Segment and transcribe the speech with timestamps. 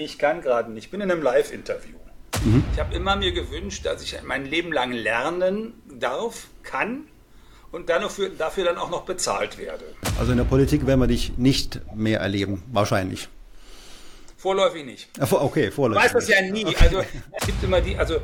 [0.00, 0.84] Ich kann gerade nicht.
[0.84, 1.96] Ich bin in einem Live-Interview.
[2.44, 2.62] Mhm.
[2.72, 7.08] Ich habe immer mir gewünscht, dass ich mein Leben lang lernen darf, kann
[7.72, 9.84] und dann dafür, dafür dann auch noch bezahlt werde.
[10.16, 13.28] Also in der Politik werden wir dich nicht mehr erleben, wahrscheinlich.
[14.36, 15.08] Vorläufig nicht.
[15.18, 16.06] Okay, vorläufig.
[16.06, 16.64] Ich weiß das ja nie.
[16.64, 16.76] Okay.
[16.78, 17.00] Also
[17.32, 18.18] es gibt immer die, also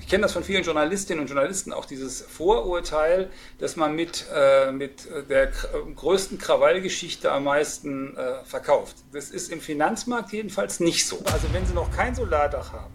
[0.00, 4.72] ich kenne das von vielen Journalistinnen und Journalisten, auch dieses Vorurteil, dass man mit, äh,
[4.72, 5.52] mit der
[5.94, 8.96] größten Krawallgeschichte am meisten äh, verkauft.
[9.12, 11.18] Das ist im Finanzmarkt jedenfalls nicht so.
[11.26, 12.94] Also wenn Sie noch kein Solardach haben,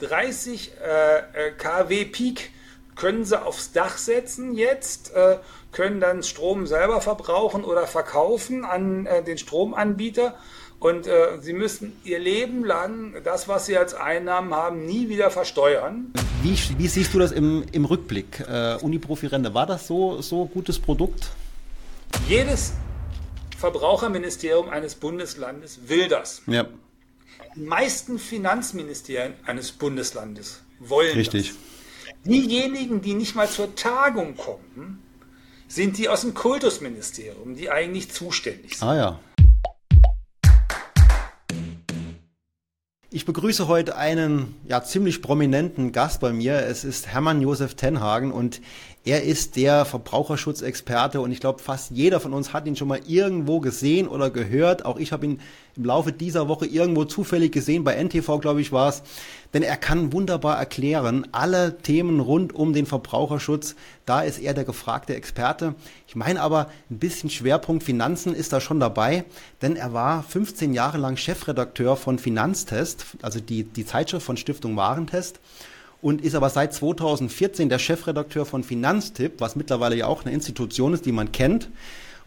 [0.00, 2.50] 30 äh, äh kW Peak
[2.96, 5.38] können Sie aufs Dach setzen jetzt, äh,
[5.70, 10.36] können dann Strom selber verbrauchen oder verkaufen an äh, den Stromanbieter
[10.82, 15.30] und äh, sie müssen ihr Leben lang das, was sie als Einnahmen haben, nie wieder
[15.30, 16.12] versteuern.
[16.42, 18.40] Wie, wie siehst du das im, im Rückblick?
[18.40, 21.30] Äh, Uniprofi-Rente, war das so, so gutes Produkt?
[22.28, 22.72] Jedes
[23.58, 26.42] Verbraucherministerium eines Bundeslandes will das.
[26.48, 26.66] Ja.
[27.54, 31.50] Die meisten Finanzministerien eines Bundeslandes wollen Richtig.
[31.50, 31.58] das.
[32.24, 35.00] Diejenigen, die nicht mal zur Tagung kommen,
[35.68, 38.88] sind die aus dem Kultusministerium, die eigentlich zuständig sind.
[38.88, 39.20] Ah ja.
[43.14, 46.54] Ich begrüße heute einen ja ziemlich prominenten Gast bei mir.
[46.60, 48.62] Es ist Hermann Josef Tenhagen und
[49.04, 53.00] er ist der Verbraucherschutzexperte und ich glaube, fast jeder von uns hat ihn schon mal
[53.04, 54.84] irgendwo gesehen oder gehört.
[54.84, 55.40] Auch ich habe ihn
[55.76, 59.02] im Laufe dieser Woche irgendwo zufällig gesehen, bei NTV, glaube ich, war es.
[59.54, 63.74] Denn er kann wunderbar erklären, alle Themen rund um den Verbraucherschutz.
[64.06, 65.74] Da ist er der gefragte Experte.
[66.06, 69.24] Ich meine aber, ein bisschen Schwerpunkt Finanzen ist da schon dabei,
[69.62, 74.76] denn er war 15 Jahre lang Chefredakteur von Finanztest, also die, die Zeitschrift von Stiftung
[74.76, 75.40] Warentest
[76.02, 80.92] und ist aber seit 2014 der Chefredakteur von Finanztipp, was mittlerweile ja auch eine Institution
[80.92, 81.70] ist, die man kennt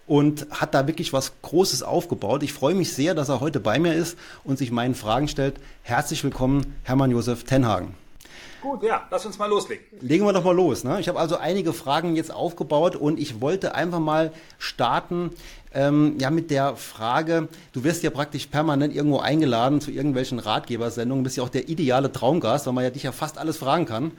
[0.08, 2.42] und hat da wirklich was Großes aufgebaut.
[2.42, 5.56] Ich freue mich sehr, dass er heute bei mir ist und sich meinen Fragen stellt.
[5.84, 7.96] Herzlich willkommen, Hermann Josef Tenhagen.
[8.62, 9.86] Gut, ja, lass uns mal loslegen.
[10.02, 10.84] Legen wir doch mal los.
[10.84, 11.00] Ne?
[11.00, 15.31] Ich habe also einige Fragen jetzt aufgebaut und ich wollte einfach mal starten
[15.75, 21.24] ähm, ja mit der Frage, du wirst ja praktisch permanent irgendwo eingeladen zu irgendwelchen Ratgebersendungen,
[21.24, 24.12] bist ja auch der ideale Traumgast, weil man ja dich ja fast alles fragen kann.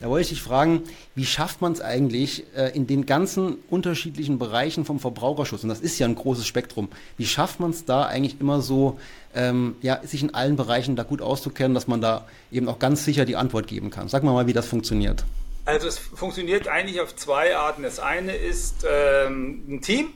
[0.00, 0.82] Da wollte ich dich fragen,
[1.14, 5.78] wie schafft man es eigentlich äh, in den ganzen unterschiedlichen Bereichen vom Verbraucherschutz, und das
[5.78, 8.98] ist ja ein großes Spektrum, wie schafft man es da eigentlich immer so,
[9.32, 13.04] ähm, ja, sich in allen Bereichen da gut auszukennen, dass man da eben auch ganz
[13.04, 14.08] sicher die Antwort geben kann?
[14.08, 15.24] Sag mal mal, wie das funktioniert.
[15.64, 17.84] Also es funktioniert eigentlich auf zwei Arten.
[17.84, 20.08] Das eine ist ähm, ein Team,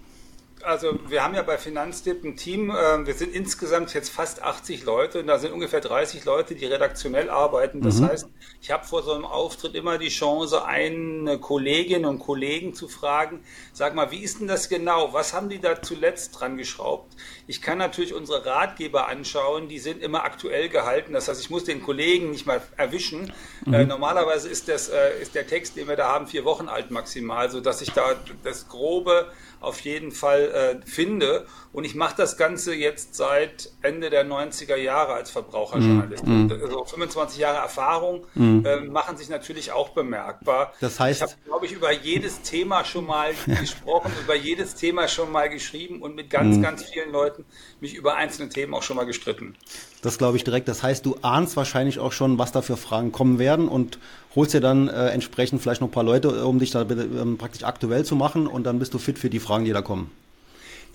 [0.66, 4.84] also wir haben ja bei Finanztipp ein Team, äh, wir sind insgesamt jetzt fast 80
[4.84, 7.80] Leute und da sind ungefähr 30 Leute, die redaktionell arbeiten.
[7.80, 8.08] Das mhm.
[8.08, 8.28] heißt,
[8.60, 13.40] ich habe vor so einem Auftritt immer die Chance, eine Kollegin und Kollegen zu fragen,
[13.72, 15.12] sag mal, wie ist denn das genau?
[15.12, 17.14] Was haben die da zuletzt dran geschraubt?
[17.46, 21.12] Ich kann natürlich unsere Ratgeber anschauen, die sind immer aktuell gehalten.
[21.12, 23.32] Das heißt, ich muss den Kollegen nicht mal erwischen.
[23.64, 23.74] Mhm.
[23.74, 26.90] Äh, normalerweise ist, das, äh, ist der Text, den wir da haben, vier Wochen alt
[26.90, 29.30] maximal, sodass ich da das Grobe
[29.66, 31.46] auf jeden Fall äh, finde.
[31.72, 36.24] Und ich mache das Ganze jetzt seit Ende der 90er Jahre als Verbraucherjournalist.
[36.26, 38.64] Mm, Also 25 Jahre Erfahrung mm.
[38.64, 40.72] äh, machen sich natürlich auch bemerkbar.
[40.80, 45.08] Das heißt, ich habe, glaube ich, über jedes Thema schon mal gesprochen, über jedes Thema
[45.08, 46.62] schon mal geschrieben und mit ganz, mm.
[46.62, 47.44] ganz vielen Leuten
[47.80, 49.56] mich über einzelne Themen auch schon mal gestritten.
[50.02, 50.68] Das glaube ich direkt.
[50.68, 53.98] Das heißt, du ahnst wahrscheinlich auch schon, was da für Fragen kommen werden und
[54.34, 57.64] holst dir dann äh, entsprechend vielleicht noch ein paar Leute, um dich da ähm, praktisch
[57.64, 60.10] aktuell zu machen und dann bist du fit für die Fragen, die da kommen.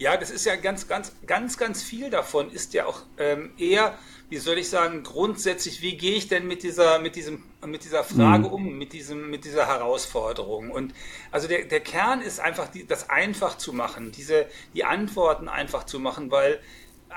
[0.02, 3.96] Ja, das ist ja ganz, ganz, ganz, ganz viel davon ist ja auch ähm, eher,
[4.30, 8.04] wie soll ich sagen, grundsätzlich, wie gehe ich denn mit dieser, mit diesem, mit dieser
[8.04, 8.54] Frage mhm.
[8.54, 10.72] um, mit diesem, mit dieser Herausforderung?
[10.72, 10.96] Und
[11.32, 15.84] also der, der Kern ist einfach, die, das einfach zu machen, diese, die Antworten einfach
[15.84, 16.60] zu machen, weil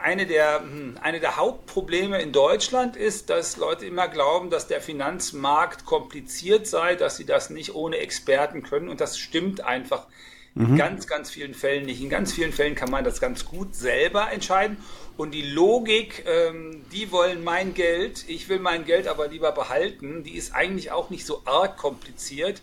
[0.03, 4.81] eine der, hm, eine der Hauptprobleme in Deutschland ist, dass Leute immer glauben, dass der
[4.81, 8.88] Finanzmarkt kompliziert sei, dass sie das nicht ohne Experten können.
[8.88, 10.06] Und das stimmt einfach
[10.54, 10.77] in mhm.
[10.77, 12.00] ganz, ganz vielen Fällen nicht.
[12.00, 14.77] In ganz vielen Fällen kann man das ganz gut selber entscheiden.
[15.16, 20.24] Und die Logik, ähm, die wollen mein Geld, ich will mein Geld aber lieber behalten,
[20.24, 22.63] die ist eigentlich auch nicht so arg kompliziert.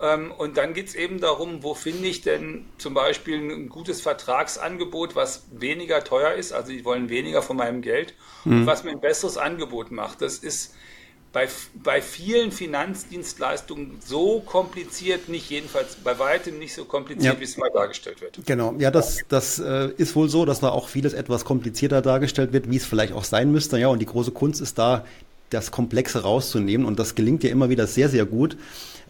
[0.00, 4.00] Ähm, und dann geht es eben darum, wo finde ich denn zum Beispiel ein gutes
[4.00, 8.14] Vertragsangebot, was weniger teuer ist, also die wollen weniger von meinem Geld,
[8.44, 8.60] mhm.
[8.60, 10.22] und was mir ein besseres Angebot macht.
[10.22, 10.74] Das ist
[11.32, 17.40] bei, bei vielen Finanzdienstleistungen so kompliziert, nicht jedenfalls bei weitem nicht so kompliziert, ja.
[17.40, 18.40] wie es mal dargestellt wird.
[18.46, 22.52] Genau, ja, das, das äh, ist wohl so, dass da auch vieles etwas komplizierter dargestellt
[22.52, 23.78] wird, wie es vielleicht auch sein müsste.
[23.78, 25.04] Ja, und die große Kunst ist da,
[25.50, 28.56] das Komplexe rauszunehmen und das gelingt ja immer wieder sehr, sehr gut.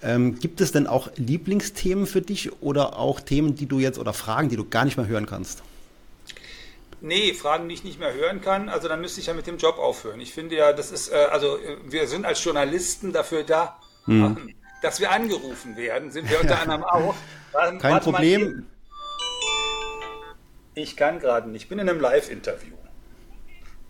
[0.02, 4.12] Ähm, gibt es denn auch Lieblingsthemen für dich oder auch Themen, die du jetzt oder
[4.12, 5.62] Fragen, die du gar nicht mehr hören kannst?
[7.02, 8.69] Nee, Fragen, die ich nicht mehr hören kann.
[8.69, 10.20] Also dann müsste ich ja mit dem Job aufhören.
[10.20, 14.55] Ich finde ja, das ist, äh, also äh, wir sind als Journalisten dafür da, hm.
[14.82, 17.14] dass wir angerufen werden, sind wir unter anderem auch.
[17.52, 18.67] Kein Warte Problem.
[20.75, 21.64] Ich kann gerade nicht.
[21.64, 22.75] Ich bin in einem Live-Interview.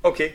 [0.02, 0.34] Okay.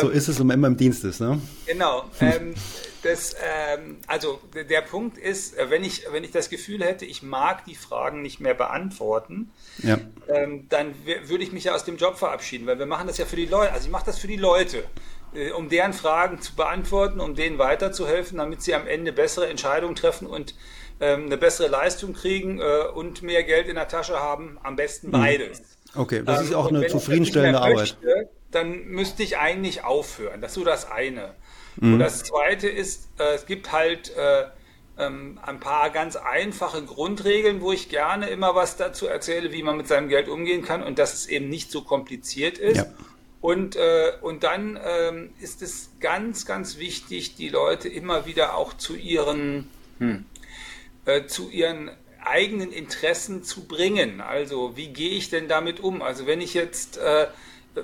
[0.00, 1.40] So ähm, ist es, wenn man immer im Dienst ist, ne?
[1.66, 2.04] Genau.
[2.20, 2.54] Ähm,
[3.02, 7.22] das, ähm, also der Punkt ist, äh, wenn ich, wenn ich das Gefühl hätte, ich
[7.22, 9.50] mag die Fragen nicht mehr beantworten,
[9.82, 9.98] ja.
[10.28, 10.94] ähm, dann
[11.26, 13.46] würde ich mich ja aus dem Job verabschieden, weil wir machen das ja für die
[13.46, 13.72] Leute.
[13.72, 14.84] Also ich mache das für die Leute,
[15.34, 19.94] äh, um deren Fragen zu beantworten, um denen weiterzuhelfen, damit sie am Ende bessere Entscheidungen
[19.94, 20.54] treffen und
[21.00, 24.58] ähm, eine bessere Leistung kriegen äh, und mehr Geld in der Tasche haben.
[24.62, 25.12] Am besten mhm.
[25.12, 25.62] beides.
[25.94, 27.76] Okay, das ist auch ähm, eine zufriedenstellende Arbeit.
[27.76, 30.40] Möchte, dann müsste ich eigentlich aufhören.
[30.40, 31.34] Das ist so das eine.
[31.76, 31.94] Mhm.
[31.94, 34.44] Und das zweite ist, äh, es gibt halt äh,
[34.98, 39.76] ähm, ein paar ganz einfache Grundregeln, wo ich gerne immer was dazu erzähle, wie man
[39.76, 42.76] mit seinem Geld umgehen kann und dass es eben nicht so kompliziert ist.
[42.76, 42.86] Ja.
[43.40, 48.72] Und, äh, und dann ähm, ist es ganz, ganz wichtig, die Leute immer wieder auch
[48.72, 49.68] zu ihren,
[49.98, 50.24] hm,
[51.04, 51.90] äh, zu ihren
[52.24, 54.22] eigenen Interessen zu bringen.
[54.22, 56.00] Also wie gehe ich denn damit um?
[56.00, 57.26] Also wenn ich jetzt äh,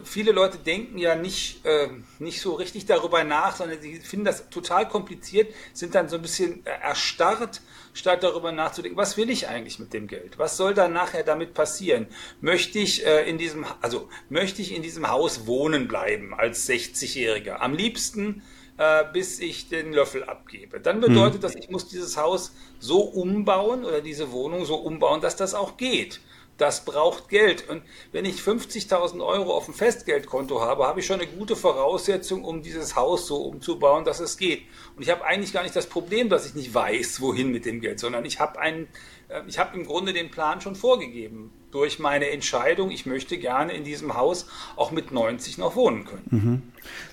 [0.05, 1.89] viele Leute denken ja nicht, äh,
[2.19, 6.23] nicht so richtig darüber nach, sondern sie finden das total kompliziert, sind dann so ein
[6.23, 7.61] bisschen äh, erstarrt,
[7.93, 10.39] statt darüber nachzudenken, was will ich eigentlich mit dem Geld?
[10.39, 12.07] Was soll dann nachher damit passieren?
[12.41, 17.57] Möchte ich äh, in diesem, also möchte ich in diesem Haus wohnen bleiben als 60-Jähriger?
[17.57, 18.43] Am liebsten
[18.79, 20.81] äh, bis ich den Löffel abgebe.
[20.81, 21.41] Dann bedeutet hm.
[21.43, 25.77] das, ich muss dieses Haus so umbauen oder diese Wohnung so umbauen, dass das auch
[25.77, 26.21] geht
[26.61, 27.69] das braucht Geld.
[27.69, 32.45] Und wenn ich 50.000 Euro auf dem Festgeldkonto habe, habe ich schon eine gute Voraussetzung,
[32.45, 34.63] um dieses Haus so umzubauen, dass es geht.
[34.97, 37.81] Und ich habe eigentlich gar nicht das Problem, dass ich nicht weiß, wohin mit dem
[37.81, 38.89] Geld, sondern ich habe einen,
[39.29, 42.91] äh, ich habe im Grunde den Plan schon vorgegeben durch meine Entscheidung.
[42.91, 44.47] Ich möchte gerne in diesem Haus
[44.77, 46.27] auch mit 90 noch wohnen können.
[46.31, 46.63] Mhm.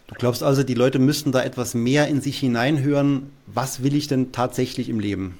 [0.08, 3.32] Du glaubst also, die Leute müssten da etwas mehr in sich hineinhören.
[3.46, 5.38] Was will ich denn tatsächlich im Leben?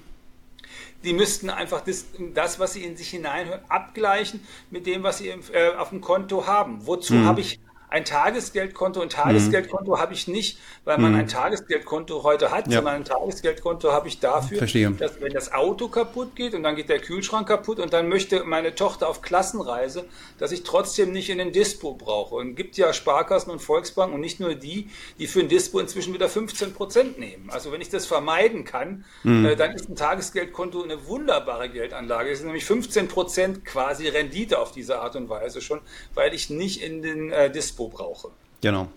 [1.04, 5.30] Die müssten einfach das, das, was sie in sich hineinhören, abgleichen mit dem, was sie
[5.30, 6.86] äh, auf dem Konto haben.
[6.86, 7.26] Wozu mhm.
[7.26, 7.60] habe ich
[7.90, 9.00] ein Tagesgeldkonto.
[9.02, 10.00] Ein Tagesgeldkonto mhm.
[10.00, 11.20] habe ich nicht, weil man mhm.
[11.20, 12.78] ein Tagesgeldkonto heute hat, ja.
[12.78, 14.92] sondern ein Tagesgeldkonto habe ich dafür, Verstehe.
[14.92, 18.44] dass wenn das Auto kaputt geht und dann geht der Kühlschrank kaputt und dann möchte
[18.44, 20.06] meine Tochter auf Klassenreise,
[20.38, 22.36] dass ich trotzdem nicht in den Dispo brauche.
[22.36, 26.14] Und gibt ja Sparkassen und Volksbanken und nicht nur die, die für ein Dispo inzwischen
[26.14, 27.50] wieder 15 Prozent nehmen.
[27.50, 29.46] Also wenn ich das vermeiden kann, mhm.
[29.46, 32.32] äh, dann ist ein Tagesgeldkonto eine wunderbare Geldanlage.
[32.32, 35.80] Es ist nämlich 15 Prozent quasi Rendite auf diese Art und Weise schon,
[36.14, 38.30] weil ich nicht in den äh, Dispo Dispo brauche.
[38.62, 38.88] Genau.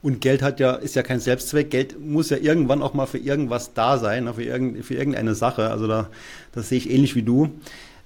[0.00, 1.70] Und Geld hat ja, ist ja kein Selbstzweck.
[1.70, 5.70] Geld muss ja irgendwann auch mal für irgendwas da sein, für, irgend, für irgendeine Sache.
[5.70, 6.08] Also da,
[6.52, 7.50] das sehe ich ähnlich wie du.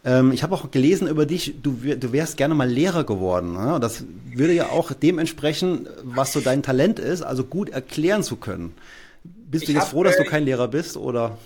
[0.07, 3.53] Ähm, ich habe auch gelesen über dich, du, du wärst gerne mal Lehrer geworden.
[3.53, 3.79] Ne?
[3.79, 8.75] Das würde ja auch dementsprechend, was so dein Talent ist, also gut erklären zu können.
[9.23, 11.37] Bist ich du jetzt hab, froh, dass du äh, kein Lehrer bist, oder?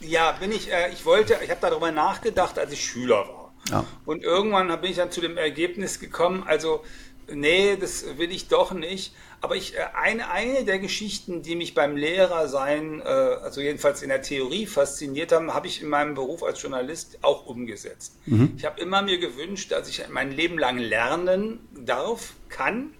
[0.00, 0.72] Ja, bin ich.
[0.72, 3.40] Äh, ich wollte, ich habe darüber nachgedacht, als ich Schüler war.
[3.70, 3.84] Ja.
[4.06, 6.82] Und irgendwann bin ich dann zu dem Ergebnis gekommen, also
[7.32, 9.14] nee, das will ich doch nicht.
[9.40, 14.10] Aber ich, äh, eine, eine der Geschichten, die mich beim Lehrersein, äh, also jedenfalls in
[14.10, 18.16] der Theorie fasziniert haben, habe ich in meinem Beruf als Journalist auch umgesetzt.
[18.26, 18.52] Mhm.
[18.56, 22.90] Ich habe immer mir gewünscht, dass ich mein Leben lang lernen darf, kann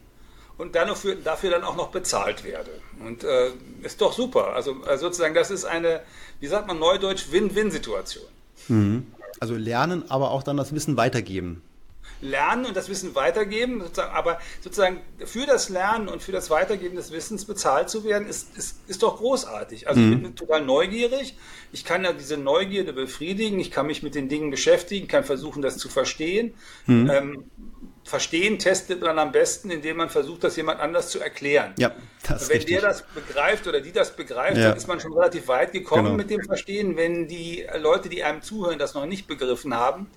[0.56, 2.70] und dann dafür, dafür dann auch noch bezahlt werde.
[3.04, 3.50] Und äh,
[3.82, 4.54] ist doch super.
[4.54, 6.00] Also, also sozusagen, das ist eine,
[6.38, 8.25] wie sagt man neudeutsch, Win-Win-Situation.
[8.68, 9.06] Mhm.
[9.40, 11.62] Also lernen, aber auch dann das Wissen weitergeben
[12.20, 16.96] lernen und das Wissen weitergeben, sozusagen, aber sozusagen für das Lernen und für das Weitergeben
[16.96, 19.88] des Wissens bezahlt zu werden, ist, ist, ist doch großartig.
[19.88, 20.12] Also mhm.
[20.12, 21.36] ich bin total neugierig,
[21.72, 25.62] ich kann ja diese Neugierde befriedigen, ich kann mich mit den Dingen beschäftigen, kann versuchen,
[25.62, 26.54] das zu verstehen.
[26.86, 27.10] Mhm.
[27.10, 27.44] Ähm,
[28.02, 31.74] Verstehen testet man am besten, indem man versucht, das jemand anders zu erklären.
[31.78, 31.94] Ja,
[32.26, 34.70] das Wenn der das begreift oder die das begreift, ja.
[34.70, 36.16] dann ist man schon relativ weit gekommen genau.
[36.16, 36.96] mit dem Verstehen.
[36.96, 40.08] Wenn die Leute, die einem zuhören, das noch nicht begriffen haben,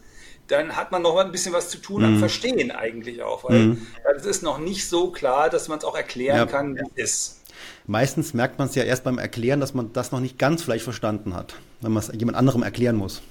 [0.48, 2.08] dann hat man noch ein bisschen was zu tun mhm.
[2.08, 3.88] am Verstehen eigentlich auch, weil mhm.
[4.16, 6.46] es ist noch nicht so klar, dass man es auch erklären ja.
[6.46, 7.40] kann, wie es ist.
[7.86, 10.84] Meistens merkt man es ja erst beim Erklären, dass man das noch nicht ganz vielleicht
[10.84, 13.22] verstanden hat, wenn man es jemand anderem erklären muss.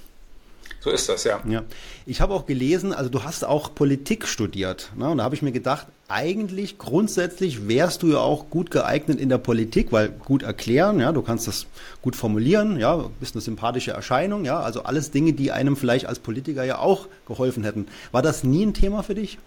[0.83, 1.39] So ist das, ja.
[1.47, 1.63] ja.
[2.05, 4.91] Ich habe auch gelesen, also du hast auch Politik studiert.
[4.97, 5.09] Ne?
[5.09, 9.29] Und da habe ich mir gedacht, eigentlich grundsätzlich wärst du ja auch gut geeignet in
[9.29, 11.67] der Politik, weil gut erklären, ja, du kannst das
[12.01, 16.19] gut formulieren, ja, bist eine sympathische Erscheinung, ja, also alles Dinge, die einem vielleicht als
[16.19, 17.87] Politiker ja auch geholfen hätten.
[18.11, 19.37] War das nie ein Thema für dich?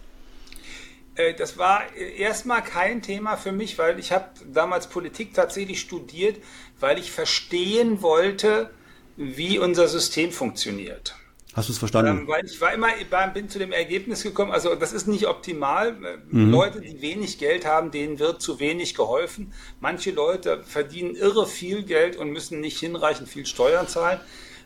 [1.16, 4.24] Äh, das war erstmal kein Thema für mich, weil ich habe
[4.54, 6.38] damals Politik tatsächlich studiert,
[6.80, 8.70] weil ich verstehen wollte,
[9.18, 11.14] wie unser System funktioniert.
[11.56, 12.20] Hast du es verstanden?
[12.20, 12.88] Ähm, weil ich war immer,
[13.32, 15.96] bin zu dem Ergebnis gekommen, also das ist nicht optimal.
[16.28, 16.50] Mhm.
[16.50, 19.54] Leute, die wenig Geld haben, denen wird zu wenig geholfen.
[19.80, 24.20] Manche Leute verdienen irre viel Geld und müssen nicht hinreichend viel Steuern zahlen.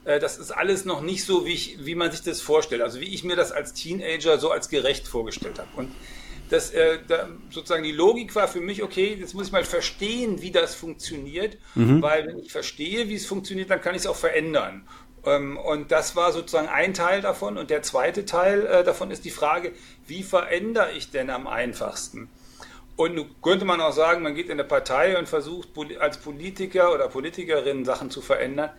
[0.04, 2.82] Äh, das ist alles noch nicht so, wie, ich, wie man sich das vorstellt.
[2.82, 5.68] Also wie ich mir das als Teenager so als gerecht vorgestellt habe.
[5.76, 5.92] Und
[6.48, 10.42] das, äh, da, sozusagen die Logik war für mich, okay, jetzt muss ich mal verstehen,
[10.42, 12.02] wie das funktioniert, mhm.
[12.02, 14.84] weil wenn ich verstehe, wie es funktioniert, dann kann ich es auch verändern.
[15.24, 17.58] Ähm, und das war sozusagen ein Teil davon.
[17.58, 19.72] Und der zweite Teil äh, davon ist die Frage,
[20.06, 22.28] wie verändere ich denn am einfachsten?
[22.96, 26.92] Und nun könnte man auch sagen, man geht in eine Partei und versucht als Politiker
[26.92, 28.70] oder Politikerin Sachen zu verändern.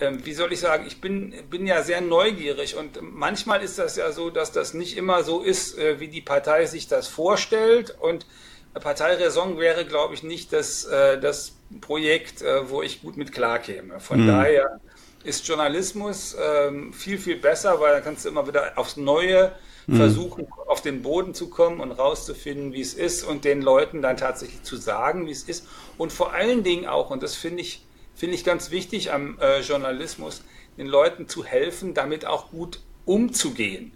[0.00, 3.94] Ähm, wie soll ich sagen, ich bin, bin ja sehr neugierig und manchmal ist das
[3.94, 7.96] ja so, dass das nicht immer so ist, äh, wie die Partei sich das vorstellt.
[8.00, 8.26] Und
[8.74, 13.98] Parteiräson wäre, glaube ich, nicht das, äh, das Projekt, wo ich gut mit klarkäme.
[13.98, 14.26] Von mhm.
[14.28, 14.80] daher
[15.24, 19.52] ist Journalismus ähm, viel, viel besser, weil da kannst du immer wieder aufs Neue
[19.86, 19.96] mhm.
[19.96, 24.16] versuchen, auf den Boden zu kommen und rauszufinden, wie es ist und den Leuten dann
[24.16, 25.66] tatsächlich zu sagen, wie es ist.
[25.98, 29.60] Und vor allen Dingen auch, und das finde ich, finde ich ganz wichtig am äh,
[29.60, 30.42] Journalismus,
[30.76, 33.92] den Leuten zu helfen, damit auch gut umzugehen.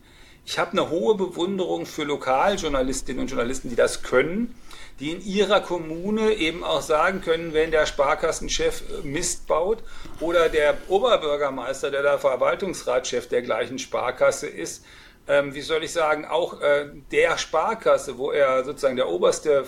[0.47, 4.54] Ich habe eine hohe Bewunderung für Lokaljournalistinnen und Journalisten, die das können
[5.00, 9.78] die in ihrer Kommune eben auch sagen können, wenn der Sparkassenchef Mist baut
[10.21, 14.85] oder der Oberbürgermeister, der der Verwaltungsratschef der gleichen Sparkasse ist,
[15.28, 19.64] ähm, wie soll ich sagen, auch äh, der Sparkasse, wo er sozusagen der oberste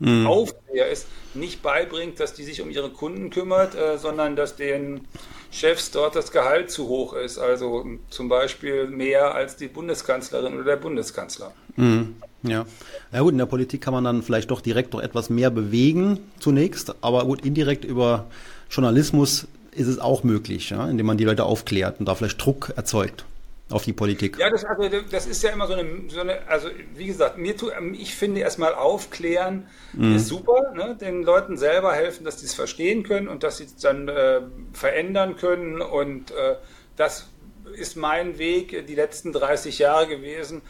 [0.00, 0.26] mhm.
[0.26, 5.06] Aufseher ist, nicht beibringt, dass die sich um ihre Kunden kümmert, äh, sondern dass den
[5.52, 7.38] Chefs dort das Gehalt zu hoch ist.
[7.38, 11.54] Also zum Beispiel mehr als die Bundeskanzlerin oder der Bundeskanzler.
[11.76, 12.16] Mhm.
[12.44, 12.66] Ja.
[13.12, 16.18] Ja gut, in der Politik kann man dann vielleicht doch direkt noch etwas mehr bewegen
[16.38, 18.26] zunächst, aber gut, indirekt über
[18.70, 22.72] Journalismus ist es auch möglich, ja, indem man die Leute aufklärt und da vielleicht Druck
[22.76, 23.24] erzeugt
[23.70, 24.38] auf die Politik.
[24.38, 27.56] Ja, das, also, das ist ja immer so eine, so eine also wie gesagt, mir
[27.56, 30.16] tu, ich finde erstmal aufklären mhm.
[30.16, 30.96] ist super, ne?
[31.00, 34.42] den Leuten selber helfen, dass sie es verstehen können und dass sie es dann äh,
[34.72, 36.56] verändern können und äh,
[36.96, 37.28] das
[37.74, 40.60] ist mein Weg die letzten 30 Jahre gewesen,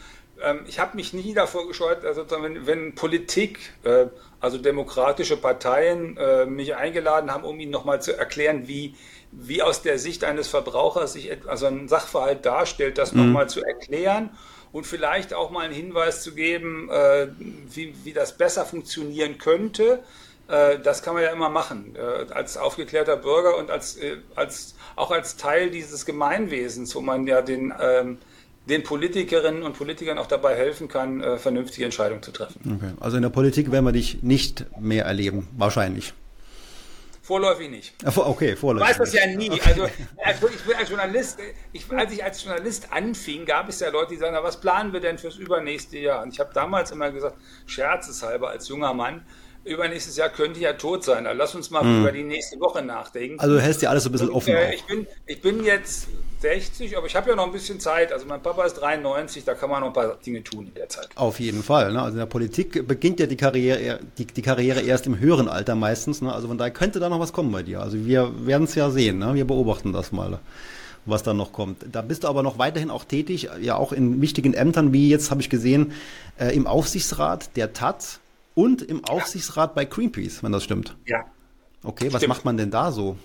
[0.67, 4.07] ich habe mich nie davor gescheut, also wenn, wenn Politik, äh,
[4.39, 8.95] also demokratische Parteien äh, mich eingeladen haben, um ihnen nochmal zu erklären, wie,
[9.31, 13.27] wie aus der Sicht eines Verbrauchers sich also ein Sachverhalt darstellt, das mhm.
[13.27, 14.29] nochmal zu erklären
[14.73, 17.27] und vielleicht auch mal einen Hinweis zu geben, äh,
[17.73, 20.03] wie, wie das besser funktionieren könnte.
[20.47, 21.97] Das kann man ja immer machen,
[22.29, 23.97] als aufgeklärter Bürger und als,
[24.35, 28.19] als, auch als Teil dieses Gemeinwesens, wo man ja den ähm,
[28.67, 32.79] den Politikerinnen und Politikern auch dabei helfen kann, äh, vernünftige Entscheidungen zu treffen.
[32.81, 32.93] Okay.
[32.99, 36.13] Also in der Politik werden wir dich nicht mehr erleben, wahrscheinlich.
[37.21, 37.95] Vorläufig nicht.
[38.05, 38.91] Okay, vorläufig.
[38.91, 39.49] Ich weiß das ja nie.
[39.49, 39.61] Okay.
[39.65, 39.87] Also,
[40.23, 41.39] also, ich bin als Journalist,
[41.73, 44.93] ich, als ich als Journalist anfing, gab es ja Leute, die sagen, na, was planen
[44.93, 46.21] wir denn fürs übernächste Jahr?
[46.21, 49.25] Und ich habe damals immer gesagt, scherzeshalber als junger Mann,
[49.63, 51.25] übernächstes Jahr könnte ja tot sein.
[51.25, 52.01] Also lass uns mal mhm.
[52.01, 53.39] über die nächste Woche nachdenken.
[53.39, 54.53] Also du hältst ja alles so ein bisschen Und, offen.
[54.53, 56.07] Äh, ich, bin, ich bin jetzt
[56.45, 58.13] 60, aber ich habe ja noch ein bisschen Zeit.
[58.13, 60.87] Also mein Papa ist 93, da kann man noch ein paar Dinge tun in der
[60.89, 61.09] Zeit.
[61.15, 61.91] Auf jeden Fall.
[61.91, 61.99] Ne?
[61.99, 65.73] Also in der Politik beginnt ja die Karriere, die, die Karriere erst im höheren Alter
[65.73, 66.21] meistens.
[66.21, 66.31] Ne?
[66.31, 67.81] Also von daher könnte da noch was kommen bei dir.
[67.81, 69.17] Also wir werden es ja sehen.
[69.17, 69.33] Ne?
[69.33, 70.39] Wir beobachten das mal
[71.07, 71.85] was da noch kommt.
[71.91, 75.29] Da bist du aber noch weiterhin auch tätig, ja auch in wichtigen Ämtern, wie jetzt
[75.29, 75.93] habe ich gesehen,
[76.39, 78.19] äh, im Aufsichtsrat der TAT
[78.55, 79.73] und im Aufsichtsrat ja.
[79.75, 80.95] bei Greenpeace, wenn das stimmt.
[81.05, 81.25] Ja.
[81.83, 83.17] Okay, was macht man denn da so?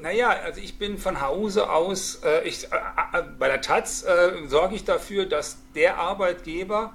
[0.00, 2.76] Naja, also ich bin von Hause aus, äh, ich, äh,
[3.18, 6.94] äh, bei der Taz äh, sorge ich dafür, dass der Arbeitgeber,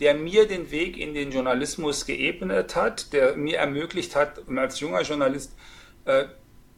[0.00, 5.02] der mir den Weg in den Journalismus geebnet hat, der mir ermöglicht hat, als junger
[5.02, 5.52] Journalist
[6.04, 6.24] äh,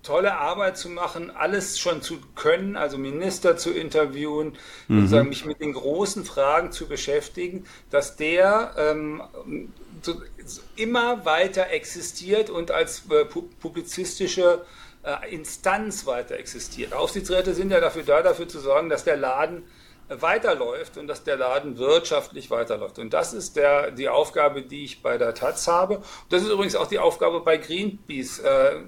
[0.05, 4.57] tolle Arbeit zu machen, alles schon zu können, also Minister zu interviewen,
[4.87, 5.01] mhm.
[5.01, 9.23] sozusagen mich mit den großen Fragen zu beschäftigen, dass der ähm,
[10.03, 10.21] so,
[10.77, 14.65] immer weiter existiert und als äh, publizistische
[15.31, 16.93] Instanz weiter existiert.
[16.93, 19.65] Aufsichtsräte sind ja dafür da, dafür zu sorgen, dass der Laden
[20.09, 22.99] äh, weiterläuft und dass der Laden wirtschaftlich weiterläuft.
[22.99, 26.03] Und das ist der, die Aufgabe, die ich bei der Taz habe.
[26.29, 28.41] Das ist übrigens auch die Aufgabe bei Greenpeace.
[28.41, 28.81] Äh,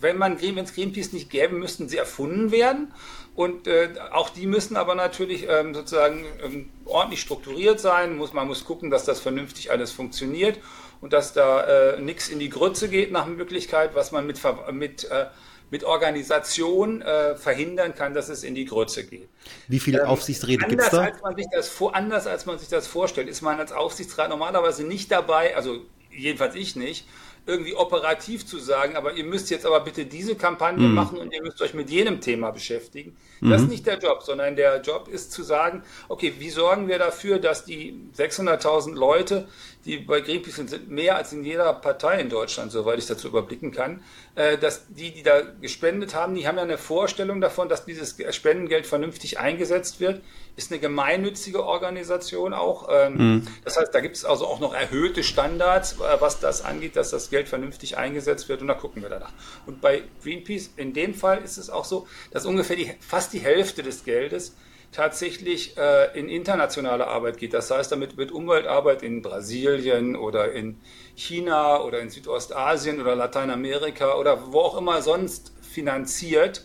[0.00, 2.94] wenn man wenn es Greenpeace nicht gäbe, müssten sie erfunden werden.
[3.34, 8.16] Und äh, auch die müssen aber natürlich ähm, sozusagen ähm, ordentlich strukturiert sein.
[8.16, 10.58] Muss, man muss gucken, dass das vernünftig alles funktioniert
[11.00, 14.40] und dass da äh, nichts in die Grütze geht nach Möglichkeit, was man mit,
[14.72, 15.26] mit äh,
[15.74, 19.28] mit Organisation äh, verhindern kann, dass es in die Grütze geht.
[19.66, 21.00] Wie viele ähm, Aufsichtsräte gibt es da?
[21.00, 24.84] Als man sich das anders als man sich das vorstellt, ist man als Aufsichtsrat normalerweise
[24.84, 25.80] nicht dabei, also
[26.12, 27.08] jedenfalls ich nicht,
[27.44, 30.94] irgendwie operativ zu sagen, aber ihr müsst jetzt aber bitte diese Kampagne mhm.
[30.94, 33.16] machen und ihr müsst euch mit jenem Thema beschäftigen.
[33.40, 33.50] Mhm.
[33.50, 37.00] Das ist nicht der Job, sondern der Job ist zu sagen, okay, wie sorgen wir
[37.00, 39.48] dafür, dass die 600.000 Leute,
[39.84, 43.70] die bei Greenpeace sind, mehr als in jeder Partei in Deutschland, soweit ich dazu überblicken
[43.70, 44.02] kann,
[44.34, 48.16] äh, dass die, die da gespendet haben, die haben ja eine Vorstellung davon, dass dieses
[48.30, 50.22] Spendengeld vernünftig eingesetzt wird.
[50.56, 52.88] Ist eine gemeinnützige Organisation auch.
[52.90, 53.46] Ähm, mhm.
[53.64, 57.10] Das heißt, da gibt es also auch noch erhöhte Standards, äh, was das angeht, dass
[57.10, 59.32] das Geld vernünftig eingesetzt wird und da gucken wir danach.
[59.66, 63.40] Und bei Greenpeace in dem Fall ist es auch so, dass ungefähr die, fast die
[63.40, 64.54] Hälfte des Geldes
[64.94, 67.52] tatsächlich äh, in internationale Arbeit geht.
[67.52, 70.78] Das heißt, damit wird Umweltarbeit in Brasilien oder in
[71.16, 76.64] China oder in Südostasien oder Lateinamerika oder wo auch immer sonst finanziert.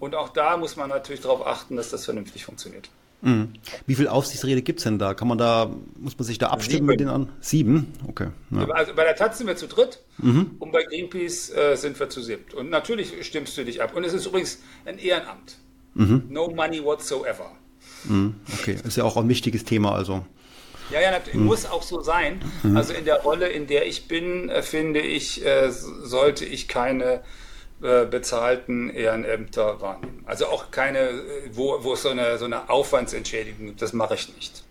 [0.00, 2.90] Und auch da muss man natürlich darauf achten, dass das vernünftig funktioniert.
[3.20, 3.54] Mhm.
[3.86, 5.14] Wie viel Aufsichtsräte gibt es denn da?
[5.14, 6.86] Kann man da, muss man sich da abstimmen Sieben.
[6.86, 7.28] mit denen an?
[7.40, 7.92] Sieben?
[8.08, 8.28] Okay.
[8.50, 8.68] Ja.
[8.70, 10.52] Also bei der Taz sind wir zu dritt mhm.
[10.58, 12.54] und bei Greenpeace äh, sind wir zu siebt.
[12.54, 13.96] Und natürlich stimmst du dich ab.
[13.96, 15.58] Und es ist übrigens ein Ehrenamt.
[15.94, 16.24] Mhm.
[16.28, 17.52] No money whatsoever.
[18.04, 18.34] Mhm.
[18.60, 20.24] Okay, ist ja auch ein wichtiges Thema, also.
[20.90, 22.40] Ja, ja, natürlich, muss auch so sein.
[22.62, 22.76] Mhm.
[22.76, 27.20] Also in der Rolle, in der ich bin, äh, finde ich, äh, sollte ich keine
[27.82, 30.24] äh, bezahlten Ehrenämter wahrnehmen.
[30.24, 31.10] Also auch keine,
[31.52, 34.64] wo, wo es so eine, so eine Aufwandsentschädigung gibt, das mache ich nicht.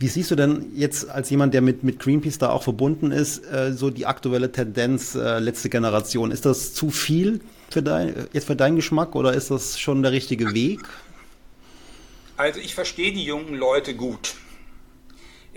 [0.00, 3.42] Wie siehst du denn jetzt als jemand, der mit, mit Greenpeace da auch verbunden ist,
[3.74, 6.30] so die aktuelle Tendenz letzte Generation?
[6.30, 10.12] Ist das zu viel für dein, jetzt für deinen Geschmack oder ist das schon der
[10.12, 10.82] richtige Weg?
[12.38, 14.34] Also ich verstehe die jungen Leute gut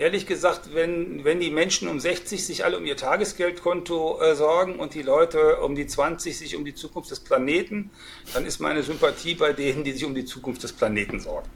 [0.02, 4.76] ehrlich gesagt, wenn, wenn die Menschen um 60 sich alle um ihr Tagesgeldkonto äh, sorgen
[4.76, 7.90] und die Leute um die 20 sich um die Zukunft des Planeten,
[8.34, 11.48] dann ist meine Sympathie bei denen, die sich um die Zukunft des Planeten sorgen.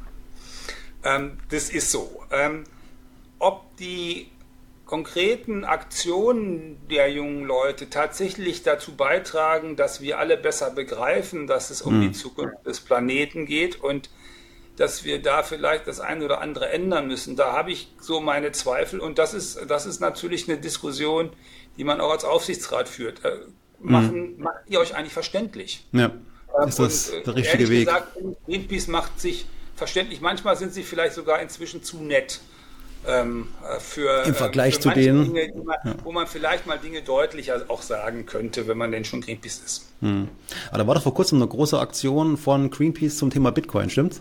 [1.05, 2.23] Ähm, das ist so.
[2.31, 2.65] Ähm,
[3.39, 4.31] ob die
[4.85, 11.83] konkreten Aktionen der jungen Leute tatsächlich dazu beitragen, dass wir alle besser begreifen, dass es
[11.83, 12.01] um hm.
[12.03, 14.09] die Zukunft des Planeten geht und
[14.77, 17.37] dass wir da vielleicht das eine oder andere ändern müssen.
[17.37, 21.31] Da habe ich so meine Zweifel und das ist, das ist natürlich eine Diskussion,
[21.77, 23.25] die man auch als Aufsichtsrat führt.
[23.25, 23.39] Äh,
[23.81, 24.43] machen, mhm.
[24.43, 25.85] Macht ihr euch eigentlich verständlich?
[25.93, 26.13] Ja.
[26.61, 27.87] Ähm, ist das und, der richtige Weg?
[27.87, 30.21] Gesagt, Greenpeace macht sich verständlich.
[30.21, 32.41] Manchmal sind sie vielleicht sogar inzwischen zu nett.
[33.07, 35.95] Ähm, äh, für, Im Vergleich für zu denen, Dinge, man, ja.
[36.03, 39.87] wo man vielleicht mal Dinge deutlicher auch sagen könnte, wenn man denn schon Greenpeace ist.
[40.01, 40.29] Hm.
[40.71, 44.21] Aber da war doch vor kurzem eine große Aktion von Greenpeace zum Thema Bitcoin, stimmt's?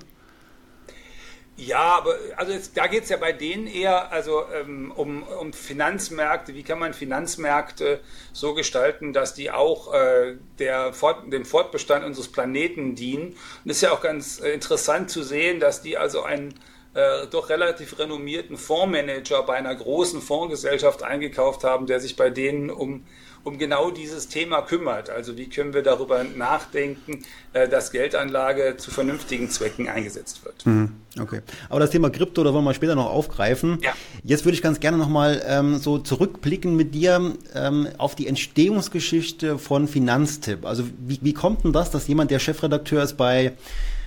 [1.57, 5.53] Ja, aber also jetzt, da geht es ja bei denen eher also ähm, um, um
[5.53, 6.53] Finanzmärkte.
[6.53, 8.01] Wie kann man Finanzmärkte
[8.33, 13.37] so gestalten, dass die auch äh, der Fort, dem Fortbestand unseres Planeten dienen?
[13.63, 16.55] Und es ist ja auch ganz äh, interessant zu sehen, dass die also einen
[16.93, 22.69] äh, doch relativ renommierten Fondsmanager bei einer großen Fondsgesellschaft eingekauft haben, der sich bei denen
[22.69, 23.05] um
[23.45, 25.09] um genau dieses Thema kümmert.
[25.09, 30.65] Also wie können wir darüber nachdenken, äh, dass Geldanlage zu vernünftigen Zwecken eingesetzt wird.
[30.65, 30.95] Mhm.
[31.19, 33.77] Okay, aber das Thema Krypto, da wollen wir später noch aufgreifen.
[33.81, 33.93] Ja.
[34.23, 39.59] Jetzt würde ich ganz gerne nochmal ähm, so zurückblicken mit dir ähm, auf die Entstehungsgeschichte
[39.59, 40.65] von Finanztipp.
[40.65, 43.53] Also wie, wie kommt denn das, dass jemand, der Chefredakteur ist bei,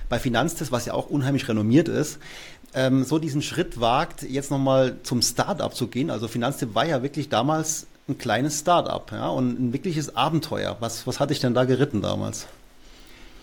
[0.09, 2.19] bei Finanztipp, was ja auch unheimlich renommiert ist,
[2.73, 6.09] ähm, so diesen Schritt wagt, jetzt nochmal zum Start-up zu gehen.
[6.09, 10.77] Also Finanztipp war ja wirklich damals ein kleines Start-up ja, und ein wirkliches Abenteuer.
[10.79, 12.47] Was, was hatte ich denn da geritten damals?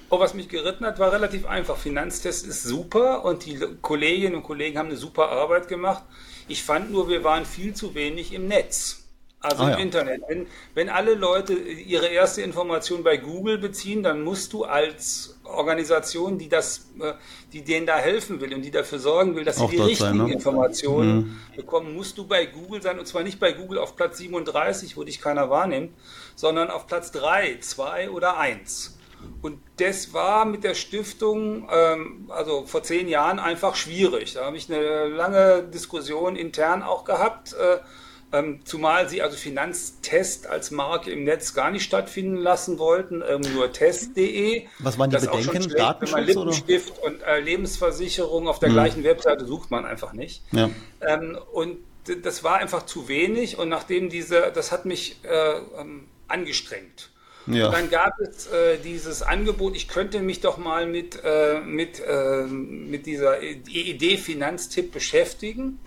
[0.08, 1.76] Oh, was mich geritten hat, war relativ einfach.
[1.76, 6.04] Finanztest ist super und die Kolleginnen und Kollegen haben eine super Arbeit gemacht.
[6.46, 9.02] Ich fand nur, wir waren viel zu wenig im Netz.
[9.40, 9.78] Also ah, im ja.
[9.78, 10.22] Internet.
[10.28, 16.38] Wenn, wenn alle Leute ihre erste Information bei Google beziehen, dann musst du als Organisation,
[16.38, 17.12] die das, äh,
[17.52, 20.26] die denen da helfen will und die dafür sorgen will, dass sie die richtigen sein,
[20.26, 20.32] ne?
[20.32, 21.56] Informationen mhm.
[21.56, 25.04] bekommen, musst du bei Google sein und zwar nicht bei Google auf Platz 37, wo
[25.04, 25.92] dich keiner wahrnimmt,
[26.34, 28.96] sondern auf Platz 3, 2 oder 1.
[29.42, 34.34] Und das war mit der Stiftung, ähm, also vor zehn Jahren, einfach schwierig.
[34.34, 37.54] Da habe ich eine lange Diskussion intern auch gehabt.
[37.54, 37.78] Äh,
[38.38, 43.42] ähm, zumal sie also Finanztest als Marke im Netz gar nicht stattfinden lassen wollten, ähm,
[43.54, 44.66] nur test.de.
[44.78, 45.62] Was waren die das Bedenken?
[45.62, 46.16] Schlecht, Datenschutz?
[46.16, 47.06] Wenn man Lippenstift oder?
[47.06, 48.74] und äh, Lebensversicherung auf der hm.
[48.74, 50.42] gleichen Webseite sucht man einfach nicht.
[50.52, 50.70] Ja.
[51.00, 51.78] Ähm, und
[52.22, 57.10] das war einfach zu wenig und nachdem diese, das hat mich äh, ähm, angestrengt.
[57.46, 57.66] Ja.
[57.66, 62.00] Und dann gab es äh, dieses Angebot, ich könnte mich doch mal mit, äh, mit,
[62.00, 65.78] äh, mit dieser Idee Finanztipp beschäftigen.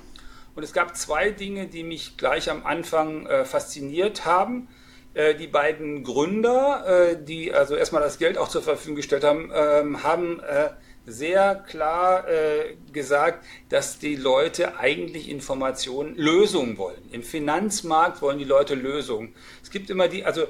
[0.60, 4.68] Und es gab zwei Dinge, die mich gleich am Anfang äh, fasziniert haben.
[5.14, 9.54] Äh, die beiden Gründer, äh, die also erstmal das Geld auch zur Verfügung gestellt haben,
[9.56, 10.72] ähm, haben äh,
[11.06, 17.08] sehr klar äh, gesagt, dass die Leute eigentlich Informationen, Lösungen wollen.
[17.10, 19.34] Im Finanzmarkt wollen die Leute Lösungen.
[19.64, 20.44] Es gibt immer die, also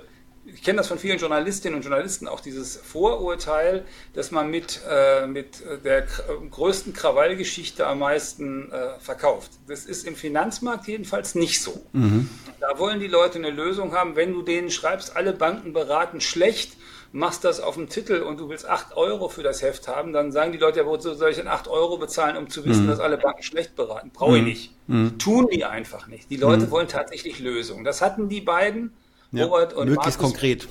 [0.53, 5.27] ich kenne das von vielen Journalistinnen und Journalisten, auch dieses Vorurteil, dass man mit, äh,
[5.27, 6.07] mit der
[6.51, 9.51] größten Krawallgeschichte am meisten äh, verkauft.
[9.67, 11.81] Das ist im Finanzmarkt jedenfalls nicht so.
[11.93, 12.29] Mhm.
[12.59, 14.15] Da wollen die Leute eine Lösung haben.
[14.15, 16.77] Wenn du denen schreibst, alle Banken beraten schlecht,
[17.11, 20.31] machst das auf dem Titel und du willst 8 Euro für das Heft haben, dann
[20.31, 22.89] sagen die Leute, ja, wozu soll ich denn 8 Euro bezahlen, um zu wissen, mhm.
[22.89, 24.11] dass alle Banken schlecht beraten?
[24.13, 24.47] Brauche ich mhm.
[24.47, 24.73] nicht.
[24.87, 25.19] Mhm.
[25.19, 26.29] Tun die einfach nicht.
[26.29, 26.71] Die Leute mhm.
[26.71, 27.83] wollen tatsächlich Lösungen.
[27.83, 28.91] Das hatten die beiden,
[29.31, 30.67] ja, Robert und möglichst Markus, konkret.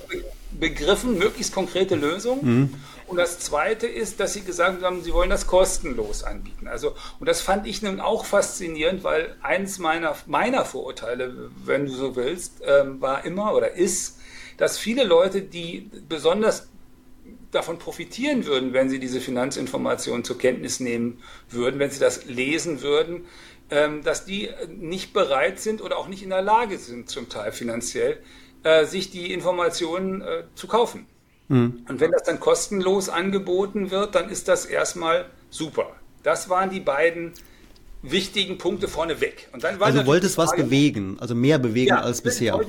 [0.51, 2.39] begriffen, möglichst konkrete Lösungen.
[2.43, 2.73] Mhm.
[3.07, 6.67] Und das Zweite ist, dass sie gesagt haben, sie wollen das kostenlos anbieten.
[6.67, 11.91] Also, und das fand ich nun auch faszinierend, weil eins meiner, meiner Vorurteile, wenn du
[11.91, 14.19] so willst, ähm, war immer oder ist,
[14.57, 16.67] dass viele Leute, die besonders
[17.51, 21.19] davon profitieren würden, wenn sie diese Finanzinformationen zur Kenntnis nehmen
[21.49, 23.25] würden, wenn sie das lesen würden,
[23.71, 27.51] ähm, dass die nicht bereit sind oder auch nicht in der Lage sind, zum Teil
[27.51, 28.21] finanziell,
[28.63, 31.07] äh, sich die Informationen äh, zu kaufen.
[31.47, 31.85] Mhm.
[31.87, 35.87] Und wenn das dann kostenlos angeboten wird, dann ist das erstmal super.
[36.23, 37.33] Das waren die beiden
[38.01, 39.49] wichtigen Punkte vorneweg.
[39.51, 42.59] Und dann war also du wolltest was bewegen, also mehr bewegen ja, als bisher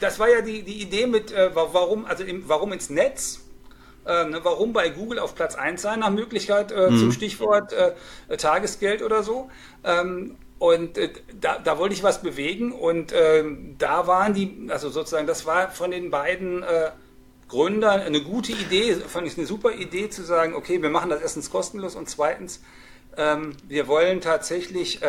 [0.00, 3.40] das war ja die, die Idee mit, äh, warum, also im, warum ins Netz?
[4.06, 6.98] Äh, ne, warum bei Google auf Platz 1 sein nach Möglichkeit äh, mhm.
[6.98, 9.50] zum Stichwort äh, Tagesgeld oder so.
[9.82, 14.88] Ähm, und äh, da, da wollte ich was bewegen und ähm, da waren die, also
[14.88, 16.90] sozusagen, das war von den beiden äh,
[17.48, 21.20] Gründern eine gute Idee, fand ich eine super Idee zu sagen, okay, wir machen das
[21.20, 22.62] erstens kostenlos und zweitens,
[23.16, 25.00] ähm, wir wollen tatsächlich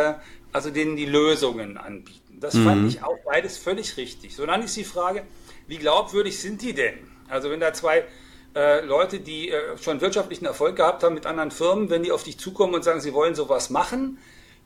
[0.52, 2.38] also denen die Lösungen anbieten.
[2.40, 2.66] Das mhm.
[2.66, 4.36] fand ich auch beides völlig richtig.
[4.36, 5.24] So dann ist die Frage,
[5.68, 6.96] wie glaubwürdig sind die denn?
[7.30, 8.06] Also wenn da zwei
[8.56, 12.24] äh, Leute, die äh, schon wirtschaftlichen Erfolg gehabt haben mit anderen Firmen, wenn die auf
[12.24, 14.18] dich zukommen und sagen, sie wollen sowas machen,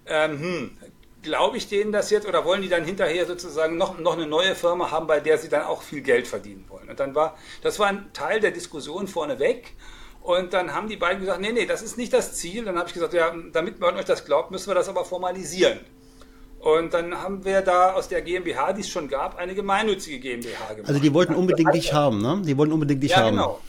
[0.10, 0.78] ähm, hm,
[1.22, 4.56] glaube ich denen das jetzt oder wollen die dann hinterher sozusagen noch, noch eine neue
[4.56, 6.89] Firma haben, bei der sie dann auch viel Geld verdienen wollen?
[6.89, 9.76] Und dann war, das war ein Teil der Diskussion vorneweg.
[10.22, 12.65] Und dann haben die beiden gesagt, nee, nee, das ist nicht das Ziel.
[12.65, 15.80] Dann habe ich gesagt, ja, damit man euch das glaubt, müssen wir das aber formalisieren.
[16.60, 20.74] Und dann haben wir da aus der GmbH, die es schon gab, eine gemeinnützige GmbH
[20.74, 20.89] gemacht.
[20.89, 22.41] Also die wollten unbedingt dich haben, ne?
[22.45, 23.38] Die wollten unbedingt dich ja, haben.
[23.38, 23.62] Genau.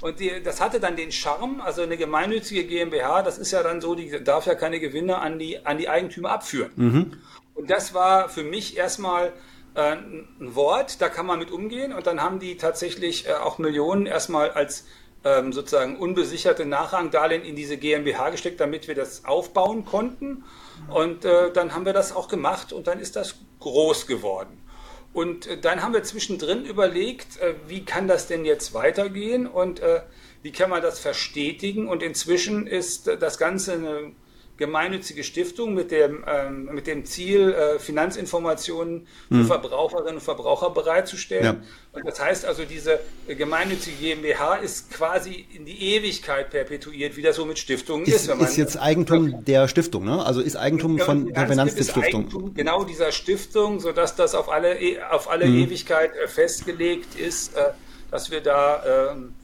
[0.00, 3.80] Und die, das hatte dann den Charme, also eine gemeinnützige GmbH, das ist ja dann
[3.80, 6.70] so, die darf ja keine Gewinne an die, an die Eigentümer abführen.
[6.76, 7.12] Mhm.
[7.54, 9.32] Und das war für mich erstmal
[9.74, 11.92] äh, ein Wort, da kann man mit umgehen.
[11.92, 14.86] Und dann haben die tatsächlich äh, auch Millionen erstmal als
[15.24, 20.44] ähm, sozusagen unbesicherte Nachrangdarlehen in diese GmbH gesteckt, damit wir das aufbauen konnten.
[20.88, 24.62] Und äh, dann haben wir das auch gemacht und dann ist das groß geworden.
[25.12, 29.80] Und äh, dann haben wir zwischendrin überlegt, äh, wie kann das denn jetzt weitergehen und
[29.80, 30.02] äh,
[30.42, 31.88] wie kann man das verstetigen.
[31.88, 34.12] Und inzwischen ist das Ganze eine
[34.58, 39.46] gemeinnützige Stiftung mit dem, ähm, mit dem Ziel, äh, Finanzinformationen für mhm.
[39.46, 41.44] Verbraucherinnen und Verbraucher bereitzustellen.
[41.44, 41.56] Ja.
[41.92, 47.36] Und das heißt also, diese gemeinnützige GmbH ist quasi in die Ewigkeit perpetuiert, wie das
[47.36, 48.28] so mit Stiftungen ist.
[48.28, 50.24] Ist, ist jetzt Eigentum der Stiftung, ne?
[50.24, 52.52] Also ist Eigentum von der Finanzstiftung.
[52.54, 54.76] Genau dieser Stiftung, sodass das auf alle,
[55.10, 55.64] auf alle mhm.
[55.64, 57.70] Ewigkeit äh, festgelegt ist, äh,
[58.10, 59.34] dass wir da ähm,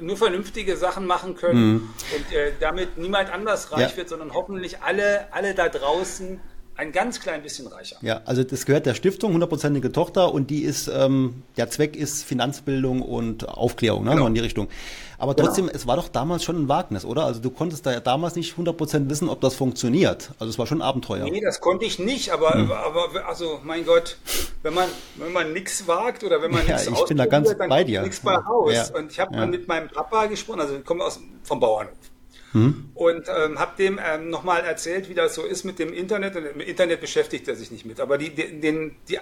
[0.00, 1.88] nur vernünftige Sachen machen können mhm.
[2.16, 3.96] und äh, damit niemand anders reich ja.
[3.96, 6.40] wird, sondern hoffentlich alle, alle da draußen
[6.80, 7.96] ein ganz klein bisschen reicher.
[8.00, 12.24] Ja, also das gehört der Stiftung, hundertprozentige Tochter und die ist, ähm, der Zweck ist
[12.24, 14.26] Finanzbildung und Aufklärung, ne, genau.
[14.26, 14.68] in die Richtung.
[15.18, 15.76] Aber trotzdem, genau.
[15.76, 17.26] es war doch damals schon ein Wagnis, oder?
[17.26, 20.30] Also du konntest da ja damals nicht 100% wissen, ob das funktioniert.
[20.38, 21.24] Also es war schon Abenteuer.
[21.24, 22.72] Nee, das konnte ich nicht, aber, hm.
[22.72, 24.16] aber also mein Gott,
[24.62, 27.54] wenn man, wenn man nichts wagt oder wenn man ja, nichts ich bin da ganz
[27.54, 28.00] dann bei dir.
[28.00, 28.72] nichts bei Haus.
[28.72, 28.86] Ja.
[28.98, 29.44] Und ich habe ja.
[29.44, 31.92] mit meinem Papa gesprochen, also ich komme aus vom Bauernhof.
[32.52, 32.90] Hm.
[32.94, 36.36] Und ähm, habe dem ähm, nochmal erzählt, wie das so ist mit dem Internet.
[36.36, 38.00] Und im Internet beschäftigt er sich nicht mit.
[38.00, 39.20] Aber die, den, die, äh,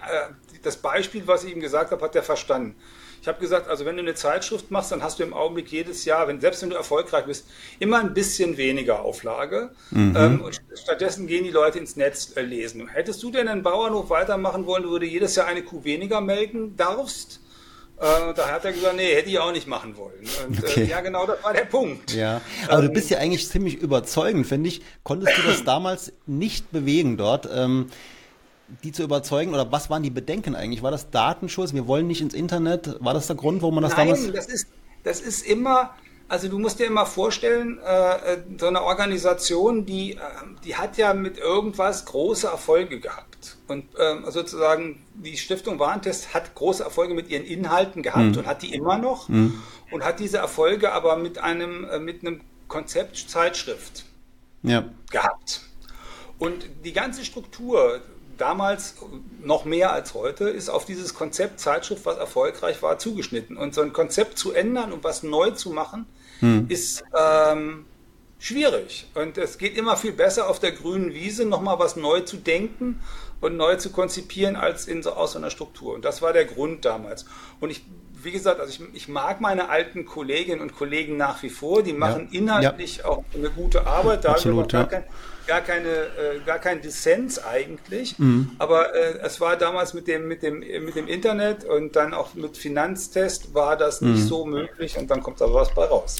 [0.63, 2.75] das Beispiel, was ich ihm gesagt habe, hat er verstanden.
[3.21, 6.05] Ich habe gesagt, also wenn du eine Zeitschrift machst, dann hast du im Augenblick jedes
[6.05, 9.71] Jahr, wenn, selbst wenn du erfolgreich bist, immer ein bisschen weniger Auflage.
[9.91, 10.15] Mhm.
[10.17, 12.89] Ähm, und stattdessen gehen die Leute ins Netz äh, lesen.
[12.89, 16.77] Hättest du denn einen Bauernhof weitermachen wollen, du würde jedes Jahr eine Kuh weniger melken
[16.77, 17.41] darfst?
[18.01, 20.21] Äh, da hat er gesagt, nee, hätte ich auch nicht machen wollen.
[20.47, 20.83] Und, äh, okay.
[20.83, 22.13] äh, ja, genau, das war der Punkt.
[22.15, 24.83] Ja, aber ähm, du bist ja eigentlich ziemlich überzeugend, finde ich.
[25.03, 27.49] Konntest du das damals nicht bewegen dort?
[27.53, 27.91] Ähm,
[28.85, 30.83] die zu überzeugen oder was waren die Bedenken eigentlich?
[30.83, 31.73] War das Datenschutz?
[31.73, 32.97] Wir wollen nicht ins Internet?
[33.01, 34.25] War das der Grund, warum man das Nein, damals?
[34.25, 34.69] Nein, das ist,
[35.05, 35.95] das ist immer,
[36.29, 40.19] also du musst dir immer vorstellen, äh, äh, so eine Organisation, die, äh,
[40.63, 43.57] die hat ja mit irgendwas große Erfolge gehabt.
[43.67, 48.39] Und ähm, sozusagen die Stiftung Warentest hat große Erfolge mit ihren Inhalten gehabt mhm.
[48.39, 49.63] und hat die immer noch mhm.
[49.91, 54.05] und hat diese Erfolge aber mit einem, äh, mit einem Konzeptzeitschrift
[54.63, 54.85] ja.
[55.11, 55.63] gehabt.
[56.39, 58.01] Und die ganze Struktur,
[58.37, 58.97] damals
[59.43, 63.57] noch mehr als heute, ist auf dieses Konzept Zeitschrift, was erfolgreich war, zugeschnitten.
[63.57, 66.07] Und so ein Konzept zu ändern und was neu zu machen,
[66.41, 66.67] hm.
[66.69, 67.85] ist ähm,
[68.39, 69.07] schwierig.
[69.15, 73.01] Und es geht immer viel besser auf der grünen Wiese, nochmal was neu zu denken
[73.41, 75.95] und neu zu konzipieren als in so, aus so einer Struktur.
[75.95, 77.25] Und das war der Grund damals.
[77.61, 77.85] Und ich,
[78.23, 81.83] wie gesagt, also ich, ich mag meine alten Kolleginnen und Kollegen nach wie vor.
[81.83, 82.41] Die machen ja.
[82.41, 83.05] inhaltlich ja.
[83.07, 84.25] auch eine gute Arbeit.
[84.25, 84.85] Da Absolut, ja.
[84.85, 85.05] kein,
[85.49, 88.17] gar, keine, äh, gar kein Dissens eigentlich.
[88.19, 88.53] Mhm.
[88.59, 92.35] Aber äh, es war damals mit dem, mit, dem, mit dem Internet und dann auch
[92.35, 94.29] mit Finanztest war das nicht mhm.
[94.29, 96.19] so möglich und dann kommt da was bei raus.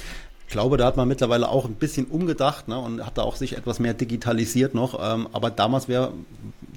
[0.49, 3.37] Ich glaube, da hat man mittlerweile auch ein bisschen umgedacht ne, und hat da auch
[3.37, 4.99] sich etwas mehr digitalisiert noch.
[4.99, 6.15] Ähm, aber damals wäre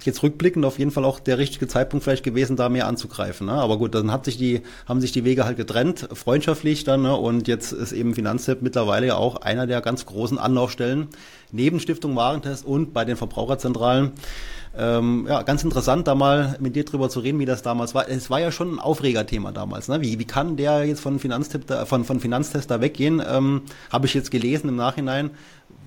[0.03, 3.47] jetzt rückblickend auf jeden Fall auch der richtige Zeitpunkt vielleicht gewesen, da mehr anzugreifen.
[3.47, 3.53] Ne?
[3.53, 7.03] Aber gut, dann hat sich die, haben sich die Wege halt getrennt, freundschaftlich dann.
[7.03, 7.15] Ne?
[7.15, 11.07] Und jetzt ist eben Finanztipp mittlerweile ja auch einer der ganz großen Anlaufstellen
[11.53, 14.11] neben Stiftung Warentest und bei den Verbraucherzentralen
[14.77, 18.07] ähm, ja, ganz interessant, da mal mit dir drüber zu reden, wie das damals war.
[18.07, 19.89] Es war ja schon ein Aufregerthema damals.
[19.89, 20.01] Ne?
[20.01, 23.21] Wie, wie kann der jetzt von, Finanztipp da, von, von Finanztest da weggehen?
[23.25, 25.31] Ähm, Habe ich jetzt gelesen im Nachhinein.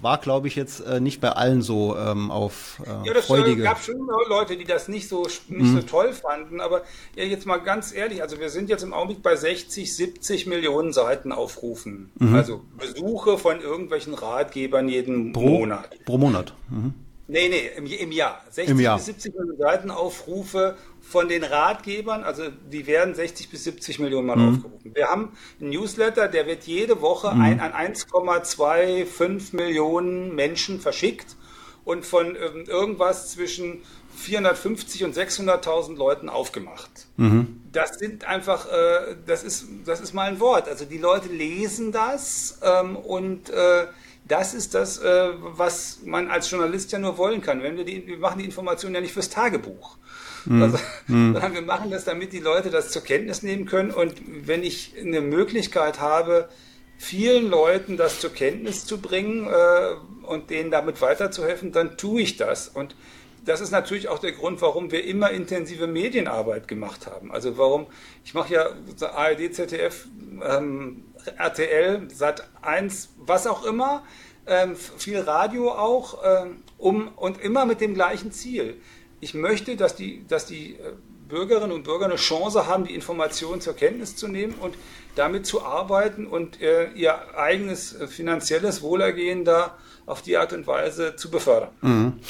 [0.03, 3.62] War, glaube ich, jetzt äh, nicht bei allen so ähm, auf äh, ja, das freudige.
[3.62, 5.77] gab schon Leute, die das nicht so nicht mhm.
[5.77, 6.61] so toll fanden.
[6.61, 6.83] Aber
[7.16, 10.92] ja, jetzt mal ganz ehrlich, also wir sind jetzt im Augenblick bei 60, 70 Millionen
[10.92, 12.12] Seiten aufrufen.
[12.18, 12.35] Mhm.
[12.35, 15.88] Also Besuche von irgendwelchen Ratgebern jeden pro, Monat.
[16.05, 16.53] Pro Monat.
[16.68, 16.92] Mhm.
[17.27, 18.43] Nee, nee, im, im Jahr.
[18.51, 18.97] 60 Im Jahr.
[18.97, 24.37] bis 70 Millionen Seitenaufrufe von den Ratgebern, also die werden 60 bis 70 Millionen Mal
[24.37, 24.55] mhm.
[24.55, 24.95] aufgerufen.
[24.95, 27.43] Wir haben einen Newsletter, der wird jede Woche mhm.
[27.43, 31.37] ein, an 1,25 Millionen Menschen verschickt
[31.85, 33.83] und von ähm, irgendwas zwischen
[34.17, 37.07] 450 und 600.000 Leuten aufgemacht.
[37.17, 37.61] Mhm.
[37.73, 40.69] Das sind einfach, äh, das ist, das ist mal ein Wort.
[40.69, 43.87] Also die Leute lesen das ähm, und äh,
[44.27, 47.63] das ist das, äh, was man als Journalist ja nur wollen kann.
[47.63, 49.99] Wenn wir, die, wir machen die Informationen ja nicht fürs Tagebuch.
[50.47, 50.63] Mhm.
[50.63, 51.33] Also, mhm.
[51.35, 53.91] sondern wir machen das, damit die Leute das zur Kenntnis nehmen können.
[53.91, 54.15] Und
[54.47, 56.49] wenn ich eine Möglichkeit habe,
[56.97, 62.37] vielen Leuten das zur Kenntnis zu bringen äh, und denen damit weiterzuhelfen, dann tue ich
[62.37, 62.69] das.
[62.69, 62.97] Und
[63.45, 67.31] das ist natürlich auch der Grund, warum wir immer intensive Medienarbeit gemacht haben.
[67.31, 67.87] Also warum,
[68.25, 68.69] ich mache ja
[69.07, 70.07] ARD, ZDF,
[70.43, 74.05] ähm, RTL, Sat 1, was auch immer,
[74.47, 78.77] ähm, viel Radio auch, ähm, um, und immer mit dem gleichen Ziel.
[79.21, 80.93] Ich möchte, dass die, dass die äh,
[81.29, 84.77] Bürgerinnen und Bürger eine Chance haben, die Informationen zur Kenntnis zu nehmen und
[85.15, 90.67] damit zu arbeiten und äh, ihr eigenes äh, finanzielles Wohlergehen da auf die Art und
[90.67, 91.71] Weise zu befördern.
[91.81, 92.21] Mhm.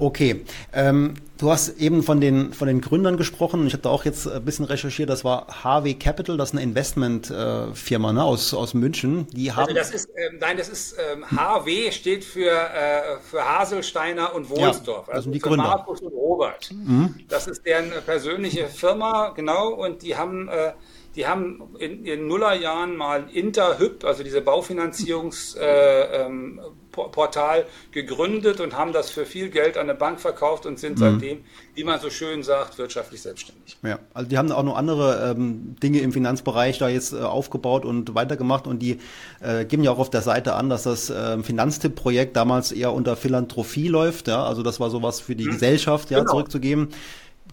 [0.00, 3.66] Okay, ähm, du hast eben von den von den Gründern gesprochen.
[3.66, 5.10] Ich habe da auch jetzt ein bisschen recherchiert.
[5.10, 9.26] Das war HW Capital, das ist eine Investmentfirma äh, ne, aus aus München.
[9.32, 9.76] Die also haben.
[9.76, 14.48] Also das ist ähm, nein, das ist ähm, HW steht für äh, für Haselsteiner und
[14.48, 15.08] Wohlsdorf.
[15.08, 15.64] Ja, also die Gründer.
[15.64, 16.70] Markus und Robert.
[16.72, 17.16] Mhm.
[17.28, 19.68] Das ist deren persönliche Firma, genau.
[19.68, 20.72] Und die haben äh,
[21.14, 26.60] die haben in den Nullerjahren mal Interhyp, also diese Baufinanzierungsportal, äh, ähm,
[27.92, 30.98] gegründet und haben das für viel Geld an eine Bank verkauft und sind mhm.
[30.98, 31.38] seitdem,
[31.74, 33.76] wie man so schön sagt, wirtschaftlich selbstständig.
[33.82, 37.84] Ja, also die haben auch noch andere ähm, Dinge im Finanzbereich da jetzt äh, aufgebaut
[37.84, 38.98] und weitergemacht und die
[39.40, 43.16] äh, geben ja auch auf der Seite an, dass das äh, Finanztipp-Projekt damals eher unter
[43.16, 44.28] Philanthropie läuft.
[44.28, 45.52] Ja, also das war sowas für die mhm.
[45.52, 46.32] Gesellschaft ja genau.
[46.32, 46.88] zurückzugeben.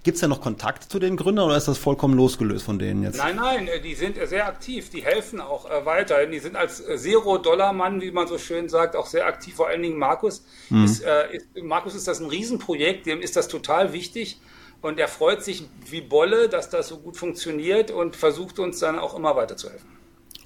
[0.07, 3.03] Gibt es ja noch Kontakt zu den Gründern oder ist das vollkommen losgelöst von denen
[3.03, 3.17] jetzt?
[3.17, 6.31] Nein, nein, äh, die sind äh, sehr aktiv, die helfen auch äh, weiterhin.
[6.31, 9.55] Die sind als Zero-Dollar-Mann, wie man so schön sagt, auch sehr aktiv.
[9.55, 10.45] Vor allen Dingen Markus.
[10.69, 10.85] Mhm.
[10.85, 14.39] Ist, äh, ist, Markus ist das ein Riesenprojekt, dem ist das total wichtig.
[14.81, 18.99] Und er freut sich wie Bolle, dass das so gut funktioniert und versucht uns dann
[18.99, 19.89] auch immer weiterzuhelfen.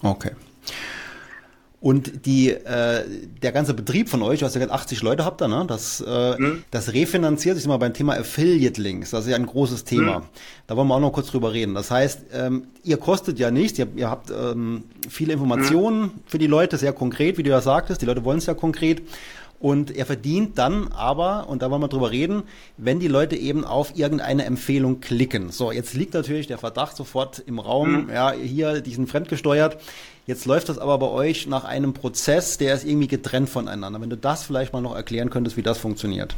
[0.01, 0.31] Okay.
[1.81, 3.03] Und die, äh,
[3.41, 5.65] der ganze Betrieb von euch, du hast ja gerade 80 Leute habt ihr, ne?
[5.67, 6.63] Das, äh, mhm.
[6.69, 9.09] das refinanziert sich mal beim Thema Affiliate Links.
[9.09, 10.19] Das ist ja ein großes Thema.
[10.19, 10.23] Mhm.
[10.67, 11.73] Da wollen wir auch noch kurz drüber reden.
[11.73, 16.11] Das heißt, ähm, ihr kostet ja nichts, ihr, ihr habt ähm, viele Informationen mhm.
[16.27, 17.99] für die Leute, sehr konkret, wie du ja sagtest.
[18.03, 19.01] Die Leute wollen es ja konkret.
[19.61, 22.43] Und er verdient dann aber, und da wollen wir drüber reden,
[22.77, 25.51] wenn die Leute eben auf irgendeine Empfehlung klicken.
[25.51, 28.09] So, jetzt liegt natürlich der Verdacht sofort im Raum, mhm.
[28.09, 29.77] ja, hier, die sind fremdgesteuert.
[30.31, 33.99] Jetzt läuft das aber bei euch nach einem Prozess, der ist irgendwie getrennt voneinander.
[33.99, 36.37] Wenn du das vielleicht mal noch erklären könntest, wie das funktioniert.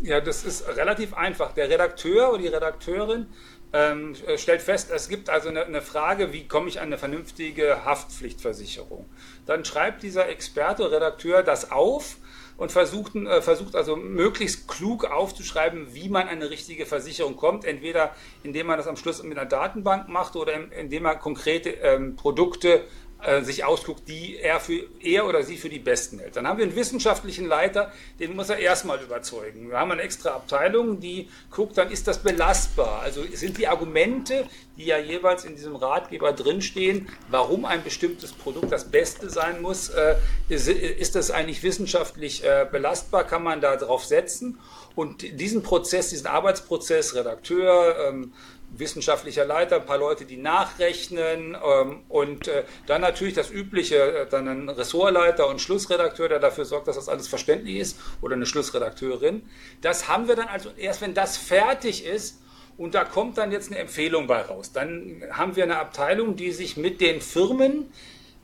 [0.00, 1.52] Ja, das ist relativ einfach.
[1.52, 3.26] Der Redakteur oder die Redakteurin
[3.74, 7.84] ähm, stellt fest, es gibt also eine, eine, Frage, wie komme ich an eine vernünftige
[7.84, 9.04] Haftpflichtversicherung.
[9.44, 12.16] Dann schreibt dieser Experte, Redakteur das auf
[12.56, 17.66] und versucht, äh, versucht also möglichst klug aufzuschreiben, wie man an eine richtige Versicherung kommt.
[17.66, 22.16] Entweder indem man das am Schluss mit einer Datenbank macht oder indem man konkrete ähm,
[22.16, 22.84] Produkte
[23.22, 26.36] äh, sich ausguckt, die er für er oder sie für die besten hält.
[26.36, 29.70] Dann haben wir einen wissenschaftlichen Leiter, den muss er erstmal überzeugen.
[29.70, 33.00] Wir haben eine extra Abteilung, die guckt, dann ist das belastbar.
[33.00, 38.70] Also sind die Argumente, die ja jeweils in diesem Ratgeber drinstehen, warum ein bestimmtes Produkt
[38.70, 40.16] das Beste sein muss, äh,
[40.48, 43.24] ist, das eigentlich wissenschaftlich äh, belastbar?
[43.24, 44.58] Kann man da drauf setzen?
[44.94, 48.32] Und diesen Prozess, diesen Arbeitsprozess, Redakteur, ähm,
[48.78, 54.26] wissenschaftlicher Leiter, ein paar Leute, die nachrechnen ähm, und äh, dann natürlich das übliche, äh,
[54.28, 58.46] dann ein Ressortleiter und Schlussredakteur, der dafür sorgt, dass das alles verständlich ist oder eine
[58.46, 59.42] Schlussredakteurin.
[59.80, 62.42] Das haben wir dann also erst, wenn das fertig ist
[62.76, 64.72] und da kommt dann jetzt eine Empfehlung bei raus.
[64.72, 67.90] Dann haben wir eine Abteilung, die sich mit den Firmen,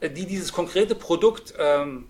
[0.01, 2.07] äh, die dieses konkrete Produkt ähm,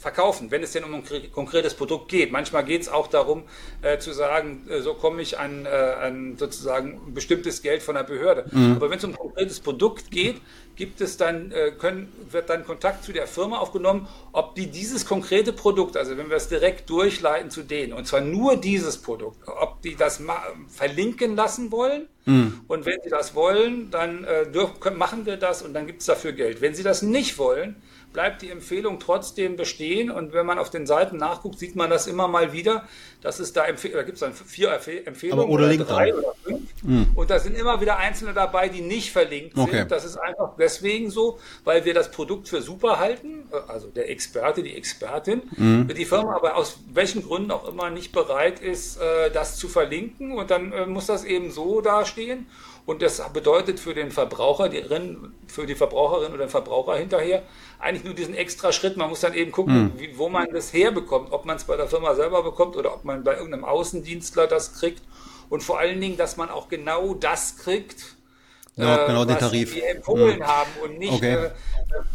[0.00, 2.32] verkaufen, wenn es denn um ein konkretes Produkt geht.
[2.32, 3.42] Manchmal geht es auch darum,
[3.82, 7.96] äh, zu sagen, äh, so komme ich an, äh, an sozusagen ein bestimmtes Geld von
[7.96, 8.46] der Behörde.
[8.50, 8.76] Mhm.
[8.76, 10.40] Aber wenn es um ein konkretes Produkt geht,
[10.74, 15.04] gibt es dann, äh, können, wird dann Kontakt zu der Firma aufgenommen, ob die dieses
[15.04, 19.46] konkrete Produkt, also wenn wir es direkt durchleiten zu denen, und zwar nur dieses Produkt,
[19.46, 20.22] ob die das
[20.68, 22.08] verlinken lassen wollen.
[22.24, 22.60] Mhm.
[22.68, 24.46] Und wenn sie das wollen, dann äh,
[24.96, 26.62] machen wir das und dann gibt es dafür Geld.
[26.62, 27.76] Wenn sie das nicht wollen,
[28.12, 30.10] bleibt die Empfehlung trotzdem bestehen.
[30.10, 32.84] Und wenn man auf den Seiten nachguckt, sieht man das immer mal wieder,
[33.20, 34.72] dass es da, Empfe da gibt es dann vier
[35.04, 36.62] Empfehlungen oder, oder drei oder fünf.
[36.82, 37.08] Mhm.
[37.14, 39.64] Und da sind immer wieder einzelne dabei, die nicht verlinkt sind.
[39.64, 39.84] Okay.
[39.88, 44.62] Das ist einfach deswegen so, weil wir das Produkt für super halten, also der Experte,
[44.62, 45.88] die Expertin, mhm.
[45.88, 50.32] die Firma aber aus welchen Gründen auch immer nicht bereit ist, äh, das zu verlinken.
[50.32, 52.46] Und dann äh, muss das eben so dastehen.
[52.86, 54.84] Und das bedeutet für den Verbraucher, die,
[55.46, 57.42] für die Verbraucherin oder den Verbraucher hinterher
[57.78, 58.96] eigentlich nur diesen extra Schritt.
[58.96, 59.92] Man muss dann eben gucken, mhm.
[59.98, 63.04] wie, wo man das herbekommt, ob man es bei der Firma selber bekommt oder ob
[63.04, 65.02] man bei irgendeinem Außendienstler das kriegt.
[65.48, 68.16] Und vor allen Dingen, dass man auch genau das kriegt,
[68.76, 69.74] ja, genau äh, den Tarif.
[69.74, 70.46] die empfohlen mhm.
[70.46, 71.34] haben und nicht, okay.
[71.34, 71.50] äh,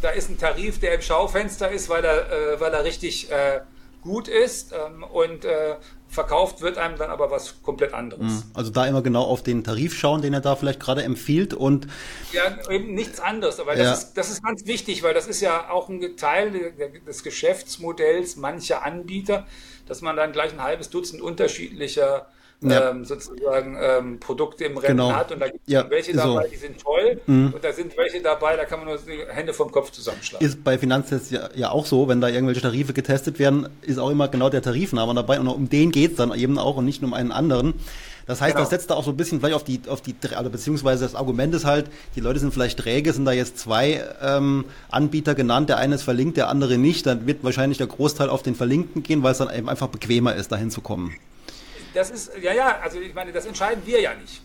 [0.02, 3.62] da ist ein Tarif, der im Schaufenster ist, weil er, äh, weil er richtig äh,
[4.02, 5.76] gut ist ähm, und äh,
[6.16, 8.24] verkauft wird einem dann aber was komplett anderes.
[8.24, 8.44] Mhm.
[8.56, 11.88] Also da immer genau auf den Tarif schauen, den er da vielleicht gerade empfiehlt und
[12.32, 13.94] ja eben nichts anderes, aber das, ja.
[13.94, 16.74] ist, das ist ganz wichtig, weil das ist ja auch ein Teil
[17.06, 19.46] des Geschäftsmodells mancher Anbieter,
[19.88, 22.28] dass man dann gleich ein halbes Dutzend unterschiedlicher
[22.62, 22.92] ja.
[22.92, 25.12] ähm, sozusagen ähm, Produkte im Rennen genau.
[25.12, 25.32] hat.
[25.32, 26.50] Und da gibt es ja, welche dabei, so.
[26.52, 27.20] die sind toll.
[27.26, 27.54] Mhm.
[27.54, 30.46] Und da sind welche dabei, da kann man nur die Hände vom Kopf zusammenschlagen.
[30.46, 34.10] Ist bei Finanztests ja, ja, auch so, wenn da irgendwelche Tarife getestet werden, ist auch
[34.10, 35.40] immer genau der Tarifname dabei.
[35.40, 37.74] Und um den geht es dann eben auch und nicht nur um einen anderen.
[38.26, 38.64] Das heißt, genau.
[38.64, 41.14] das setzt da auch so ein bisschen vielleicht auf die, auf die, also beziehungsweise das
[41.14, 45.70] Argument ist halt, die Leute sind vielleicht träge, sind da jetzt zwei ähm, Anbieter genannt,
[45.70, 49.04] der eine ist verlinkt, der andere nicht, dann wird wahrscheinlich der Großteil auf den Verlinkten
[49.04, 51.16] gehen, weil es dann eben einfach bequemer ist, dahin zu kommen.
[51.96, 54.42] Das ist, ja, ja, also ich meine, das entscheiden wir ja nicht.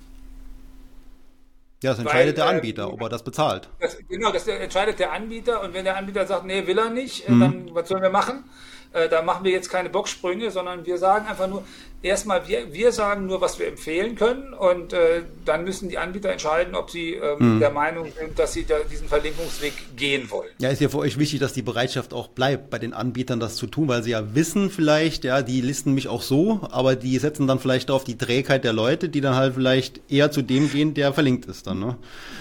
[1.82, 3.68] Ja, das entscheidet Weil, der äh, Anbieter, äh, ob er das bezahlt.
[3.80, 7.28] Das, genau, das entscheidet der Anbieter und wenn der Anbieter sagt, nee, will er nicht,
[7.28, 7.40] äh, mhm.
[7.40, 8.44] dann was sollen wir machen?
[8.92, 11.64] Äh, da machen wir jetzt keine Boxsprünge, sondern wir sagen einfach nur,
[12.02, 16.30] erstmal, wir, wir sagen nur, was wir empfehlen können und äh, dann müssen die Anbieter
[16.30, 17.60] entscheiden, ob sie ähm, mhm.
[17.60, 20.48] der Meinung sind, dass sie da diesen Verlinkungsweg gehen wollen.
[20.58, 23.56] Ja, ist ja für euch wichtig, dass die Bereitschaft auch bleibt, bei den Anbietern das
[23.56, 27.18] zu tun, weil sie ja wissen vielleicht, ja, die listen mich auch so, aber die
[27.18, 30.70] setzen dann vielleicht auf die Trägheit der Leute, die dann halt vielleicht eher zu dem
[30.70, 31.96] gehen, der verlinkt ist dann, ne?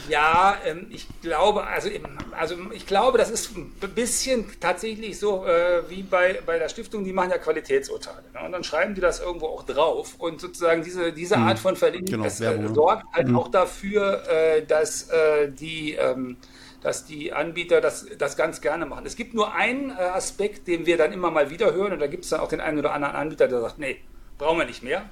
[0.07, 1.89] Ja, ähm, ich glaube, also,
[2.31, 7.03] also ich glaube, das ist ein bisschen tatsächlich so äh, wie bei, bei der Stiftung,
[7.03, 8.23] die machen ja Qualitätsurteile.
[8.33, 8.45] Ne?
[8.45, 10.15] Und dann schreiben die das irgendwo auch drauf.
[10.17, 11.43] Und sozusagen diese, diese hm.
[11.43, 13.35] Art von Verlinkung genau, äh, sorgt halt mhm.
[13.35, 16.37] auch dafür, äh, dass äh, die ähm,
[16.81, 19.05] dass die Anbieter das, das ganz gerne machen.
[19.05, 22.23] Es gibt nur einen Aspekt, den wir dann immer mal wieder hören, und da gibt
[22.23, 23.97] es dann auch den einen oder anderen Anbieter, der sagt, nee,
[24.37, 25.09] brauchen wir nicht mehr,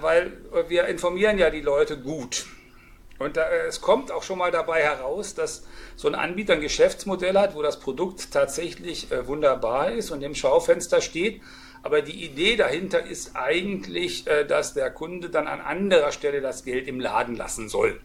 [0.00, 0.36] weil
[0.68, 2.46] wir informieren ja die Leute gut.
[3.18, 5.66] Und da, es kommt auch schon mal dabei heraus, dass
[5.96, 11.00] so ein Anbieter ein Geschäftsmodell hat, wo das Produkt tatsächlich wunderbar ist und im Schaufenster
[11.00, 11.40] steht,
[11.82, 16.64] aber die Idee dahinter ist eigentlich, äh, dass der Kunde dann an anderer Stelle das
[16.64, 18.00] Geld im Laden lassen soll.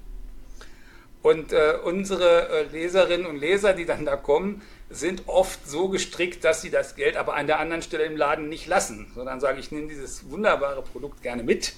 [1.22, 6.44] Und äh, unsere äh, Leserinnen und Leser, die dann da kommen, sind oft so gestrickt,
[6.44, 9.60] dass sie das Geld aber an der anderen Stelle im Laden nicht lassen, sondern sagen,
[9.60, 11.74] ich nehme dieses wunderbare Produkt gerne mit.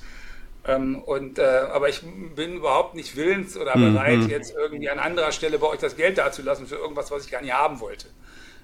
[0.66, 2.02] Ähm, und, äh, aber ich
[2.36, 4.30] bin überhaupt nicht willens oder mhm, bereit, mhm.
[4.30, 7.42] jetzt irgendwie an anderer Stelle bei euch das Geld dazulassen für irgendwas, was ich gar
[7.42, 8.08] nicht haben wollte.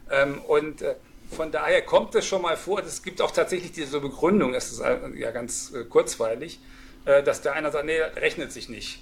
[0.10, 0.82] Ähm, und
[1.30, 4.82] von daher kommt es schon mal vor, es gibt auch tatsächlich diese Begründung, das ist
[5.16, 6.60] ja ganz äh, kurzweilig,
[7.06, 9.00] äh, dass der einer sagt, nee, rechnet sich nicht.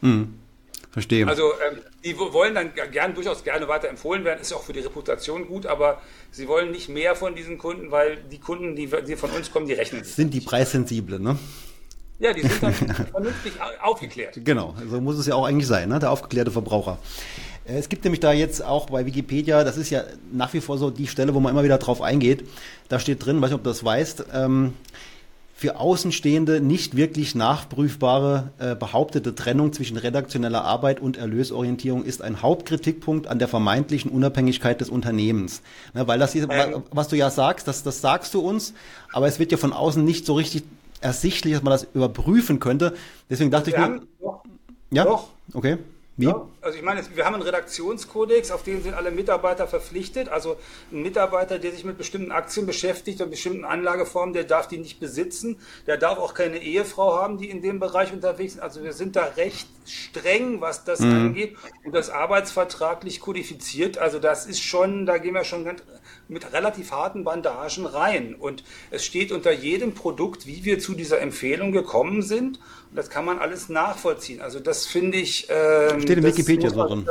[0.00, 0.38] Hm.
[0.90, 1.26] Verstehe.
[1.26, 4.78] Also ähm, die wollen dann gern, durchaus gerne weiter empfohlen werden, ist auch für die
[4.78, 6.00] Reputation gut, aber
[6.30, 9.66] sie wollen nicht mehr von diesen Kunden, weil die Kunden, die, die von uns kommen,
[9.66, 10.04] die rechnen.
[10.04, 11.36] Sind die preissensible, ne?
[12.20, 12.72] Ja, die sind dann
[13.10, 14.38] vernünftig aufgeklärt.
[14.44, 15.98] Genau, so muss es ja auch eigentlich sein, ne?
[15.98, 16.98] der aufgeklärte Verbraucher.
[17.66, 20.78] Äh, es gibt nämlich da jetzt auch bei Wikipedia, das ist ja nach wie vor
[20.78, 22.44] so die Stelle, wo man immer wieder drauf eingeht.
[22.88, 24.74] Da steht drin, weiß nicht, ob du das weißt, ähm,
[25.56, 32.42] für Außenstehende nicht wirklich nachprüfbare äh, behauptete Trennung zwischen redaktioneller Arbeit und Erlösorientierung ist ein
[32.42, 35.62] Hauptkritikpunkt an der vermeintlichen Unabhängigkeit des Unternehmens.
[35.94, 36.82] Ne, weil das, hier, ähm.
[36.90, 38.74] was du ja sagst, das, das sagst du uns,
[39.12, 40.64] aber es wird ja von außen nicht so richtig
[41.00, 42.94] ersichtlich, dass man das überprüfen könnte.
[43.30, 44.02] Deswegen dachte ich mir.
[44.90, 45.28] Ja, doch.
[45.52, 45.78] okay.
[46.16, 46.26] Wie?
[46.26, 50.28] Ja, also ich meine, wir haben einen Redaktionskodex, auf den sind alle Mitarbeiter verpflichtet.
[50.28, 50.56] Also
[50.92, 55.00] ein Mitarbeiter, der sich mit bestimmten Aktien beschäftigt und bestimmten Anlageformen, der darf die nicht
[55.00, 55.58] besitzen.
[55.88, 58.62] Der darf auch keine Ehefrau haben, die in dem Bereich unterwegs sind.
[58.62, 61.12] Also wir sind da recht streng, was das mhm.
[61.12, 63.98] angeht und das arbeitsvertraglich kodifiziert.
[63.98, 65.82] Also das ist schon, da gehen wir schon ganz,
[66.28, 68.34] mit relativ harten Bandagen rein.
[68.34, 72.58] Und es steht unter jedem Produkt, wie wir zu dieser Empfehlung gekommen sind.
[72.94, 74.40] Das kann man alles nachvollziehen.
[74.40, 75.48] Also das finde ich.
[75.50, 77.06] Ähm, Steht in Wikipedia so drin.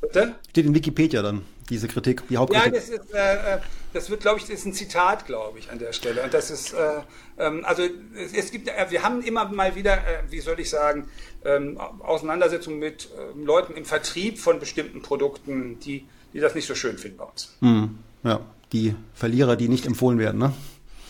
[0.00, 0.34] Bitte?
[0.50, 2.74] Steht in Wikipedia dann, diese Kritik, die Hauptkritik.
[2.74, 3.58] Ja, das, ist, äh, äh
[3.92, 6.22] das wird, glaube ich, das ist ein Zitat, glaube ich, an der Stelle.
[6.22, 7.02] Und das ist, äh,
[7.38, 7.82] ähm, also
[8.14, 11.08] es, es, gibt, äh, wir haben immer mal wieder, äh, wie soll ich sagen,
[11.44, 16.74] ähm, Auseinandersetzungen mit ähm, Leuten im Vertrieb von bestimmten Produkten, die, die das nicht so
[16.74, 17.54] schön finden bei uns.
[17.60, 17.98] Mhm.
[18.24, 18.40] Ja,
[18.72, 20.52] die Verlierer, die nicht empfohlen werden, ne?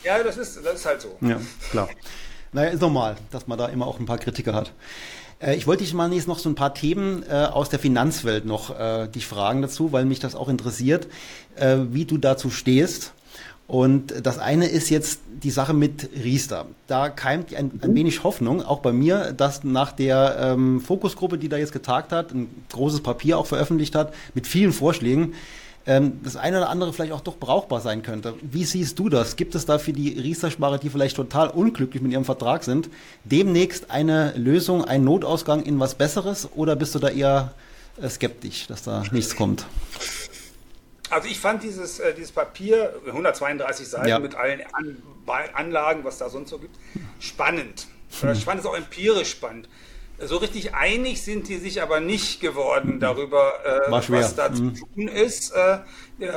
[0.04, 1.16] Ja, das ist, das ist halt so.
[1.20, 1.40] Ja,
[1.70, 1.88] klar.
[2.52, 4.72] Naja, ist normal, dass man da immer auch ein paar Kritiker hat.
[5.38, 8.44] Äh, ich wollte dich mal jetzt noch so ein paar Themen äh, aus der Finanzwelt
[8.44, 11.08] noch äh, dich fragen dazu, weil mich das auch interessiert,
[11.56, 13.12] äh, wie du dazu stehst.
[13.68, 16.66] Und das eine ist jetzt die Sache mit Riester.
[16.88, 21.48] Da keimt ein, ein wenig Hoffnung, auch bei mir, dass nach der ähm, Fokusgruppe, die
[21.48, 25.34] da jetzt getagt hat, ein großes Papier auch veröffentlicht hat, mit vielen Vorschlägen,
[25.86, 28.34] ähm, das eine oder andere vielleicht auch doch brauchbar sein könnte.
[28.40, 29.36] Wie siehst du das?
[29.36, 32.88] Gibt es da für die Riester-Sparer, die vielleicht total unglücklich mit ihrem Vertrag sind,
[33.24, 37.54] demnächst eine Lösung, einen Notausgang in was Besseres oder bist du da eher
[38.00, 39.66] äh, skeptisch, dass da nichts kommt?
[41.10, 44.18] Also ich fand dieses, äh, dieses Papier, 132 Seiten ja.
[44.18, 44.96] mit allen An
[45.54, 46.76] Anlagen, was da sonst so gibt,
[47.20, 47.86] spannend.
[48.20, 48.32] Hm.
[48.32, 49.68] Ich fand es auch empirisch spannend.
[50.24, 54.74] So richtig einig sind die sich aber nicht geworden darüber, äh, was da zu mhm.
[54.74, 55.52] tun ist.
[55.52, 55.78] Äh,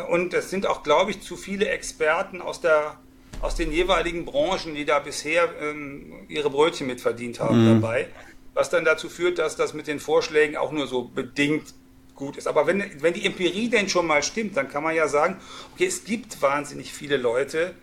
[0.10, 2.98] und es sind auch, glaube ich, zu viele Experten aus, der,
[3.42, 7.82] aus den jeweiligen Branchen, die da bisher ähm, ihre Brötchen mitverdient haben mhm.
[7.82, 8.08] dabei.
[8.54, 11.74] Was dann dazu führt, dass das mit den Vorschlägen auch nur so bedingt
[12.16, 12.48] gut ist.
[12.48, 15.38] Aber wenn, wenn die Empirie denn schon mal stimmt, dann kann man ja sagen,
[15.74, 17.76] okay, es gibt wahnsinnig viele Leute,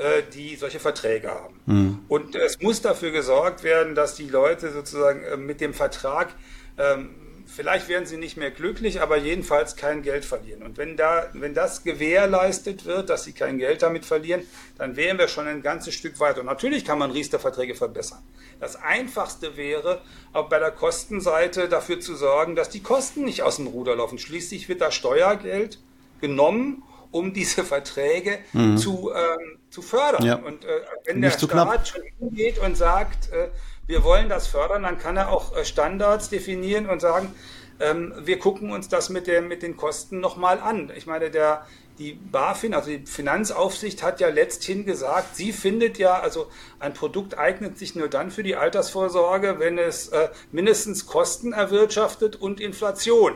[0.00, 1.60] äh, die solche Verträge haben.
[1.66, 1.98] Mhm.
[2.08, 6.34] Und es muss dafür gesorgt werden, dass die Leute sozusagen äh, mit dem Vertrag
[6.78, 7.10] ähm,
[7.44, 10.62] vielleicht werden sie nicht mehr glücklich, aber jedenfalls kein Geld verlieren.
[10.62, 14.42] Und wenn, da, wenn das gewährleistet wird, dass sie kein Geld damit verlieren,
[14.78, 16.40] dann wären wir schon ein ganzes Stück weiter.
[16.40, 18.22] Und natürlich kann man Riester-Verträge verbessern.
[18.60, 20.00] Das Einfachste wäre,
[20.32, 24.18] auch bei der Kostenseite dafür zu sorgen, dass die Kosten nicht aus dem Ruder laufen.
[24.18, 25.78] Schließlich wird da Steuergeld
[26.20, 28.76] genommen, um diese Verträge mhm.
[28.76, 30.24] zu, ähm, zu fördern.
[30.24, 30.36] Ja.
[30.36, 30.68] Und äh,
[31.04, 33.48] wenn Nicht der Staat schon hingeht und sagt, äh,
[33.86, 37.34] wir wollen das fördern, dann kann er auch äh, Standards definieren und sagen,
[37.80, 40.92] ähm, wir gucken uns das mit, dem, mit den Kosten nochmal an.
[40.94, 41.66] Ich meine, der,
[41.98, 46.48] die BaFin, also die Finanzaufsicht, hat ja letzthin gesagt, sie findet ja, also
[46.78, 52.36] ein Produkt eignet sich nur dann für die Altersvorsorge, wenn es äh, mindestens Kosten erwirtschaftet
[52.36, 53.34] und Inflation.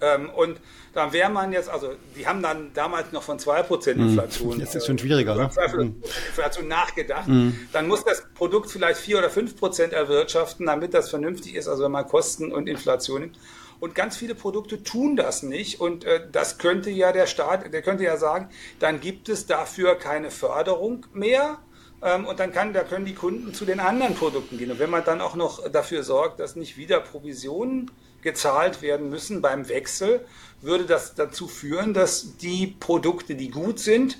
[0.00, 0.60] Ähm, und
[0.92, 4.08] dann wäre man jetzt, also die haben dann damals noch von 2% mhm.
[4.08, 4.58] Inflation.
[4.58, 5.50] Jetzt ist es schon schwieriger, ne?
[5.72, 6.02] Mhm.
[6.28, 7.28] Inflation nachgedacht.
[7.28, 7.50] Mm.
[7.72, 11.92] Dann muss das Produkt vielleicht 4 oder 5% erwirtschaften, damit das vernünftig ist, also wenn
[11.92, 13.38] man Kosten und Inflation nimmt.
[13.78, 15.80] Und ganz viele Produkte tun das nicht.
[15.80, 19.94] Und äh, das könnte ja der Staat, der könnte ja sagen, dann gibt es dafür
[19.94, 21.58] keine Förderung mehr.
[22.02, 24.70] Ähm, und dann kann, da können die Kunden zu den anderen Produkten gehen.
[24.70, 27.90] Und wenn man dann auch noch dafür sorgt, dass nicht wieder Provisionen
[28.22, 30.24] gezahlt werden müssen beim Wechsel,
[30.60, 34.18] würde das dazu führen, dass die Produkte, die gut sind,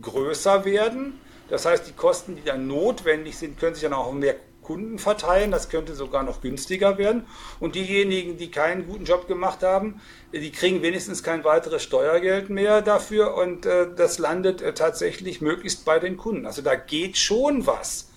[0.00, 1.20] größer werden.
[1.48, 4.34] Das heißt, die Kosten, die dann notwendig sind, können sich dann auch mehr
[4.66, 5.52] Kunden verteilen.
[5.52, 7.26] Das könnte sogar noch günstiger werden.
[7.60, 10.00] Und diejenigen, die keinen guten Job gemacht haben,
[10.32, 15.84] die kriegen wenigstens kein weiteres Steuergeld mehr dafür und äh, das landet äh, tatsächlich möglichst
[15.84, 16.46] bei den Kunden.
[16.46, 18.08] Also da geht schon was.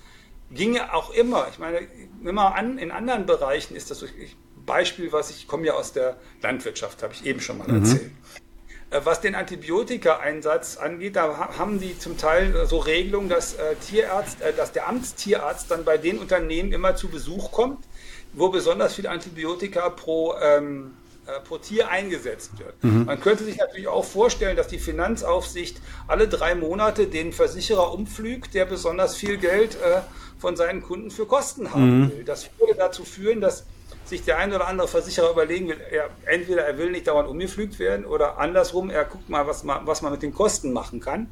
[0.51, 1.47] Ginge auch immer.
[1.51, 1.88] Ich meine,
[2.23, 4.07] immer an, in anderen Bereichen ist das so.
[4.07, 4.36] Ich
[4.70, 7.84] Beispiel, was ich komme ja aus der Landwirtschaft, habe ich eben schon mal mhm.
[7.84, 8.11] erzählt.
[8.91, 14.41] Äh, was den Antibiotikaeinsatz angeht, da haben die zum Teil so Regelungen, dass, äh, Tierarzt,
[14.41, 17.84] äh, dass der Amtstierarzt dann bei den Unternehmen immer zu Besuch kommt,
[18.34, 20.93] wo besonders viel Antibiotika pro, ähm,
[21.26, 22.84] äh, pro Tier eingesetzt wird.
[22.84, 23.05] Mhm.
[23.05, 28.53] Man könnte sich natürlich auch vorstellen, dass die Finanzaufsicht alle drei Monate den Versicherer umflügt,
[28.53, 30.01] der besonders viel Geld äh,
[30.38, 32.11] von seinen Kunden für Kosten haben mhm.
[32.11, 32.24] will.
[32.24, 33.65] Das würde dazu führen, dass
[34.10, 37.80] sich der ein oder andere Versicherer überlegen will, er, entweder er will nicht dauernd umgepflügt
[37.80, 41.30] werden oder andersrum, er guckt mal, was man, was man mit den Kosten machen kann.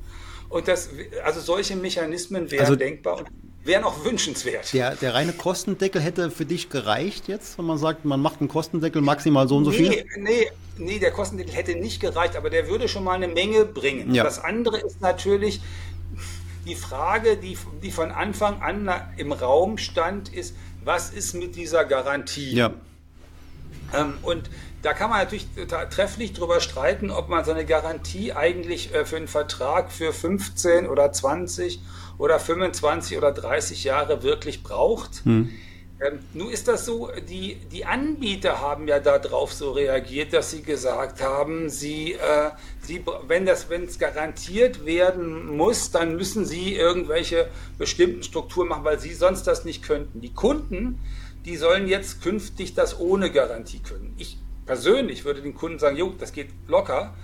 [0.50, 0.90] Und das,
[1.26, 3.28] also solche Mechanismen wären also, denkbar und
[3.64, 4.72] wären auch wünschenswert.
[4.74, 8.48] Der, der reine Kostendeckel hätte für dich gereicht jetzt, wenn man sagt, man macht einen
[8.48, 10.06] Kostendeckel maximal so und so nee, viel?
[10.18, 14.14] Nee, nee, der Kostendeckel hätte nicht gereicht, aber der würde schon mal eine Menge bringen.
[14.14, 14.24] Ja.
[14.24, 15.62] Das andere ist natürlich
[16.66, 20.56] die Frage, die, die von Anfang an im Raum stand, ist,
[20.88, 22.56] was ist mit dieser Garantie?
[22.56, 22.74] Ja.
[23.94, 24.50] Ähm, und
[24.82, 25.48] da kann man natürlich
[25.90, 30.88] trefflich drüber streiten, ob man so eine Garantie eigentlich äh, für einen Vertrag für 15
[30.88, 31.82] oder 20
[32.18, 35.26] oder 25 oder 30 Jahre wirklich braucht.
[35.26, 35.50] Hm.
[36.00, 40.62] Ähm, nun ist das so, die, die Anbieter haben ja darauf so reagiert, dass sie
[40.62, 48.22] gesagt haben, sie, äh, sie, wenn es garantiert werden muss, dann müssen sie irgendwelche bestimmten
[48.22, 50.22] Strukturen machen, weil sie sonst das nicht könnten.
[50.22, 51.00] Die Kunden,
[51.46, 54.14] die sollen jetzt künftig das ohne Garantie können.
[54.20, 54.38] Ich
[54.68, 57.16] persönlich würde den Kunden sagen, jo, das geht locker.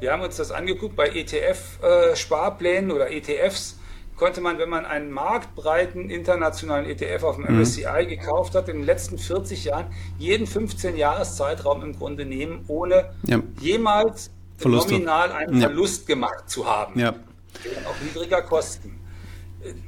[0.00, 3.76] Wir haben uns das angeguckt bei ETF-Sparplänen äh, oder ETFs
[4.22, 7.60] konnte man, wenn man einen marktbreiten internationalen ETF auf dem mhm.
[7.60, 13.42] MSCI gekauft hat, in den letzten 40 Jahren jeden 15-Jahres-Zeitraum im Grunde nehmen, ohne ja.
[13.60, 14.92] jemals Verluste.
[14.92, 15.66] nominal einen ja.
[15.66, 17.00] Verlust gemacht zu haben.
[17.00, 17.16] Ja.
[17.84, 19.00] Auch niedriger Kosten.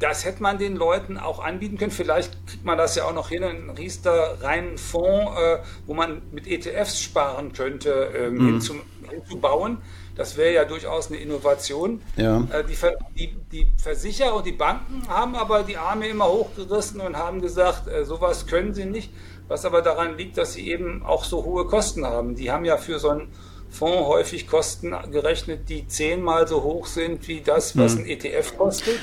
[0.00, 1.92] Das hätte man den Leuten auch anbieten können.
[1.92, 6.22] Vielleicht kriegt man das ja auch noch hin, einen Riester reinen Fonds, äh, wo man
[6.32, 8.46] mit ETFs sparen könnte, ähm, mhm.
[8.46, 8.74] hinzu,
[9.08, 9.78] hinzubauen.
[10.14, 12.00] Das wäre ja durchaus eine Innovation.
[12.16, 12.46] Ja.
[12.52, 12.76] Äh, die,
[13.18, 17.88] die, die, Versicherer und die Banken haben aber die Arme immer hochgerissen und haben gesagt,
[17.88, 19.10] äh, sowas können sie nicht.
[19.48, 22.34] Was aber daran liegt, dass sie eben auch so hohe Kosten haben.
[22.34, 23.28] Die haben ja für so einen
[23.68, 28.00] Fonds häufig Kosten gerechnet, die zehnmal so hoch sind wie das, was hm.
[28.00, 28.98] ein ETF kostet.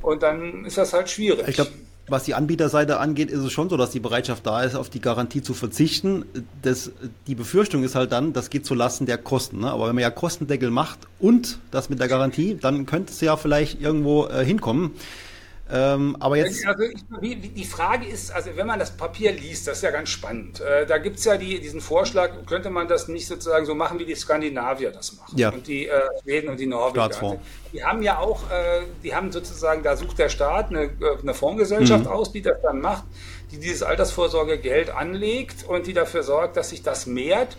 [0.00, 1.48] Und dann ist das halt schwierig.
[1.48, 1.72] Ich glaube,
[2.06, 5.00] was die Anbieterseite angeht, ist es schon so, dass die Bereitschaft da ist, auf die
[5.00, 6.24] Garantie zu verzichten.
[6.62, 6.92] Das,
[7.26, 9.60] die Befürchtung ist halt dann, das geht zulasten der Kosten.
[9.60, 9.70] Ne?
[9.70, 13.36] Aber wenn man ja Kostendeckel macht und das mit der Garantie, dann könnte es ja
[13.36, 14.92] vielleicht irgendwo äh, hinkommen.
[15.70, 16.66] Ähm, aber jetzt.
[16.66, 20.10] Also ich, die Frage ist, also wenn man das Papier liest, das ist ja ganz
[20.10, 20.60] spannend.
[20.60, 23.98] Äh, da gibt es ja die, diesen Vorschlag, könnte man das nicht sozusagen so machen,
[23.98, 25.38] wie die Skandinavier das machen.
[25.38, 25.50] Ja.
[25.50, 27.38] Und die äh, Schweden und die Norweger.
[27.72, 30.90] Die haben ja auch, äh, die haben sozusagen, da sucht der Staat eine, äh,
[31.22, 32.10] eine Fondsgesellschaft mhm.
[32.10, 33.04] aus, die das dann macht,
[33.50, 37.56] die dieses Altersvorsorgegeld anlegt und die dafür sorgt, dass sich das mehrt.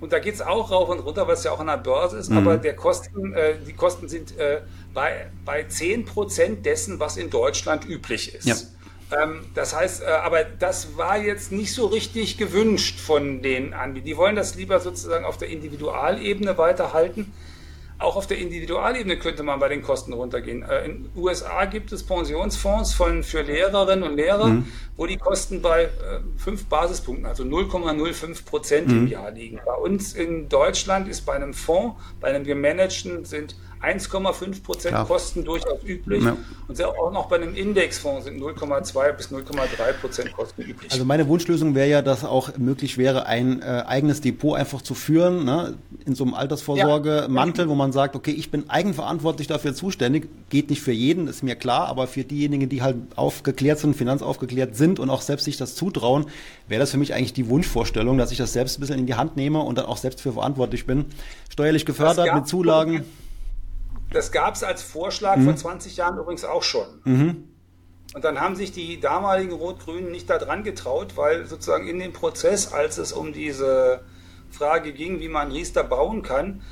[0.00, 2.30] Und da geht es auch rauf und runter, was ja auch an der Börse ist,
[2.30, 2.38] mhm.
[2.38, 4.60] aber der Kosten, äh, die Kosten sind äh,
[4.98, 8.46] bei, bei 10 Prozent dessen, was in Deutschland üblich ist.
[8.46, 8.56] Ja.
[9.16, 14.06] Ähm, das heißt, äh, aber das war jetzt nicht so richtig gewünscht von den Anbietern.
[14.06, 17.32] Die wollen das lieber sozusagen auf der Individualebene weiterhalten.
[18.00, 20.64] Auch auf der Individualebene könnte man bei den Kosten runtergehen.
[20.64, 24.66] Äh, in den USA gibt es Pensionsfonds von, für Lehrerinnen und Lehrer, mhm.
[24.98, 25.88] Wo die Kosten bei äh,
[26.36, 28.98] fünf Basispunkten, also 0,05 Prozent mhm.
[28.98, 29.60] im Jahr liegen.
[29.64, 35.04] Bei uns in Deutschland ist bei einem Fonds, bei einem gemanagten sind 1,5 Prozent ja.
[35.04, 36.24] Kosten durchaus üblich.
[36.24, 36.36] Ja.
[36.66, 40.90] Und auch noch bei einem Indexfonds sind 0,2 bis 0,3 Prozent Kosten üblich.
[40.90, 44.94] Also meine Wunschlösung wäre ja, dass auch möglich wäre, ein äh, eigenes Depot einfach zu
[44.94, 45.74] führen, ne?
[46.04, 47.70] in so einem Altersvorsorgemantel, ja.
[47.70, 50.28] wo man sagt, okay, ich bin eigenverantwortlich dafür zuständig.
[50.50, 54.76] Geht nicht für jeden, ist mir klar, aber für diejenigen, die halt aufgeklärt sind, finanzaufgeklärt
[54.76, 56.26] sind und auch selbst sich das zutrauen,
[56.66, 59.14] wäre das für mich eigentlich die Wunschvorstellung, dass ich das selbst ein bisschen in die
[59.14, 61.04] Hand nehme und dann auch selbst für verantwortlich bin.
[61.50, 63.04] Steuerlich gefördert mit Zulagen.
[64.10, 65.44] Das gab es als Vorschlag mhm.
[65.44, 66.86] vor 20 Jahren übrigens auch schon.
[67.04, 67.44] Mhm.
[68.14, 72.72] Und dann haben sich die damaligen Rot-Grünen nicht daran getraut, weil sozusagen in dem Prozess,
[72.72, 74.00] als es um diese
[74.50, 76.62] Frage ging, wie man Riester bauen kann,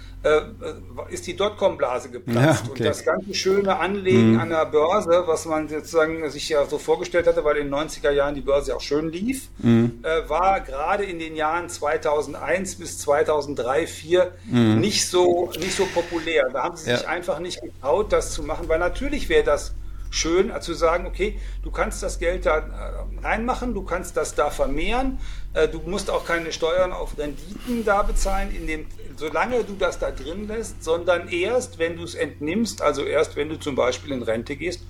[1.09, 2.65] ist die Dotcom-Blase geplatzt.
[2.65, 2.83] Ja, okay.
[2.83, 4.41] Und das ganze schöne Anlegen mhm.
[4.41, 8.11] an der Börse, was man sozusagen sich ja so vorgestellt hatte, weil in den 90er
[8.11, 10.01] Jahren die Börse auch schön lief, mhm.
[10.03, 14.81] äh, war gerade in den Jahren 2001 bis 2003, 2004 mhm.
[14.81, 16.49] nicht, so, nicht so populär.
[16.53, 17.09] Da haben sie sich ja.
[17.09, 19.75] einfach nicht getraut, das zu machen, weil natürlich wäre das
[20.11, 24.51] schön zu sagen, okay, du kannst das Geld da äh, reinmachen, du kannst das da
[24.51, 28.87] vermehren, äh, du musst auch keine Steuern auf Renditen da bezahlen, in dem,
[29.17, 33.49] solange du das da drin lässt, sondern erst, wenn du es entnimmst, also erst, wenn
[33.49, 34.83] du zum Beispiel in Rente gehst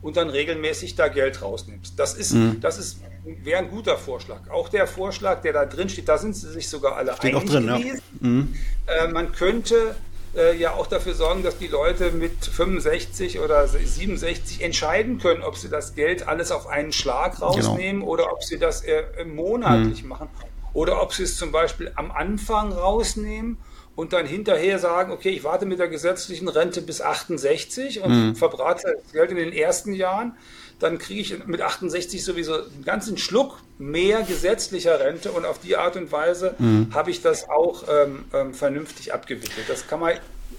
[0.00, 1.98] und dann regelmäßig da Geld rausnimmst.
[1.98, 2.60] Das ist, mhm.
[2.60, 4.48] das ist, wäre ein guter Vorschlag.
[4.50, 7.36] Auch der Vorschlag, der da drin steht, da sind sie sich sogar alle steht einig
[7.36, 8.02] auch drin, gewesen.
[8.20, 8.28] Ja.
[8.28, 8.54] Mhm.
[8.86, 9.94] Äh, man könnte
[10.36, 15.56] äh, ja auch dafür sorgen, dass die Leute mit 65 oder 67 entscheiden können, ob
[15.56, 17.48] sie das Geld alles auf einen Schlag genau.
[17.48, 18.12] rausnehmen genau.
[18.12, 20.08] oder ob sie das äh, monatlich mhm.
[20.10, 20.28] machen
[20.72, 23.58] oder ob sie es zum Beispiel am Anfang rausnehmen
[23.94, 28.34] und dann hinterher sagen, okay, ich warte mit der gesetzlichen Rente bis 68 und mhm.
[28.34, 30.34] verbrate das Geld in den ersten Jahren,
[30.82, 35.76] dann kriege ich mit 68 sowieso einen ganzen Schluck mehr gesetzlicher Rente und auf die
[35.76, 36.88] Art und Weise mhm.
[36.92, 39.66] habe ich das auch ähm, ähm, vernünftig abgewickelt.
[39.68, 40.12] Das kann man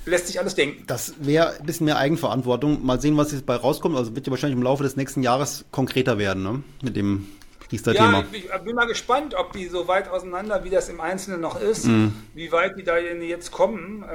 [0.06, 0.84] lässt sich alles denken.
[0.88, 2.86] Das wäre ein bisschen mehr Eigenverantwortung.
[2.86, 3.96] Mal sehen, was jetzt bei rauskommt.
[3.96, 6.64] Also wird ja wahrscheinlich im Laufe des nächsten Jahres konkreter werden, ne?
[6.82, 7.28] Mit dem.
[7.72, 11.60] Ja, ich bin mal gespannt, ob die so weit auseinander, wie das im Einzelnen noch
[11.60, 12.14] ist, mhm.
[12.36, 14.06] wie weit die da jetzt kommen.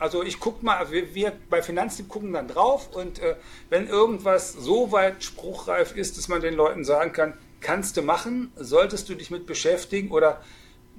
[0.00, 3.36] Also ich gucke mal, wir, wir, bei Finanztipp gucken dann drauf und äh,
[3.70, 8.52] wenn irgendwas so weit spruchreif ist, dass man den Leuten sagen kann, kannst du machen,
[8.56, 10.40] solltest du dich mit beschäftigen oder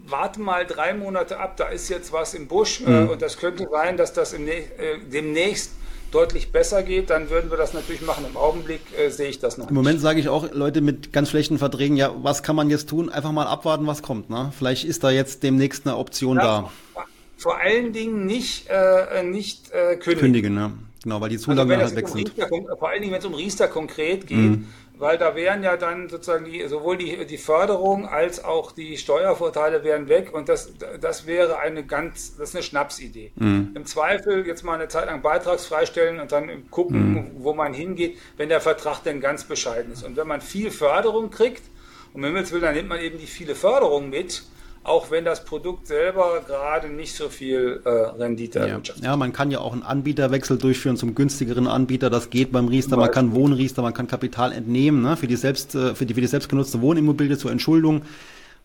[0.05, 3.09] warte mal drei Monate ab, da ist jetzt was im Busch äh, mhm.
[3.09, 4.63] und das könnte sein, dass das im, äh,
[5.11, 5.71] demnächst
[6.11, 8.25] deutlich besser geht, dann würden wir das natürlich machen.
[8.27, 9.69] Im Augenblick äh, sehe ich das noch.
[9.69, 9.75] Im.
[9.75, 13.09] Moment sage ich auch Leute mit ganz schlechten Verträgen, ja, was kann man jetzt tun?
[13.09, 14.29] Einfach mal abwarten, was kommt.
[14.29, 14.51] Ne?
[14.57, 16.71] Vielleicht ist da jetzt demnächst eine Option ja, da.
[17.39, 20.19] Vor allen Dingen nicht, äh, nicht äh, kündigen.
[20.19, 20.71] Kündigen, ja.
[21.01, 22.33] Genau, weil die Zulagen also halt weg sind.
[22.77, 24.67] vor allen Dingen, wenn es um Riester konkret geht, mhm
[24.99, 29.83] weil da wären ja dann sozusagen die, sowohl die, die Förderung als auch die Steuervorteile
[29.85, 33.31] wären weg und das, das wäre eine ganz, das ist eine Schnapsidee.
[33.35, 33.71] Mhm.
[33.75, 37.31] Im Zweifel jetzt mal eine Zeit lang beitragsfrei stellen und dann gucken, mhm.
[37.37, 40.03] wo man hingeht, wenn der Vertrag denn ganz bescheiden ist.
[40.03, 41.63] Und wenn man viel Förderung kriegt,
[42.13, 44.43] um Himmels Willen, dann nimmt man eben die viele Förderung mit,
[44.89, 48.81] auch wenn das Produkt selber gerade nicht so viel äh, Rendite ja.
[49.01, 52.09] Ja, man kann ja auch einen Anbieterwechsel durchführen zum günstigeren Anbieter.
[52.09, 52.97] Das geht beim Riester.
[52.97, 55.15] Man kann Wohnriester, man kann Kapital entnehmen ne?
[55.15, 58.01] für, die selbst, äh, für, die, für die selbstgenutzte Wohnimmobilie zur Entschuldung.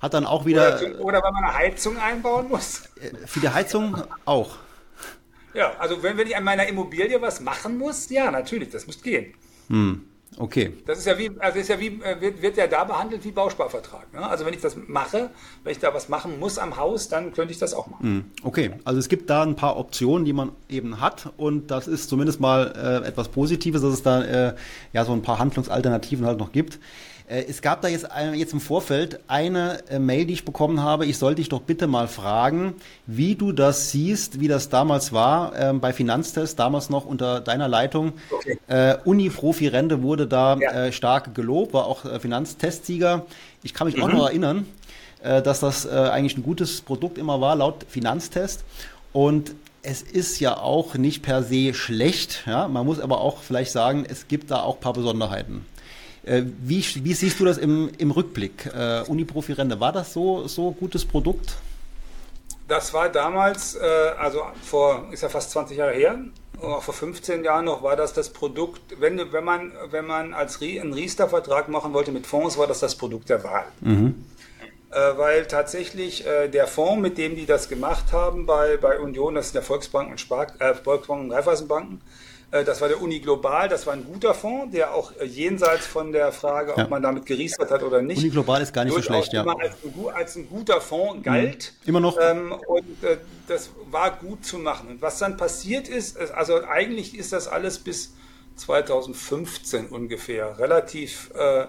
[0.00, 0.80] Hat dann auch wieder.
[0.80, 2.84] Oder, oder wenn man eine Heizung einbauen muss.
[3.00, 4.56] Äh, für die Heizung auch.
[5.52, 9.00] Ja, also wenn, wenn ich an meiner Immobilie was machen muss, ja, natürlich, das muss
[9.02, 9.34] gehen.
[9.68, 10.04] Hm.
[10.36, 10.72] Okay.
[10.86, 13.30] Das ist ja wie, also ist ja wie, äh, wird, wird ja da behandelt wie
[13.30, 14.12] Bausparvertrag.
[14.12, 14.26] Ne?
[14.26, 15.30] Also wenn ich das mache,
[15.62, 18.02] wenn ich da was machen muss am Haus, dann könnte ich das auch machen.
[18.02, 21.86] Hm, okay, also es gibt da ein paar Optionen, die man eben hat und das
[21.86, 24.54] ist zumindest mal äh, etwas Positives, dass es da äh,
[24.92, 26.80] ja so ein paar Handlungsalternativen halt noch gibt.
[27.26, 31.06] Äh, es gab da jetzt, jetzt im Vorfeld eine äh, Mail, die ich bekommen habe.
[31.06, 32.74] Ich sollte dich doch bitte mal fragen,
[33.06, 37.68] wie du das siehst, wie das damals war äh, bei Finanztest, damals noch unter deiner
[37.68, 38.12] Leitung.
[38.30, 38.58] Okay.
[38.66, 40.70] Äh, Uni-Profi-Rente wurde da ja.
[40.70, 43.26] äh, stark gelobt, war auch äh, Finanztestsieger.
[43.62, 44.02] Ich kann mich mhm.
[44.02, 44.66] auch noch erinnern,
[45.22, 48.64] äh, dass das äh, eigentlich ein gutes Produkt immer war, laut Finanztest.
[49.12, 52.44] Und es ist ja auch nicht per se schlecht.
[52.46, 52.68] Ja?
[52.68, 55.64] Man muss aber auch vielleicht sagen, es gibt da auch ein paar Besonderheiten.
[56.26, 58.66] Äh, wie, wie, siehst du das im, im Rückblick?
[58.66, 61.56] Äh, Uniprofi-Rente, war das so, so gutes Produkt?
[62.66, 63.80] Das war damals, äh,
[64.18, 66.18] also vor, ist ja fast 20 Jahre her,
[66.62, 70.62] auch vor 15 Jahren noch war das das Produkt, wenn, wenn man, wenn man als
[70.62, 73.66] einen Riester-Vertrag machen wollte mit Fonds, war das das Produkt der Wahl.
[73.80, 74.24] Mhm.
[74.90, 79.34] Äh, weil tatsächlich äh, der Fonds, mit dem die das gemacht haben bei, bei Union,
[79.34, 82.00] das sind der Volksbanken und Spark, äh, Volksbanken und Raiffeisenbanken,
[82.62, 86.12] das war der Uni Global, das war ein guter Fonds, der auch äh, jenseits von
[86.12, 86.84] der Frage, ja.
[86.84, 88.18] ob man damit geriestert hat oder nicht.
[88.18, 89.42] Uni Global ist gar nicht so schlecht, ja.
[89.42, 91.72] Immer als ein, als ein guter Fonds galt.
[91.82, 91.88] Mhm.
[91.88, 92.18] Immer noch.
[92.20, 93.16] Ähm, und äh,
[93.48, 94.88] das war gut zu machen.
[94.88, 98.14] Und was dann passiert ist, also eigentlich ist das alles bis
[98.56, 101.66] 2015 ungefähr relativ äh, äh,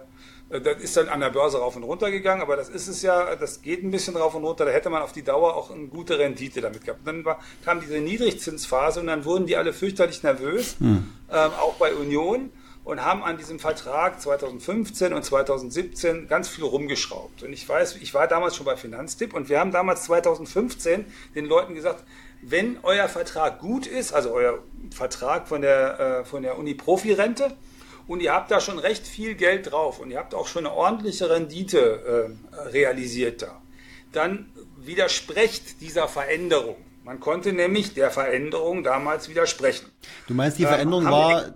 [0.59, 3.35] das ist dann an der Börse rauf und runter gegangen, aber das ist es ja,
[3.35, 4.65] das geht ein bisschen rauf und runter.
[4.65, 7.01] Da hätte man auf die Dauer auch eine gute Rendite damit gehabt.
[7.01, 11.09] Und dann war, kam diese Niedrigzinsphase und dann wurden die alle fürchterlich nervös, hm.
[11.31, 12.51] ähm, auch bei Union,
[12.85, 17.41] und haben an diesem Vertrag 2015 und 2017 ganz viel rumgeschraubt.
[17.41, 21.45] Und ich weiß, ich war damals schon bei Finanztipp und wir haben damals 2015 den
[21.45, 22.03] Leuten gesagt,
[22.43, 24.59] wenn euer Vertrag gut ist, also euer
[24.91, 27.57] Vertrag von der, äh, von der Uni-Profi-Rente,
[28.07, 30.75] und ihr habt da schon recht viel Geld drauf und ihr habt auch schon eine
[30.75, 33.61] ordentliche Rendite äh, realisiert da,
[34.11, 36.77] dann widersprecht dieser Veränderung.
[37.03, 39.91] Man konnte nämlich der Veränderung damals widersprechen.
[40.27, 41.53] Du meinst, die ähm, Veränderung ähm, war,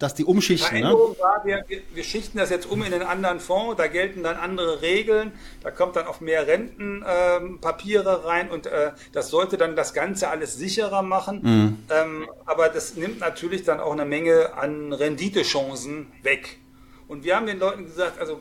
[0.00, 0.94] dass die umschichten, ne?
[0.94, 4.80] War, wir, wir, schichten das jetzt um in einen anderen Fonds, da gelten dann andere
[4.80, 5.32] Regeln,
[5.62, 10.28] da kommt dann auch mehr Rentenpapiere ähm, rein und äh, das sollte dann das Ganze
[10.28, 11.40] alles sicherer machen.
[11.42, 11.78] Mhm.
[11.90, 16.58] Ähm, aber das nimmt natürlich dann auch eine Menge an Renditechancen weg.
[17.06, 18.40] Und wir haben den Leuten gesagt, also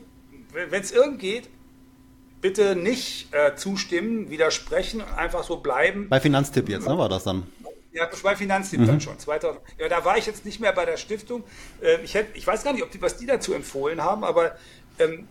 [0.54, 1.50] wenn es irgend geht,
[2.40, 6.08] bitte nicht äh, zustimmen, widersprechen, einfach so bleiben.
[6.08, 7.44] Bei Finanztipp jetzt, ne, war das dann?
[7.92, 8.88] Ja, bei Finanztipp mhm.
[8.88, 9.18] dann schon.
[9.18, 9.62] 2000.
[9.80, 11.44] Ja, da war ich jetzt nicht mehr bei der Stiftung.
[11.82, 14.56] Ähm, ich, hätte, ich weiß gar nicht, ob die, was die dazu empfohlen haben, aber
[15.00, 15.28] ähm,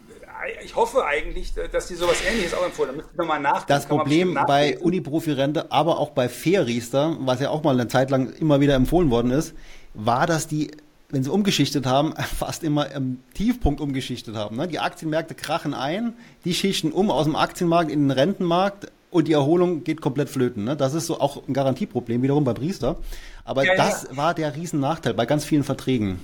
[0.65, 3.03] ich hoffe eigentlich, dass die sowas ähnliches auch empfohlen haben.
[3.17, 3.65] Nochmal nach.
[3.65, 8.33] Das Problem bei Uniprofi-Rente, aber auch bei Fairriester, was ja auch mal eine Zeit lang
[8.35, 9.55] immer wieder empfohlen worden ist,
[9.95, 10.71] war, dass die
[11.11, 14.57] wenn sie umgeschichtet haben, fast immer im Tiefpunkt umgeschichtet haben.
[14.57, 14.69] Ne?
[14.69, 19.33] Die Aktienmärkte krachen ein, die schichten um aus dem Aktienmarkt in den Rentenmarkt und die
[19.33, 20.65] Erholung geht komplett flöten.
[20.65, 20.77] Ne?
[20.77, 22.97] Das ist so auch ein Garantieproblem wiederum bei Priester.
[23.45, 24.17] Aber ja, das ja.
[24.17, 26.19] war der Riesennachteil bei ganz vielen Verträgen.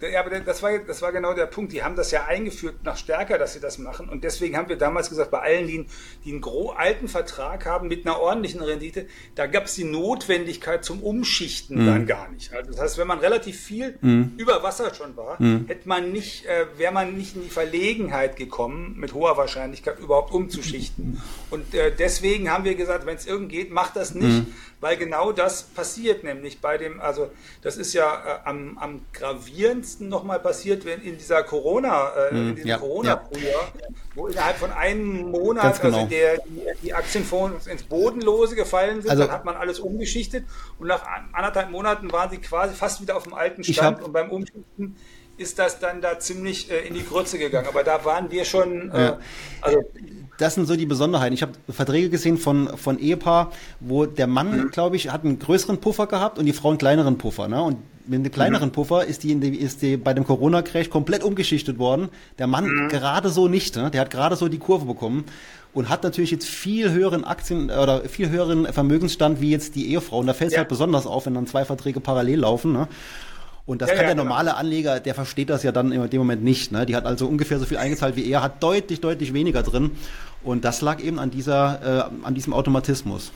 [0.00, 1.72] Ja, aber das war, das war genau der Punkt.
[1.72, 4.08] Die haben das ja eingeführt, nach stärker, dass sie das machen.
[4.10, 5.86] Und deswegen haben wir damals gesagt, bei allen, die,
[6.24, 10.84] die einen gro alten Vertrag haben mit einer ordentlichen Rendite, da gab es die Notwendigkeit
[10.84, 11.86] zum Umschichten mhm.
[11.86, 12.52] dann gar nicht.
[12.52, 14.34] Also das heißt, wenn man relativ viel mhm.
[14.36, 15.64] über Wasser schon war, mhm.
[15.66, 20.32] hätte man nicht, äh, wäre man nicht in die Verlegenheit gekommen, mit hoher Wahrscheinlichkeit überhaupt
[20.32, 21.22] umzuschichten.
[21.50, 24.54] Und äh, deswegen haben wir gesagt, wenn es irgend geht, macht das nicht, mhm.
[24.86, 27.28] Weil genau das passiert nämlich bei dem, also
[27.60, 32.36] das ist ja äh, am, am gravierendsten nochmal passiert, wenn in dieser Corona, äh, in
[32.36, 33.86] hm, diesem ja, Corona-Frühjahr, ja.
[34.14, 35.96] wo innerhalb von einem Monat also genau.
[35.96, 40.44] also der, die, die Aktienfonds ins Bodenlose gefallen sind, also, dann hat man alles umgeschichtet
[40.78, 44.30] und nach anderthalb Monaten waren sie quasi fast wieder auf dem alten Stand und beim
[44.30, 44.94] Umschichten
[45.36, 47.66] ist das dann da ziemlich äh, in die Grütze gegangen.
[47.66, 49.18] Aber da waren wir schon, äh, ja.
[49.60, 49.82] also
[50.38, 51.34] das sind so die Besonderheiten.
[51.34, 54.70] Ich habe Verträge gesehen von, von Ehepaar, wo der Mann, mhm.
[54.70, 57.48] glaube ich, hat einen größeren Puffer gehabt und die Frau einen kleineren Puffer.
[57.48, 57.62] Ne?
[57.62, 58.72] Und mit einem kleineren mhm.
[58.72, 62.08] Puffer ist die, die, ist die bei dem Corona-Crash komplett umgeschichtet worden.
[62.38, 62.88] Der Mann mhm.
[62.88, 63.76] gerade so nicht.
[63.76, 63.90] Ne?
[63.90, 65.24] Der hat gerade so die Kurve bekommen
[65.72, 70.20] und hat natürlich jetzt viel höheren Aktien oder viel höheren Vermögensstand wie jetzt die Ehefrau.
[70.20, 70.60] Und da fällt es ja.
[70.60, 72.72] halt besonders auf, wenn dann zwei Verträge parallel laufen.
[72.72, 72.88] Ne?
[73.66, 74.28] Und das ja, kann ja, der genau.
[74.28, 74.60] normale genau.
[74.60, 76.70] Anleger, der versteht das ja dann in dem Moment nicht.
[76.70, 76.86] Ne?
[76.86, 79.90] Die hat also ungefähr so viel eingezahlt wie er, hat deutlich, deutlich weniger drin.
[80.44, 83.32] Und das lag eben an dieser, äh, an diesem Automatismus.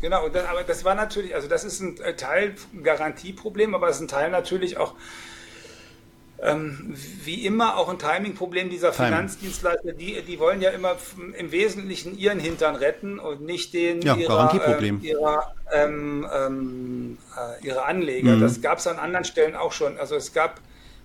[0.00, 4.02] Genau, das, aber das war natürlich, also das ist ein Teil Garantieproblem, aber es ist
[4.02, 4.94] ein Teil natürlich auch
[6.42, 9.12] ähm, wie immer auch ein Timing-Problem dieser Timing.
[9.12, 10.96] Finanzdienstleister, die, die wollen ja immer
[11.36, 17.66] im Wesentlichen ihren Hintern retten und nicht den ja, ihrer, äh, ihrer, ähm, ähm, äh,
[17.66, 18.36] ihrer Anleger.
[18.36, 18.40] Mhm.
[18.40, 19.98] Das gab es an anderen Stellen auch schon.
[19.98, 20.60] Also es gab,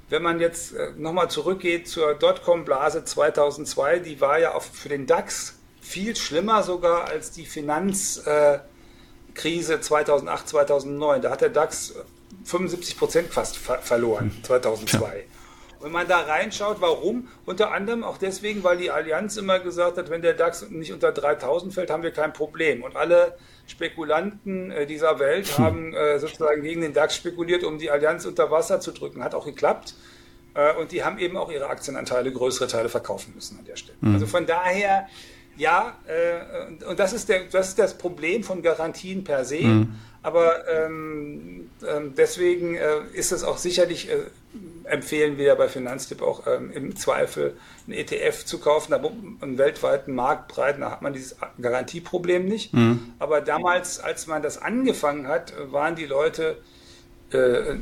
[0.09, 5.07] wenn man jetzt äh, nochmal zurückgeht zur Dotcom-Blase 2002, die war ja auch für den
[5.07, 8.63] DAX viel schlimmer sogar als die Finanzkrise
[9.75, 11.21] äh, 2008, 2009.
[11.21, 11.95] Da hat der DAX
[12.43, 14.97] 75 Prozent fast ver verloren, 2002.
[14.97, 15.05] Hm.
[15.05, 15.23] Ja.
[15.81, 17.27] Wenn man da reinschaut, warum?
[17.45, 21.11] Unter anderem auch deswegen, weil die Allianz immer gesagt hat, wenn der DAX nicht unter
[21.11, 22.83] 3000 fällt, haben wir kein Problem.
[22.83, 23.35] Und alle
[23.65, 25.63] Spekulanten äh, dieser Welt hm.
[25.63, 29.23] haben äh, sozusagen gegen den DAX spekuliert, um die Allianz unter Wasser zu drücken.
[29.23, 29.95] Hat auch geklappt.
[30.53, 33.97] Äh, und die haben eben auch ihre Aktienanteile, größere Teile verkaufen müssen an der Stelle.
[34.01, 34.13] Mhm.
[34.13, 35.07] Also von daher,
[35.57, 35.97] ja,
[36.87, 39.61] und das ist, der, das ist das Problem von Garantien per se.
[39.61, 39.95] Mhm.
[40.23, 44.17] Aber ähm, ähm, deswegen äh, ist es auch sicherlich, äh,
[44.83, 47.55] empfehlen wir ja bei Finanztipp auch ähm, im Zweifel
[47.87, 52.73] einen ETF zu kaufen, einen weltweiten Marktbreiten, da hat man dieses Garantieproblem nicht.
[52.73, 53.13] Mhm.
[53.17, 56.57] Aber damals, als man das angefangen hat, waren die Leute
[57.31, 57.75] äh,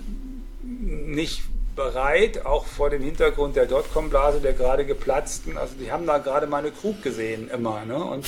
[0.64, 1.42] nicht
[1.76, 5.58] bereit, auch vor dem Hintergrund der Dotcom-Blase, der gerade geplatzten.
[5.58, 7.86] Also die haben da gerade mal eine Krug gesehen immer.
[7.86, 7.96] Ne?
[7.96, 8.26] Und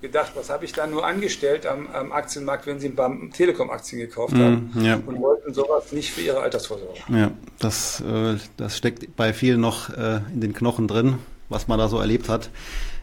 [0.00, 4.34] gedacht, was habe ich da nur angestellt am, am Aktienmarkt, wenn sie beim Telekom-Aktien gekauft
[4.34, 5.00] mm, haben ja.
[5.04, 7.00] und wollten sowas nicht für ihre Altersvorsorge.
[7.08, 11.18] Ja, das, äh, das steckt bei vielen noch äh, in den Knochen drin,
[11.48, 12.50] was man da so erlebt hat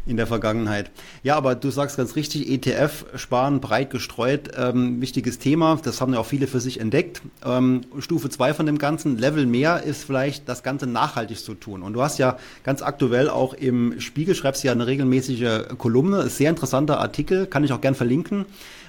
[0.05, 0.91] in der Vergangenheit.
[1.23, 5.79] Ja, aber du sagst ganz richtig, ETF sparen breit gestreut, ähm, wichtiges Thema.
[5.83, 7.21] Das haben ja auch viele für sich entdeckt.
[7.43, 11.81] Ähm, Stufe zwei von dem Ganzen, Level mehr ist vielleicht das Ganze nachhaltig zu tun.
[11.81, 16.37] Und du hast ja ganz aktuell auch im Spiegel schreibst ja eine regelmäßige Kolumne, ist
[16.37, 18.45] sehr interessanter Artikel, kann ich auch gern verlinken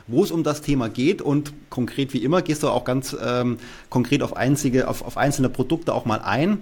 [0.09, 3.59] wo es um das Thema geht und konkret wie immer gehst du auch ganz ähm,
[3.91, 6.59] konkret auf, einzige, auf, auf einzelne Produkte auch mal ein.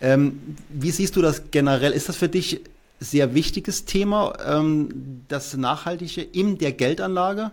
[0.00, 1.92] Ähm, wie siehst du das generell?
[1.92, 2.60] Ist das für dich
[3.00, 7.52] sehr wichtiges Thema, ähm, das Nachhaltige in der Geldanlage.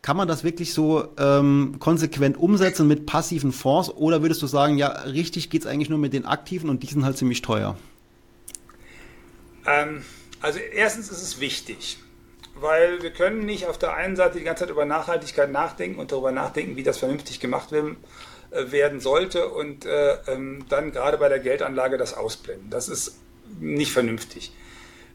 [0.00, 4.78] Kann man das wirklich so ähm, konsequent umsetzen mit passiven Fonds oder würdest du sagen,
[4.78, 7.76] ja, richtig geht es eigentlich nur mit den aktiven und die sind halt ziemlich teuer?
[9.66, 10.04] Ähm,
[10.40, 11.98] also erstens ist es wichtig,
[12.54, 16.12] weil wir können nicht auf der einen Seite die ganze Zeit über Nachhaltigkeit nachdenken und
[16.12, 17.96] darüber nachdenken, wie das vernünftig gemacht werden,
[18.50, 22.70] äh, werden sollte und äh, ähm, dann gerade bei der Geldanlage das ausblenden.
[22.70, 23.18] Das ist
[23.58, 24.52] nicht vernünftig.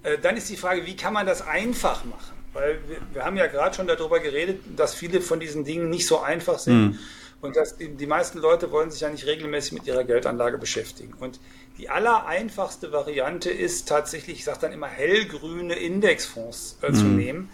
[0.03, 2.37] Äh, dann ist die Frage, wie kann man das einfach machen?
[2.53, 6.05] Weil wir, wir haben ja gerade schon darüber geredet, dass viele von diesen Dingen nicht
[6.05, 6.91] so einfach sind.
[6.91, 6.99] Mhm.
[7.41, 11.13] Und dass die, die, meisten Leute wollen sich ja nicht regelmäßig mit ihrer Geldanlage beschäftigen.
[11.19, 11.41] Und
[11.77, 16.95] die allereinfachste Variante ist tatsächlich, ich sage dann immer, hellgrüne Indexfonds äh, mhm.
[16.95, 17.49] zu nehmen.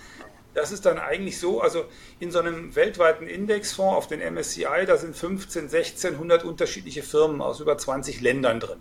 [0.53, 1.85] Das ist dann eigentlich so, also
[2.19, 7.59] in so einem weltweiten Indexfonds auf den MSCI, da sind 15, 1600 unterschiedliche Firmen aus
[7.59, 8.79] über 20 Ländern drin.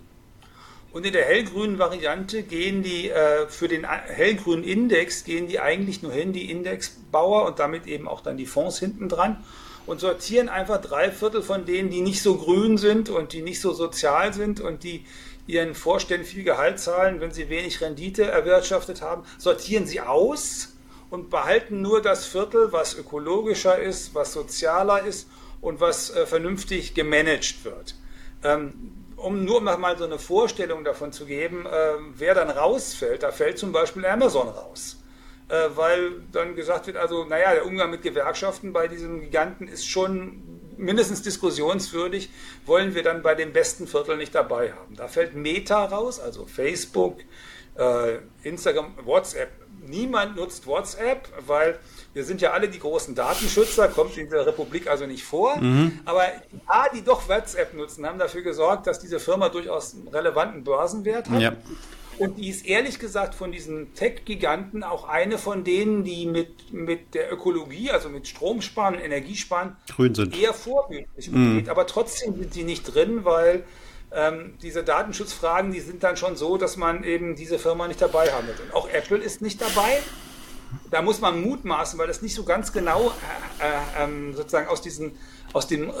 [0.91, 6.01] Und in der hellgrünen Variante gehen die äh, für den hellgrünen Index gehen die eigentlich
[6.01, 9.43] nur hin, die Indexbauer und damit eben auch dann die Fonds hinten dran
[9.85, 13.61] und sortieren einfach drei Viertel von denen, die nicht so grün sind und die nicht
[13.61, 15.05] so sozial sind und die
[15.45, 20.75] ihren Vorständen viel Gehalt zahlen, wenn sie wenig Rendite erwirtschaftet haben, sortieren sie aus
[21.09, 25.27] und behalten nur das Viertel, was ökologischer ist, was sozialer ist
[25.61, 27.95] und was äh, vernünftig gemanagt wird.
[28.43, 33.31] Ähm, um nur mal so eine Vorstellung davon zu geben, äh, wer dann rausfällt, da
[33.31, 34.97] fällt zum Beispiel Amazon raus.
[35.49, 39.87] Äh, weil dann gesagt wird, also naja, der Umgang mit Gewerkschaften bei diesem Giganten ist
[39.87, 40.43] schon
[40.77, 42.29] mindestens diskussionswürdig,
[42.65, 44.95] wollen wir dann bei dem besten Viertel nicht dabei haben.
[44.95, 47.19] Da fällt Meta raus, also Facebook,
[47.75, 49.49] äh, Instagram, WhatsApp.
[49.89, 51.79] Niemand nutzt WhatsApp, weil
[52.13, 55.57] wir sind ja alle die großen Datenschützer, kommt in der Republik also nicht vor.
[55.57, 55.99] Mhm.
[56.05, 56.23] Aber
[56.67, 61.29] A, die doch WhatsApp nutzen, haben dafür gesorgt, dass diese Firma durchaus einen relevanten Börsenwert
[61.29, 61.41] hat.
[61.41, 61.53] Ja.
[62.19, 67.13] Und die ist ehrlich gesagt von diesen Tech-Giganten auch eine von denen, die mit, mit
[67.13, 69.77] der Ökologie, also mit Stromsparen und Energiesparen,
[70.37, 71.67] eher vorbildlich umgeht.
[71.67, 71.69] Mm.
[71.69, 73.63] Aber trotzdem sind sie nicht drin, weil
[74.11, 78.31] ähm, diese Datenschutzfragen, die sind dann schon so, dass man eben diese Firma nicht dabei
[78.31, 78.59] haben wird.
[78.59, 80.01] Und auch Apple ist nicht dabei.
[80.91, 83.11] Da muss man mutmaßen, weil das nicht so ganz genau
[83.59, 85.13] äh, äh, sozusagen aus diesen
[85.53, 85.91] aus, dem, äh,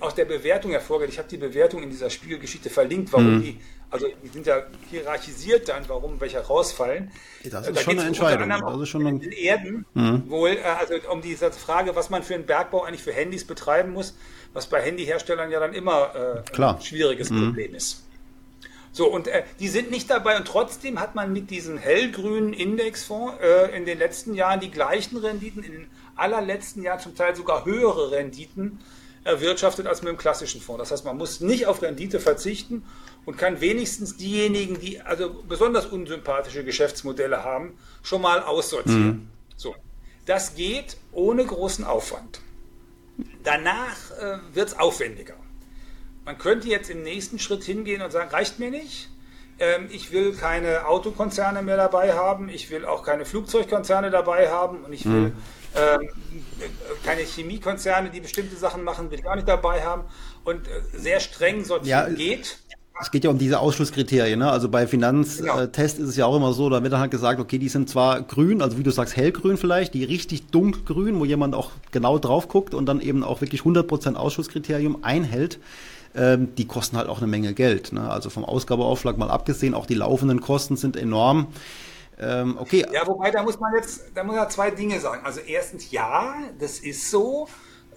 [0.00, 1.10] aus der Bewertung hervorgeht.
[1.10, 3.42] Ich habe die Bewertung in dieser Spiegelgeschichte verlinkt, warum mhm.
[3.42, 7.10] die, also die sind ja hierarchisiert dann, warum welche rausfallen.
[7.44, 8.48] Das ist da schon eine Entscheidung.
[8.48, 9.20] Das ist schon ein...
[9.20, 10.28] Erden mhm.
[10.28, 13.92] wohl, äh, also um diese Frage, was man für einen Bergbau eigentlich für Handys betreiben
[13.92, 14.16] muss,
[14.52, 17.46] was bei Handyherstellern ja dann immer äh, ein schwieriges mhm.
[17.46, 18.04] Problem ist.
[18.92, 23.34] So, und äh, die sind nicht dabei und trotzdem hat man mit diesem hellgrünen Indexfonds
[23.40, 27.64] äh, in den letzten Jahren die gleichen Renditen, in den allerletzten Jahren zum Teil sogar
[27.64, 28.80] höhere Renditen
[29.24, 30.80] erwirtschaftet als mit dem klassischen Fonds.
[30.80, 32.84] Das heißt, man muss nicht auf Rendite verzichten
[33.24, 39.06] und kann wenigstens diejenigen, die also besonders unsympathische Geschäftsmodelle haben, schon mal aussortieren.
[39.06, 39.28] Mhm.
[39.56, 39.76] So,
[40.24, 42.40] das geht ohne großen Aufwand.
[43.42, 45.34] Danach äh, wird es aufwendiger.
[46.24, 49.08] Man könnte jetzt im nächsten Schritt hingehen und sagen, reicht mir nicht.
[49.58, 52.48] Ähm, ich will keine Autokonzerne mehr dabei haben.
[52.48, 54.84] Ich will auch keine Flugzeugkonzerne dabei haben.
[54.84, 55.32] Und ich will mhm.
[55.74, 56.08] ähm,
[57.04, 60.04] keine Chemiekonzerne, die bestimmte Sachen machen, will ich gar nicht dabei haben.
[60.44, 62.58] Und äh, sehr streng sortieren ja, geht.
[63.00, 64.38] Es geht ja um diese Ausschlusskriterien.
[64.38, 64.50] Ne?
[64.50, 65.60] Also bei Finanztest genau.
[65.60, 67.88] äh, ist es ja auch immer so, da wird dann halt gesagt, okay, die sind
[67.88, 72.18] zwar grün, also wie du sagst, hellgrün vielleicht, die richtig dunkelgrün, wo jemand auch genau
[72.18, 75.58] drauf guckt und dann eben auch wirklich 100% Ausschusskriterium einhält
[76.14, 77.92] ähm, die kosten halt auch eine Menge Geld.
[77.92, 78.10] Ne?
[78.10, 81.48] Also vom Ausgabeaufschlag mal abgesehen, auch die laufenden Kosten sind enorm.
[82.18, 82.84] Ähm, okay.
[82.92, 85.24] Ja, wobei da muss man jetzt, da muss man zwei Dinge sagen.
[85.24, 87.48] Also erstens, ja, das ist so.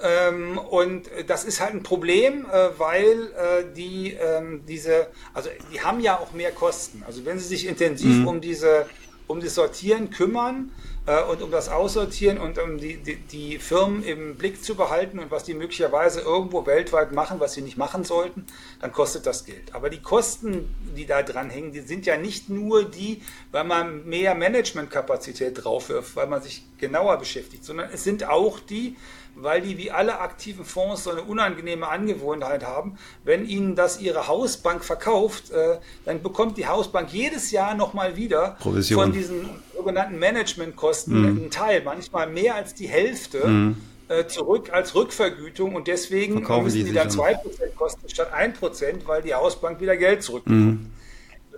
[0.01, 5.81] Ähm, und das ist halt ein Problem, äh, weil äh, die ähm, diese, also die
[5.81, 7.03] haben ja auch mehr Kosten.
[7.05, 8.27] Also wenn sie sich intensiv mhm.
[8.27, 8.85] um diese
[9.27, 10.71] um das Sortieren kümmern,
[11.07, 15.17] äh, und um das Aussortieren und um die, die, die, Firmen im Blick zu behalten
[15.17, 18.45] und was die möglicherweise irgendwo weltweit machen, was sie nicht machen sollten,
[18.79, 19.73] dann kostet das Geld.
[19.73, 23.21] Aber die Kosten, die da dran hängen, die sind ja nicht nur die,
[23.51, 28.95] weil man mehr Managementkapazität draufwirft, weil man sich genauer beschäftigt, sondern es sind auch die,
[29.35, 32.97] weil die wie alle aktiven Fonds so eine unangenehme Angewohnheit haben.
[33.23, 38.57] Wenn ihnen das ihre Hausbank verkauft, äh, dann bekommt die Hausbank jedes Jahr nochmal wieder
[38.59, 39.01] Provision.
[39.01, 41.27] von diesen sogenannten Managementkosten mhm.
[41.27, 43.75] einen Teil, manchmal mehr als die Hälfte.
[44.07, 47.37] Äh, zurück als Rückvergütung und deswegen Verkaufen müssen die, die dann 2%
[47.77, 50.81] kosten statt 1%, weil die Hausbank wieder Geld zurückbekommt.
[50.81, 50.91] Mhm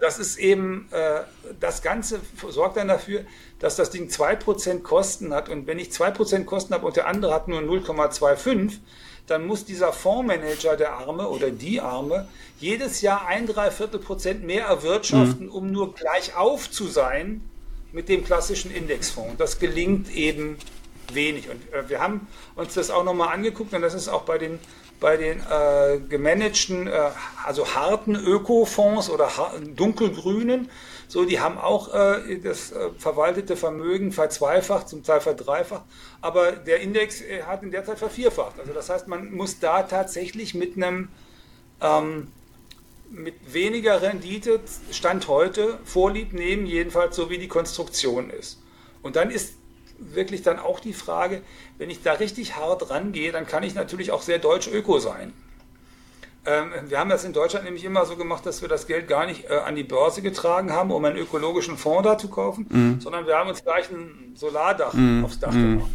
[0.04, 1.22] das ist eben, äh,
[1.62, 2.20] das Ganze
[2.50, 3.22] sorgt dann dafür,
[3.64, 5.48] dass das Ding 2% Kosten hat.
[5.48, 8.80] Und wenn ich 2% Kosten habe und der andere hat nur 0,25,
[9.26, 12.28] dann muss dieser Fondsmanager, der Arme oder die Arme,
[12.60, 15.52] jedes Jahr ein Dreiviertel Prozent mehr erwirtschaften, mhm.
[15.54, 17.42] um nur gleich auf zu sein
[17.94, 19.32] mit dem klassischen Indexfonds.
[19.32, 20.58] Und das gelingt eben
[21.14, 21.50] wenig.
[21.50, 24.60] Und äh, wir haben uns das auch nochmal angeguckt und das ist auch bei den
[25.00, 26.92] bei den äh, gemanagten, äh,
[27.46, 29.30] also harten Ökofonds oder
[29.76, 30.70] dunkelgrünen,
[31.14, 35.84] so, die haben auch äh, das äh, verwaltete Vermögen verzweifacht, zum Teil verdreifacht,
[36.22, 38.60] aber der Index äh, hat in der Zeit vervierfacht.
[38.60, 41.10] Also das heißt, man muss da tatsächlich mit einem
[41.82, 42.30] ähm,
[43.12, 44.60] mit weniger Rendite
[44.90, 48.60] Stand heute Vorlieb nehmen, jedenfalls so wie die Konstruktion ist.
[49.04, 49.54] Und dann ist
[50.00, 51.44] wirklich dann auch die Frage,
[51.78, 55.32] wenn ich da richtig hart rangehe, dann kann ich natürlich auch sehr deutsch öko sein.
[56.46, 59.26] Ähm, wir haben das in Deutschland nämlich immer so gemacht, dass wir das Geld gar
[59.26, 63.02] nicht äh, an die Börse getragen haben, um einen ökologischen Fonds da zu kaufen, mhm.
[63.02, 65.24] sondern wir haben uns gleich ein Solardach mhm.
[65.24, 65.80] aufs Dach mhm.
[65.80, 65.92] gemacht.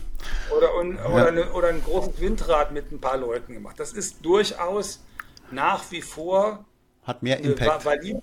[0.57, 1.07] Oder, un, ja.
[1.07, 3.79] oder, eine, oder ein großes Windrad mit ein paar Leuten gemacht.
[3.79, 5.01] Das ist durchaus
[5.51, 6.65] nach wie vor
[7.05, 7.87] hat mehr Impact.
[7.87, 8.19] Valid,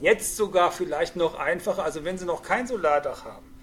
[0.00, 1.84] jetzt sogar vielleicht noch einfacher.
[1.84, 3.54] Also wenn Sie noch kein Solardach haben,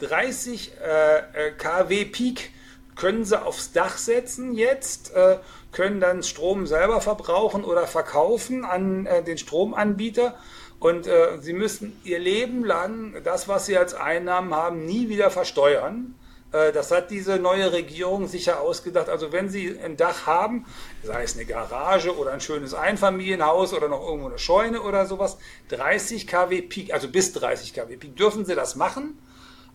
[0.00, 2.52] 30 äh, äh kW Peak
[3.00, 5.38] können sie aufs Dach setzen jetzt, äh,
[5.72, 10.36] können dann Strom selber verbrauchen oder verkaufen an äh, den Stromanbieter
[10.80, 15.30] Und äh, sie müssen ihr Leben lang das, was sie als Einnahmen haben, nie wieder
[15.30, 16.14] versteuern.
[16.52, 19.08] Äh, das hat diese neue Regierung sicher ausgedacht.
[19.08, 20.64] Also wenn Sie ein Dach haben,
[21.02, 25.38] sei es eine Garage oder ein schönes Einfamilienhaus oder noch irgendwo eine Scheune oder sowas,
[25.68, 29.18] 30 kW Peak, also bis 30 kW Peak, dürfen Sie das machen.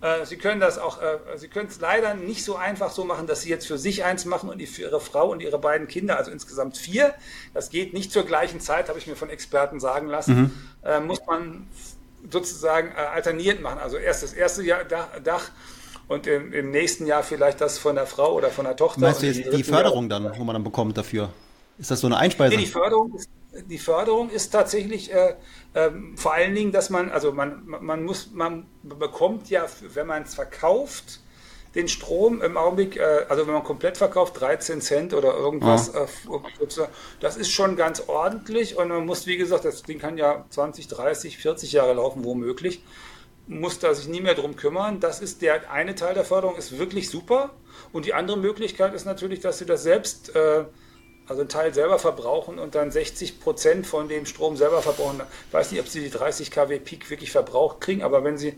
[0.02, 3.28] Äh, Sie können das auch, äh, Sie können es leider nicht so einfach so machen,
[3.28, 6.18] dass Sie jetzt für sich eins machen und für Ihre Frau und Ihre beiden Kinder,
[6.18, 7.14] also insgesamt vier.
[7.54, 10.54] Das geht nicht zur gleichen Zeit, habe ich mir von Experten sagen lassen.
[10.84, 11.08] Mhm.
[11.08, 11.68] Muss man
[12.32, 13.80] sozusagen alternierend machen.
[13.80, 15.50] Also erst das erste Jahr Dach
[16.08, 19.02] und im, im, nächsten Jahr vielleicht das von der Frau oder von der Tochter.
[19.02, 21.30] Meinst du jetzt die Förderung Jahr, dann, wo man dann bekommt dafür?
[21.78, 22.58] Ist das so eine Einspeisung?
[22.58, 23.30] Nee, die Förderung ist,
[23.68, 25.36] die Förderung ist tatsächlich äh,
[25.74, 30.24] äh, vor allen Dingen, dass man, also man, man muss, man bekommt ja, wenn man
[30.24, 31.22] es verkauft,
[31.76, 36.04] den Strom im Augenblick, äh, also wenn man komplett verkauft, 13 Cent oder irgendwas, ja.
[36.04, 36.88] äh,
[37.20, 40.88] das ist schon ganz ordentlich und man muss, wie gesagt, das Ding kann ja 20,
[40.88, 42.82] 30, 40 Jahre laufen, womöglich
[43.48, 45.00] muss da sich nie mehr drum kümmern.
[45.00, 47.52] Das ist der eine Teil der Förderung, ist wirklich super.
[47.92, 50.66] Und die andere Möglichkeit ist natürlich, dass sie das selbst, äh,
[51.28, 55.22] also einen Teil selber verbrauchen und dann 60 Prozent von dem Strom selber verbrauchen.
[55.48, 58.54] Ich weiß nicht, ob sie die 30 kW Peak wirklich verbraucht kriegen, aber wenn sie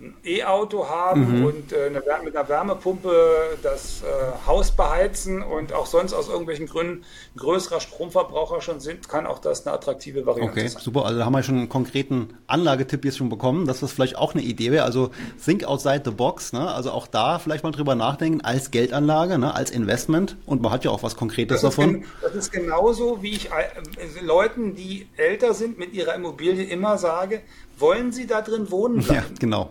[0.00, 1.44] ein E-Auto haben mhm.
[1.44, 6.66] und äh, eine, mit einer Wärmepumpe das äh, Haus beheizen und auch sonst aus irgendwelchen
[6.66, 7.04] Gründen
[7.36, 10.76] größerer Stromverbraucher schon sind, kann auch das eine attraktive Variante okay, sein.
[10.76, 11.04] Okay, super.
[11.04, 14.34] Also da haben wir schon einen konkreten Anlagetipp jetzt schon bekommen, dass das vielleicht auch
[14.34, 14.84] eine Idee wäre.
[14.84, 15.10] Also
[15.44, 16.52] think outside the box.
[16.52, 16.72] Ne?
[16.72, 19.54] Also auch da vielleicht mal drüber nachdenken als Geldanlage, ne?
[19.54, 22.04] als Investment und man hat ja auch was Konkretes das davon.
[22.22, 27.42] Das ist genauso, wie ich äh, Leuten, die älter sind, mit ihrer Immobilie immer sage,
[27.78, 29.26] wollen Sie da drin wohnen bleiben?
[29.30, 29.70] Ja, genau.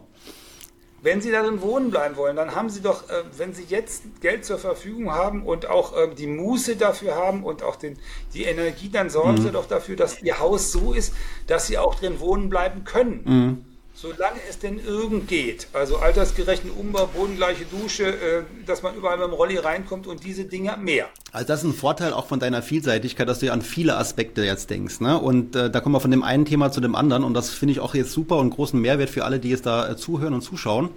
[1.07, 4.43] Wenn Sie darin wohnen bleiben wollen, dann haben Sie doch, äh, wenn Sie jetzt Geld
[4.43, 7.97] zur Verfügung haben und auch äh, die Muße dafür haben und auch den,
[8.33, 9.41] die Energie, dann sorgen mhm.
[9.41, 11.13] Sie doch dafür, dass Ihr Haus so ist,
[11.47, 13.21] dass Sie auch drin wohnen bleiben können.
[13.23, 19.17] Mhm solange es denn irgend geht, also altersgerechten Umbau, bodengleiche Dusche, äh, dass man überall
[19.17, 21.07] mit dem Rolli reinkommt und diese Dinge mehr.
[21.31, 24.45] Also das ist ein Vorteil auch von deiner Vielseitigkeit, dass du ja an viele Aspekte
[24.45, 24.99] jetzt denkst.
[24.99, 25.19] Ne?
[25.19, 27.71] Und äh, da kommen wir von dem einen Thema zu dem anderen und das finde
[27.71, 30.41] ich auch jetzt super und großen Mehrwert für alle, die jetzt da äh, zuhören und
[30.41, 30.89] zuschauen,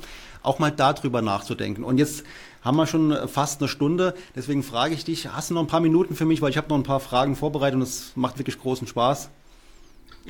[0.42, 1.84] auch mal darüber nachzudenken.
[1.84, 2.24] Und jetzt
[2.60, 5.80] haben wir schon fast eine Stunde, deswegen frage ich dich, hast du noch ein paar
[5.80, 8.58] Minuten für mich, weil ich habe noch ein paar Fragen vorbereitet und es macht wirklich
[8.58, 9.30] großen Spaß.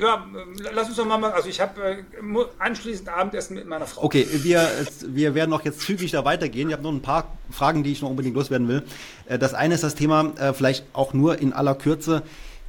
[0.01, 0.25] Ja,
[0.73, 1.33] lass uns doch mal machen.
[1.35, 2.03] Also ich habe äh,
[2.57, 4.03] anschließend Abendessen mit meiner Frau.
[4.03, 4.67] Okay, wir,
[5.07, 6.69] wir werden auch jetzt zügig da weitergehen.
[6.69, 8.83] Ich habe noch ein paar Fragen, die ich noch unbedingt loswerden will.
[9.27, 12.23] Äh, das eine ist das Thema, äh, vielleicht auch nur in aller Kürze.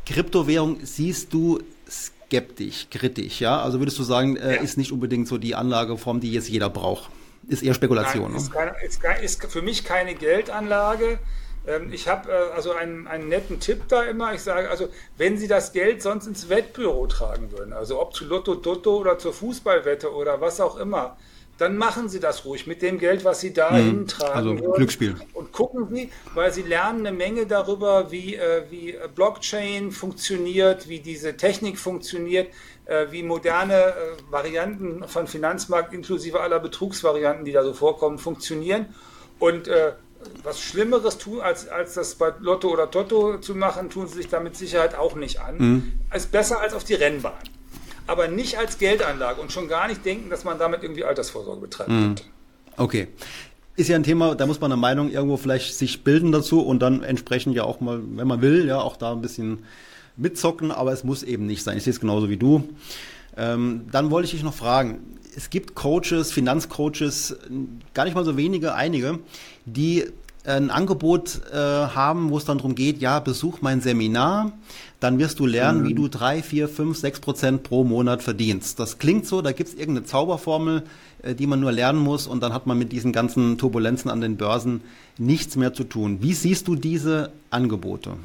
[0.04, 3.62] Kryptowährung siehst du skeptisch, kritisch, ja?
[3.62, 4.50] Also würdest du sagen, ja.
[4.50, 7.10] ist nicht unbedingt so die Anlageform, die jetzt jeder braucht.
[7.48, 8.32] Ist eher Spekulation.
[8.32, 8.52] Nein, ist,
[9.00, 11.18] keine, ist, ist für mich keine Geldanlage.
[11.66, 14.34] Ähm, ich habe äh, also einen, einen netten Tipp da immer.
[14.34, 18.24] Ich sage also, wenn Sie das Geld sonst ins Wettbüro tragen würden, also ob zu
[18.24, 21.16] Lotto Dotto oder zur Fußballwette oder was auch immer,
[21.58, 24.08] dann machen Sie das ruhig mit dem Geld, was Sie dahin mhm.
[24.08, 24.32] tragen.
[24.32, 24.72] Also würden.
[24.72, 25.14] Glücksspiel.
[25.34, 30.98] Und gucken Sie, weil Sie lernen eine Menge darüber, wie, äh, wie Blockchain funktioniert, wie
[30.98, 32.48] diese Technik funktioniert,
[32.86, 33.94] äh, wie moderne
[34.30, 38.86] Varianten von Finanzmarkt inklusive aller Betrugsvarianten, die da so vorkommen, funktionieren.
[39.38, 39.92] Und äh,
[40.42, 44.28] was Schlimmeres tun, als, als das bei Lotto oder Toto zu machen, tun sie sich
[44.28, 45.58] da mit Sicherheit auch nicht an.
[45.58, 45.92] Mhm.
[46.14, 47.32] Ist besser als auf die Rennbahn.
[48.06, 51.94] Aber nicht als Geldanlage und schon gar nicht denken, dass man damit irgendwie Altersvorsorge betreiben
[51.94, 52.02] mhm.
[52.02, 52.22] könnte.
[52.76, 53.08] Okay.
[53.76, 56.80] Ist ja ein Thema, da muss man eine Meinung irgendwo vielleicht sich bilden dazu und
[56.80, 59.64] dann entsprechend ja auch mal, wenn man will, ja auch da ein bisschen
[60.16, 61.76] mitzocken, aber es muss eben nicht sein.
[61.78, 62.68] Ich sehe es genauso wie du.
[63.36, 67.36] Ähm, dann wollte ich dich noch fragen, es gibt Coaches, Finanzcoaches,
[67.94, 69.18] gar nicht mal so wenige, einige,
[69.64, 70.04] die
[70.44, 74.52] ein Angebot äh, haben, wo es dann darum geht, ja, besuch mein Seminar,
[74.98, 75.88] dann wirst du lernen, mhm.
[75.88, 78.80] wie du drei, vier, fünf, sechs Prozent pro Monat verdienst.
[78.80, 80.82] Das klingt so, da gibt es irgendeine Zauberformel,
[81.22, 84.20] äh, die man nur lernen muss und dann hat man mit diesen ganzen Turbulenzen an
[84.20, 84.82] den Börsen
[85.16, 86.18] nichts mehr zu tun.
[86.22, 88.16] Wie siehst du diese Angebote?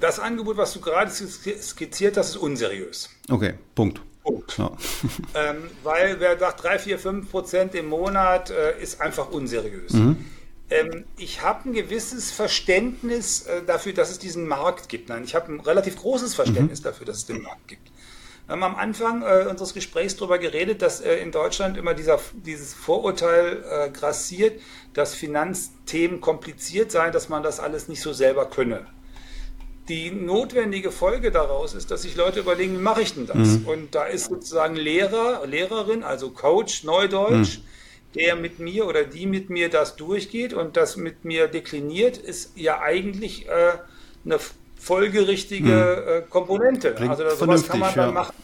[0.00, 3.08] Das Angebot, was du gerade skizziert hast, ist unseriös.
[3.28, 4.00] Okay, Punkt.
[4.22, 4.58] Punkt.
[4.58, 4.72] Ja.
[5.34, 9.92] ähm, weil wer sagt 3, 4, 5 Prozent im Monat, äh, ist einfach unseriös.
[9.92, 10.24] Mhm.
[10.70, 15.08] Ähm, ich habe ein gewisses Verständnis äh, dafür, dass es diesen Markt gibt.
[15.08, 16.84] Nein, ich habe ein relativ großes Verständnis mhm.
[16.84, 17.90] dafür, dass es den Markt gibt.
[18.46, 22.18] Wir haben am Anfang äh, unseres Gesprächs darüber geredet, dass äh, in Deutschland immer dieser,
[22.32, 24.60] dieses Vorurteil äh, grassiert,
[24.92, 28.86] dass Finanzthemen kompliziert seien, dass man das alles nicht so selber könne
[29.90, 33.36] die notwendige Folge daraus ist, dass sich Leute überlegen, wie mache ich denn das?
[33.36, 33.66] Mhm.
[33.66, 37.62] Und da ist sozusagen Lehrer, Lehrerin, also Coach, Neudeutsch, mhm.
[38.14, 42.52] der mit mir oder die mit mir das durchgeht und das mit mir dekliniert, ist
[42.56, 43.72] ja eigentlich äh,
[44.24, 44.38] eine
[44.78, 46.08] folgerichtige mhm.
[46.08, 46.94] äh, Komponente.
[46.94, 48.12] Klingt also sowas kann man dann ja.
[48.12, 48.34] machen.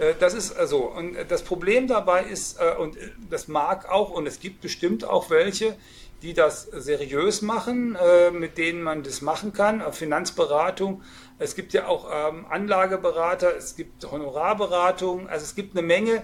[0.00, 2.96] Äh, das ist also, und das Problem dabei ist, äh, und
[3.28, 5.76] das mag auch, und es gibt bestimmt auch welche,
[6.24, 9.92] die das seriös machen, äh, mit denen man das machen kann.
[9.92, 11.02] Finanzberatung,
[11.38, 16.22] es gibt ja auch ähm, Anlageberater, es gibt Honorarberatung, also es gibt eine Menge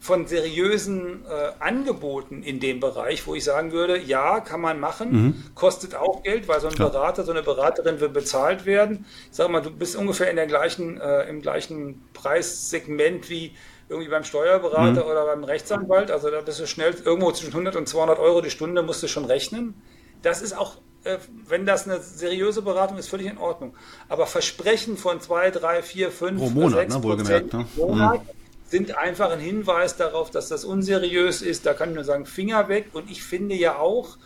[0.00, 5.12] von seriösen äh, Angeboten in dem Bereich, wo ich sagen würde, ja, kann man machen,
[5.12, 5.44] mhm.
[5.54, 6.74] kostet auch Geld, weil so ein.
[6.74, 9.04] Berater, so eine Beraterin will bezahlt werden.
[9.30, 13.52] Ich sag mal, du bist ungefähr in der gleichen, äh, im gleichen Preissegment wie
[13.92, 15.10] irgendwie beim Steuerberater mhm.
[15.10, 16.10] oder beim Rechtsanwalt.
[16.10, 19.08] Also da bist du schnell irgendwo zwischen 100 und 200 Euro die Stunde musst du
[19.08, 19.74] schon rechnen.
[20.22, 21.18] Das ist auch, äh,
[21.48, 23.74] wenn das eine seriöse Beratung ist, völlig in Ordnung.
[24.08, 27.66] Aber Versprechen von 2, 3, 4, 5, Pro Monat, 6 ne, wohlgemerkt, ne?
[27.76, 28.28] Monat, mhm
[28.72, 31.66] sind einfach ein Hinweis darauf, dass das unseriös ist.
[31.66, 32.86] Da kann ich nur sagen, Finger weg.
[32.94, 34.16] Und ich finde ja auch,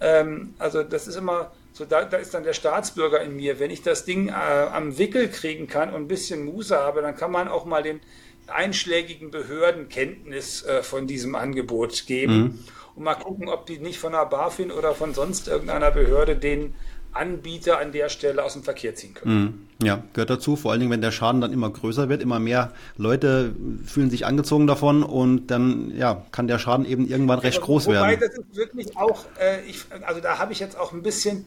[0.00, 3.58] ähm, also das ist immer so, da, da, ist dann der Staatsbürger in mir.
[3.58, 7.16] Wenn ich das Ding äh, am Wickel kriegen kann und ein bisschen Muße habe, dann
[7.16, 8.00] kann man auch mal den
[8.48, 12.58] einschlägigen Behörden Kenntnis äh, von diesem Angebot geben mhm.
[12.96, 16.74] und mal gucken, ob die nicht von der BaFin oder von sonst irgendeiner Behörde den
[17.16, 19.68] Anbieter an der Stelle aus dem Verkehr ziehen können.
[19.80, 19.86] Mhm.
[19.86, 22.72] Ja, gehört dazu, vor allen Dingen, wenn der Schaden dann immer größer wird, immer mehr
[22.96, 27.86] Leute fühlen sich angezogen davon und dann ja, kann der Schaden eben irgendwann recht groß
[27.86, 28.20] wobei werden.
[28.20, 31.46] Wobei das ist wirklich auch, äh, ich, also da habe ich jetzt auch ein bisschen,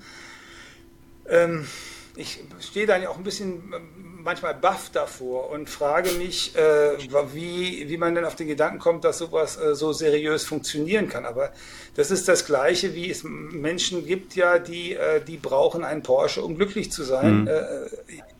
[1.28, 1.66] ähm,
[2.16, 3.74] ich stehe da ja auch ein bisschen
[4.24, 6.98] manchmal baff davor und frage mich, äh,
[7.34, 11.26] wie, wie man denn auf den Gedanken kommt, dass sowas äh, so seriös funktionieren kann.
[11.26, 11.52] Aber
[11.96, 16.44] das ist das Gleiche, wie es Menschen gibt, ja, die, äh, die brauchen einen Porsche,
[16.44, 17.42] um glücklich zu sein.
[17.42, 17.48] Mhm.
[17.48, 17.86] Äh,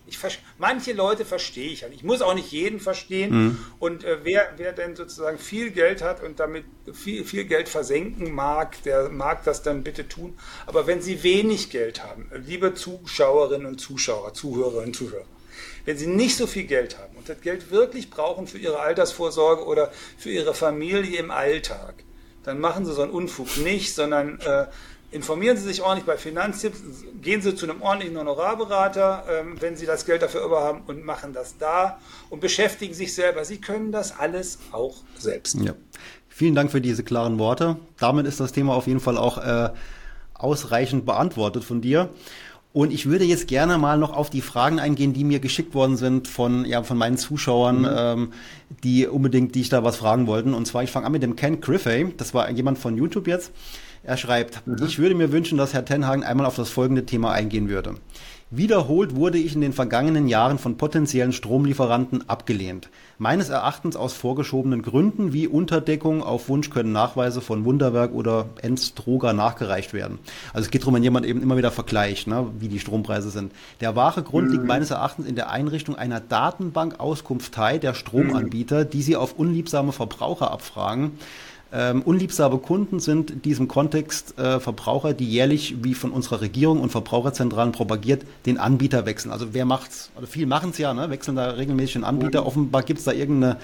[0.06, 0.20] ich,
[0.58, 1.94] manche Leute verstehe ich halt.
[1.94, 3.32] Ich muss auch nicht jeden verstehen.
[3.32, 3.58] Mhm.
[3.80, 8.32] Und äh, wer, wer denn sozusagen viel Geld hat und damit viel, viel Geld versenken
[8.34, 10.38] mag, der mag das dann bitte tun.
[10.66, 15.26] Aber wenn Sie wenig Geld haben, liebe Zuschauerinnen und Zuschauer, Zuhörerinnen und Zuhörer,
[15.86, 19.66] wenn Sie nicht so viel Geld haben und das Geld wirklich brauchen für Ihre Altersvorsorge
[19.66, 21.96] oder für Ihre Familie im Alltag,
[22.44, 24.66] dann machen Sie so einen Unfug nicht, sondern äh,
[25.12, 26.80] informieren Sie sich ordentlich bei Finanztipps,
[27.22, 31.34] gehen Sie zu einem ordentlichen Honorarberater, ähm, wenn Sie das Geld dafür überhaben und machen
[31.34, 32.00] das da
[32.30, 33.46] und beschäftigen sich selber.
[33.46, 35.56] Sie können das alles auch selbst.
[35.56, 35.74] Ja.
[36.28, 37.78] Vielen Dank für diese klaren Worte.
[37.98, 39.72] Damit ist das Thema auf jeden Fall auch äh,
[40.34, 42.10] ausreichend beantwortet von dir.
[42.72, 45.98] Und ich würde jetzt gerne mal noch auf die Fragen eingehen, die mir geschickt worden
[45.98, 47.88] sind von, ja, von meinen Zuschauern, mhm.
[47.90, 48.34] ähm,
[48.84, 50.54] die unbedingt, die ich da was fragen wollten.
[50.54, 52.14] Und zwar, ich fange an mit dem Ken Griffey.
[52.18, 53.52] Das war jemand von YouTube jetzt.
[54.04, 54.78] Er schreibt, mhm.
[54.86, 57.96] ich würde mir wünschen, dass Herr Tenhagen einmal auf das folgende Thema eingehen würde.
[58.52, 62.90] Wiederholt wurde ich in den vergangenen Jahren von potenziellen Stromlieferanten abgelehnt.
[63.20, 69.34] Meines Erachtens aus vorgeschobenen Gründen wie Unterdeckung auf Wunsch können Nachweise von Wunderwerk oder Enstroga
[69.34, 70.18] nachgereicht werden.
[70.52, 73.52] Also es geht darum, wenn jemand eben immer wieder vergleicht, ne, wie die Strompreise sind.
[73.82, 74.54] Der wahre Grund mhm.
[74.54, 79.92] liegt meines Erachtens in der Einrichtung einer Datenbank Auskunftei der Stromanbieter, die sie auf unliebsame
[79.92, 81.12] Verbraucher abfragen
[81.72, 86.82] ähm, unliebsame Kunden sind in diesem Kontext äh, Verbraucher, die jährlich, wie von unserer Regierung
[86.82, 89.32] und Verbraucherzentralen propagiert, den Anbieter wechseln.
[89.32, 90.10] Also wer macht's?
[90.16, 91.10] Also viel machen es ja, ne?
[91.12, 92.42] wechseln da regelmäßig den Anbieter.
[92.42, 92.48] Mhm.
[92.48, 93.58] Offenbar gibt es da irgendeine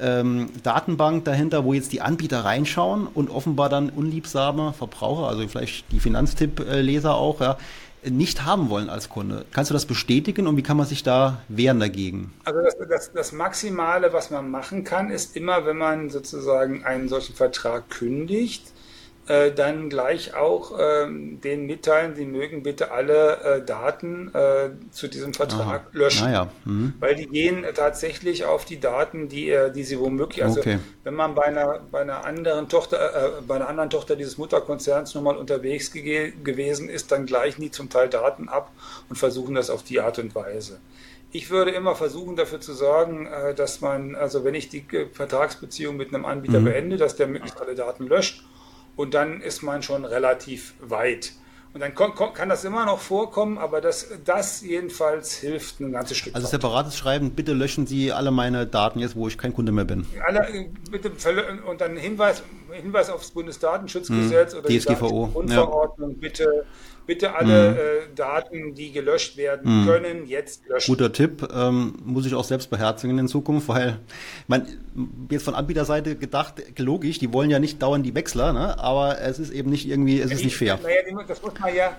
[0.00, 5.90] ähm, Datenbank dahinter, wo jetzt die Anbieter reinschauen und offenbar dann unliebsame Verbraucher, also vielleicht
[5.92, 7.58] die Finanztipp-Leser auch, ja,
[8.10, 9.44] nicht haben wollen als Kunde.
[9.52, 12.32] Kannst du das bestätigen und wie kann man sich da wehren dagegen?
[12.44, 17.08] Also das, das, das, Maximale, was man machen kann, ist immer, wenn man sozusagen einen
[17.08, 18.73] solchen Vertrag kündigt,
[19.26, 25.08] äh, dann gleich auch äh, denen mitteilen, sie mögen bitte alle äh, Daten äh, zu
[25.08, 25.90] diesem Vertrag Aha.
[25.92, 26.26] löschen.
[26.26, 26.48] Naja.
[26.64, 26.92] Mhm.
[27.00, 30.78] Weil die gehen tatsächlich auf die Daten, die, äh, die sie womöglich, also okay.
[31.04, 35.14] wenn man bei einer, bei einer anderen Tochter, äh, bei einer anderen Tochter dieses Mutterkonzerns
[35.14, 38.72] nochmal unterwegs ge gewesen ist, dann gleichen die zum Teil Daten ab
[39.08, 40.80] und versuchen das auf die Art und Weise.
[41.32, 46.14] Ich würde immer versuchen, dafür zu sorgen, dass man, also wenn ich die Vertragsbeziehung mit
[46.14, 46.66] einem Anbieter mhm.
[46.66, 48.44] beende, dass der möglichst alle Daten löscht
[48.96, 51.32] und dann ist man schon relativ weit.
[51.74, 56.32] Und dann kann das immer noch vorkommen, aber das, das jedenfalls hilft ein ganzes Stück.
[56.32, 59.84] Also separates Schreiben, bitte löschen Sie alle meine Daten jetzt, wo ich kein Kunde mehr
[59.84, 60.06] bin.
[60.24, 61.10] Alle, bitte,
[61.66, 62.44] und dann Hinweis,
[62.74, 66.16] Hinweis aufs Bundesdatenschutzgesetz hm, oder DSGVO, die Grundverordnung, ja.
[66.20, 66.64] bitte
[67.06, 67.76] bitte alle mhm.
[67.76, 69.86] äh, Daten, die gelöscht werden mhm.
[69.86, 70.92] können, jetzt löschen.
[70.92, 74.00] Guter Tipp, ähm, muss ich auch selbst beherzigen in Zukunft, weil
[74.46, 74.66] man
[75.30, 78.78] jetzt von Anbieterseite gedacht, logisch, die wollen ja nicht dauernd die Wechsler, ne?
[78.78, 80.78] aber es ist eben nicht irgendwie, es ja, ist nicht fair.
[80.82, 81.96] Naja, das muss man ja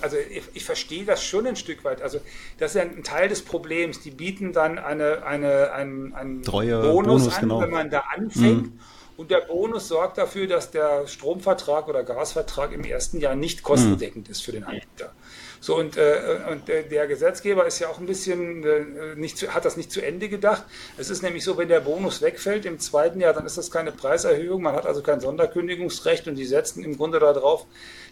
[0.00, 2.00] also ich, ich, verstehe das schon ein Stück weit.
[2.00, 2.18] Also
[2.56, 4.00] das ist ja ein Teil des Problems.
[4.00, 7.60] Die bieten dann eine, eine, einen, einen Treue, Bonus, Bonus an, genau.
[7.60, 8.72] wenn man da anfängt.
[8.72, 8.80] Mhm.
[9.16, 14.28] Und der Bonus sorgt dafür, dass der Stromvertrag oder Gasvertrag im ersten Jahr nicht kostendeckend
[14.28, 15.12] ist für den Anbieter.
[15.60, 19.64] So, und, äh, und der Gesetzgeber ist ja auch ein bisschen, äh, nicht zu, hat
[19.64, 20.62] das nicht zu Ende gedacht.
[20.98, 23.90] Es ist nämlich so, wenn der Bonus wegfällt im zweiten Jahr, dann ist das keine
[23.90, 27.64] Preiserhöhung, man hat also kein Sonderkündigungsrecht und die setzen im Grunde darauf,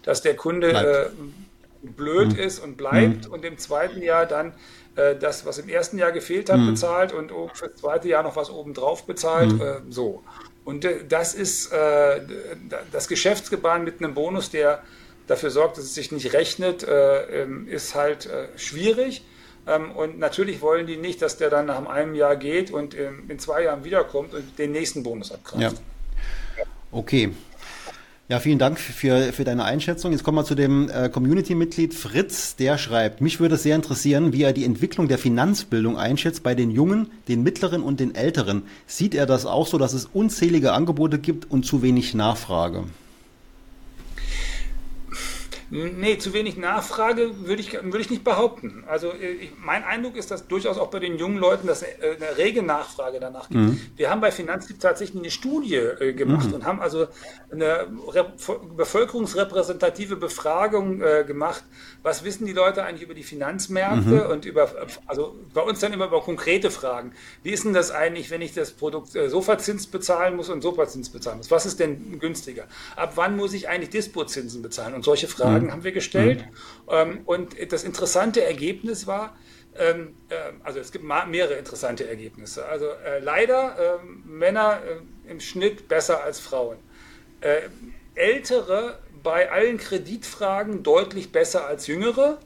[0.03, 1.11] dass der Kunde äh,
[1.83, 2.39] blöd mhm.
[2.39, 3.35] ist und bleibt mhm.
[3.35, 4.55] und im zweiten Jahr dann
[4.97, 6.69] äh, das, was im ersten Jahr gefehlt hat, mhm.
[6.69, 9.53] bezahlt und für das zweite Jahr noch was obendrauf bezahlt.
[9.53, 9.61] Mhm.
[9.61, 10.23] Äh, so.
[10.65, 12.21] Und das ist äh,
[12.93, 14.83] das Geschäftsgebaren mit einem Bonus, der
[15.27, 19.25] dafür sorgt, dass es sich nicht rechnet, äh, ähm, ist halt äh, schwierig.
[19.67, 23.25] Ähm, und natürlich wollen die nicht, dass der dann nach einem Jahr geht und ähm,
[23.29, 25.81] in zwei Jahren wiederkommt und den nächsten Bonus abgreift.
[26.57, 26.65] Ja.
[26.91, 27.33] Okay.
[28.28, 30.12] Ja, vielen Dank für, für deine Einschätzung.
[30.12, 34.44] Jetzt kommen wir zu dem äh, Community-Mitglied Fritz, der schreibt, mich würde sehr interessieren, wie
[34.44, 38.62] er die Entwicklung der Finanzbildung einschätzt bei den Jungen, den Mittleren und den Älteren.
[38.86, 42.85] Sieht er das auch so, dass es unzählige Angebote gibt und zu wenig Nachfrage?
[45.74, 48.85] Nee, zu wenig Nachfrage würde ich, würde ich nicht behaupten.
[48.86, 51.93] Also äh, ich, mein Eindruck ist, dass durchaus auch bei den jungen Leuten dass eine,
[52.03, 53.59] äh, eine rege Nachfrage danach gibt.
[53.61, 53.81] Mhm.
[53.97, 56.55] Wir haben bei Finanztipp tatsächlich eine Studie äh, gemacht mhm.
[56.57, 57.07] und haben also
[57.51, 57.86] eine
[58.77, 61.65] bevölkerungsrepräsentative Befragung äh, gemacht.
[62.03, 64.31] Was wissen die Leute eigentlich über die Finanzmärkte mhm.
[64.31, 64.69] und über,
[65.07, 67.12] also bei uns dann immer über konkrete Fragen.
[67.43, 71.09] Wie ist denn das eigentlich, wenn ich das Produkt äh, Sofazins bezahlen muss und Sofazins
[71.09, 71.51] bezahlen muss?
[71.51, 72.65] Was ist denn günstiger?
[72.94, 74.93] Ab wann muss ich eigentlich Dispozinsen bezahlen?
[74.93, 76.45] Und solche Fragen Fragen haben wir gestellt.
[76.89, 79.35] Ähm, und das interessante Ergebnis war,
[79.79, 80.35] ähm, äh,
[80.65, 82.67] also es gibt mehrere interessante Ergebnisse.
[82.67, 84.81] Also äh, leider äh, Männer
[85.27, 86.79] äh, im Schnitt besser als Frauen.
[88.15, 92.39] Ältere bei allen Kreditfragen deutlich besser als jüngere.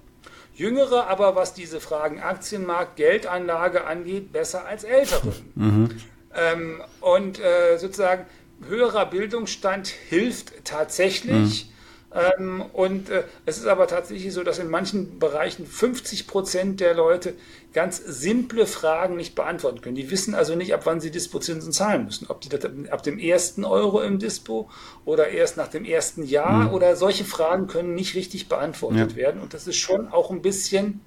[0.54, 5.34] Jüngere aber, was diese Fragen Aktienmarkt, Geldanlage angeht, besser als ältere.
[5.54, 5.90] Mhm.
[6.34, 7.38] Ähm, und
[7.76, 8.24] sozusagen
[8.66, 11.66] höherer Bildungsstand hilft tatsächlich.
[11.66, 11.75] Mhm
[12.16, 16.94] ähm, und äh, es ist aber tatsächlich so, dass in manchen Bereichen 50 Prozent der
[16.94, 17.34] Leute
[17.72, 19.96] ganz simple Fragen nicht beantworten können.
[19.96, 22.26] Die wissen also nicht, ab wann sie Dispozinsen zahlen müssen.
[22.28, 24.70] Ob die das ab dem ersten Euro im Dispo
[25.04, 26.74] oder erst nach dem ersten Jahr mhm.
[26.74, 29.16] oder solche Fragen können nicht richtig beantwortet ja.
[29.16, 29.42] werden.
[29.42, 31.02] Und das ist schon auch ein bisschen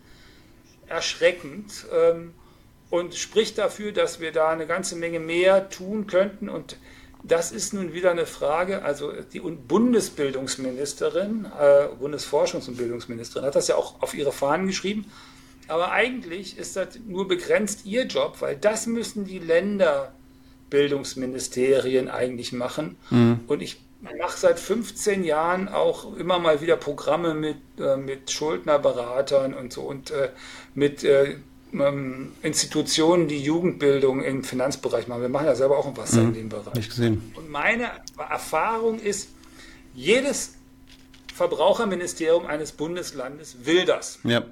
[0.87, 2.33] erschreckend ähm,
[2.89, 6.77] und spricht dafür, dass wir da eine ganze Menge mehr tun könnten und
[7.23, 13.67] das ist nun wieder eine Frage, also die Bundesbildungsministerin, äh, Bundesforschungs- und Bildungsministerin hat das
[13.67, 15.11] ja auch auf ihre Fahnen geschrieben,
[15.67, 22.97] aber eigentlich ist das nur begrenzt ihr Job, weil das müssen die Länderbildungsministerien eigentlich machen.
[23.11, 23.41] Mhm.
[23.47, 29.53] Und ich mache seit 15 Jahren auch immer mal wieder Programme mit, äh, mit Schuldnerberatern
[29.53, 30.29] und so und äh,
[30.73, 31.35] mit äh,
[31.73, 35.21] ähm, Institutionen, die Jugendbildung im Finanzbereich machen.
[35.21, 36.19] Wir machen ja selber auch was mhm.
[36.19, 36.73] in dem Bereich.
[36.75, 37.31] Nicht gesehen.
[37.35, 39.29] Und meine Erfahrung ist,
[39.93, 40.55] jedes
[41.33, 44.19] Verbraucherministerium eines Bundeslandes will das.
[44.23, 44.43] Ja.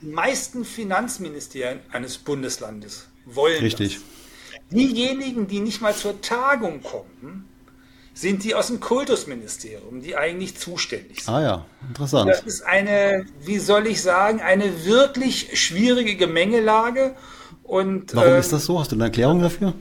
[0.00, 3.96] Die meisten Finanzministerien eines Bundeslandes wollen Richtig.
[3.96, 4.04] das.
[4.70, 7.47] Diejenigen, die nicht mal zur Tagung kommen,
[8.18, 11.32] sind die aus dem Kultusministerium, die eigentlich zuständig sind.
[11.32, 12.28] Ah ja, interessant.
[12.28, 17.14] Das ist eine, wie soll ich sagen, eine wirklich schwierige Gemengelage.
[17.62, 18.80] Und, Warum ähm, ist das so?
[18.80, 19.72] Hast du eine Erklärung dafür?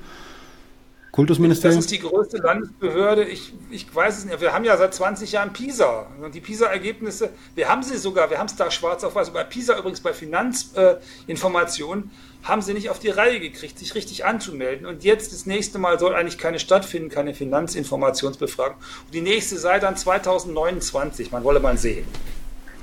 [1.12, 1.80] Kultusministerium?
[1.80, 3.24] Das ist die größte Landesbehörde.
[3.24, 4.40] Ich, ich weiß es nicht.
[4.40, 6.06] Wir haben ja seit 20 Jahren PISA.
[6.22, 9.32] Und die PISA-Ergebnisse, wir haben sie sogar, wir haben es da schwarz auf weiß.
[9.32, 12.08] Bei PISA übrigens bei Finanzinformationen äh,
[12.44, 14.86] haben sie nicht auf die Reihe gekriegt, sich richtig anzumelden.
[14.86, 18.78] Und jetzt das nächste Mal soll eigentlich keine stattfinden, keine Finanzinformationsbefragung.
[19.06, 21.32] Und die nächste sei dann 2029.
[21.32, 22.06] Man wolle mal sehen.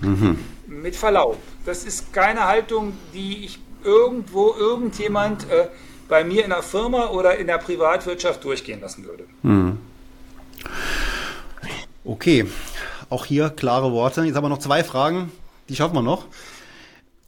[0.00, 0.38] Mhm.
[0.66, 1.38] Mit Verlaub.
[1.64, 5.68] Das ist keine Haltung, die ich irgendwo irgendjemand äh,
[6.08, 9.24] bei mir in der Firma oder in der Privatwirtschaft durchgehen lassen würde.
[9.42, 9.78] Mhm.
[12.04, 12.46] Okay,
[13.08, 14.24] auch hier klare Worte.
[14.24, 15.32] Jetzt haben wir noch zwei Fragen,
[15.68, 16.26] die schaffen wir noch.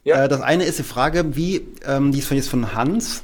[0.07, 0.23] Ja.
[0.23, 3.23] Äh, das eine ist die Frage, wie, ähm, die ist von jetzt von Hans,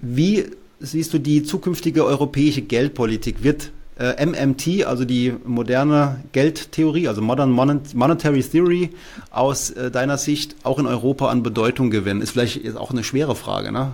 [0.00, 3.42] wie siehst du die zukünftige europäische Geldpolitik?
[3.42, 8.90] Wird äh, MMT, also die moderne Geldtheorie, also Modern Monetary Theory,
[9.30, 12.20] aus äh, deiner Sicht auch in Europa an Bedeutung gewinnen?
[12.20, 13.92] Ist vielleicht ist auch eine schwere Frage, ne?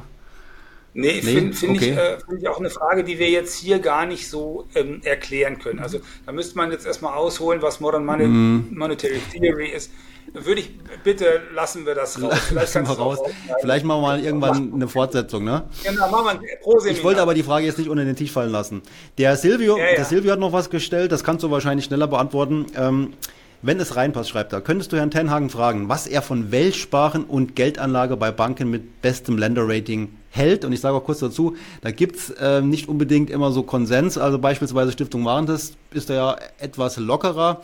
[0.94, 1.32] Nee, nee?
[1.32, 1.90] finde find okay.
[1.90, 5.00] ich, äh, find ich auch eine Frage, die wir jetzt hier gar nicht so ähm,
[5.04, 5.78] erklären können.
[5.78, 8.74] Also da müsste man jetzt erstmal ausholen, was Modern Money, mm.
[8.76, 9.92] Monetary Theory ist.
[10.32, 10.70] Würde ich,
[11.02, 12.34] bitte lassen wir das raus.
[12.48, 13.18] Vielleicht, wir raus.
[13.60, 15.62] Vielleicht machen wir mal irgendwann eine Fortsetzung, ne?
[15.84, 18.52] Genau, machen wir pro Ich wollte aber die Frage jetzt nicht unter den Tisch fallen
[18.52, 18.82] lassen.
[19.18, 19.96] Der Silvio, ja, ja.
[19.96, 22.66] der Silvio hat noch was gestellt, das kannst du wahrscheinlich schneller beantworten.
[22.76, 23.14] Ähm,
[23.62, 27.56] Wenn es reinpasst, schreibt er, könntest du Herrn Tenhagen fragen, was er von Weltsparen und
[27.56, 30.66] Geldanlage bei Banken mit bestem Länderrating hält.
[30.66, 34.18] Und ich sage auch kurz dazu, da gibt's äh, nicht unbedingt immer so Konsens.
[34.18, 37.62] Also beispielsweise Stiftung Warentest ist da ja etwas lockerer.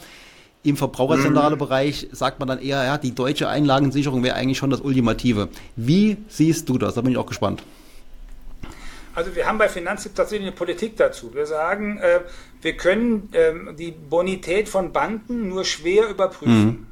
[0.65, 4.81] Im verbraucherzentrale Bereich sagt man dann eher, ja, die deutsche Einlagensicherung wäre eigentlich schon das
[4.81, 5.49] Ultimative.
[5.75, 6.95] Wie siehst du das?
[6.95, 7.65] Da bin ich auch gespannt.
[9.15, 11.35] Also wir haben bei Finanztipp tatsächlich eine Politik dazu.
[11.35, 12.21] Wir sagen, äh,
[12.63, 16.65] wir können äh, die Bonität von Banken nur schwer überprüfen.
[16.65, 16.87] Mhm.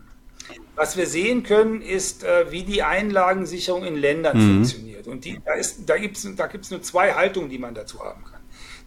[0.75, 4.55] Was wir sehen können, ist, äh, wie die Einlagensicherung in Ländern mhm.
[4.55, 5.07] funktioniert.
[5.07, 5.53] Und die, da,
[5.87, 8.40] da gibt es da gibt's nur zwei Haltungen, die man dazu haben kann.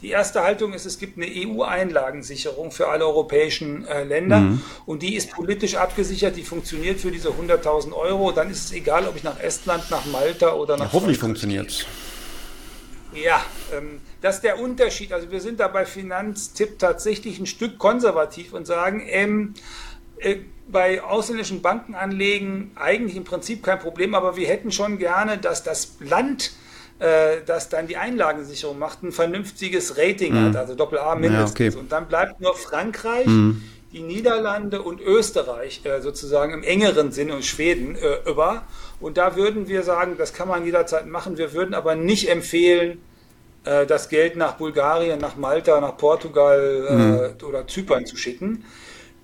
[0.04, 4.62] Die erste Haltung ist, es gibt eine EU-Einlagensicherung für alle europäischen äh, Länder mhm.
[4.86, 8.34] und die ist politisch abgesichert, die funktioniert für diese 100.000 Euro.
[8.34, 10.88] Dann ist es egal, ob ich nach Estland, nach Malta oder nach.
[10.88, 11.86] Ja, hoffentlich funktioniert es.
[13.14, 13.42] Ja,
[13.74, 15.14] ähm, das ist der Unterschied.
[15.14, 19.54] Also wir sind da bei Finanztipp tatsächlich ein Stück konservativ und sagen, ähm,
[20.18, 25.64] äh, bei ausländischen Bankenanlegen eigentlich im Prinzip kein Problem, aber wir hätten schon gerne, dass
[25.64, 26.52] das Land,
[27.00, 30.46] äh, das dann die Einlagensicherung macht, ein vernünftiges Rating mhm.
[30.46, 31.60] hat, also Doppel A mindestens.
[31.60, 31.78] Ja, okay.
[31.78, 33.64] Und dann bleibt nur Frankreich, mhm.
[33.92, 38.64] die Niederlande und Österreich äh, sozusagen im engeren Sinne und Schweden äh, über.
[39.00, 41.38] Und da würden wir sagen, das kann man jederzeit machen.
[41.38, 43.02] Wir würden aber nicht empfehlen,
[43.66, 47.48] äh, das Geld nach Bulgarien, nach Malta, nach Portugal mhm.
[47.48, 48.66] oder Zypern zu schicken.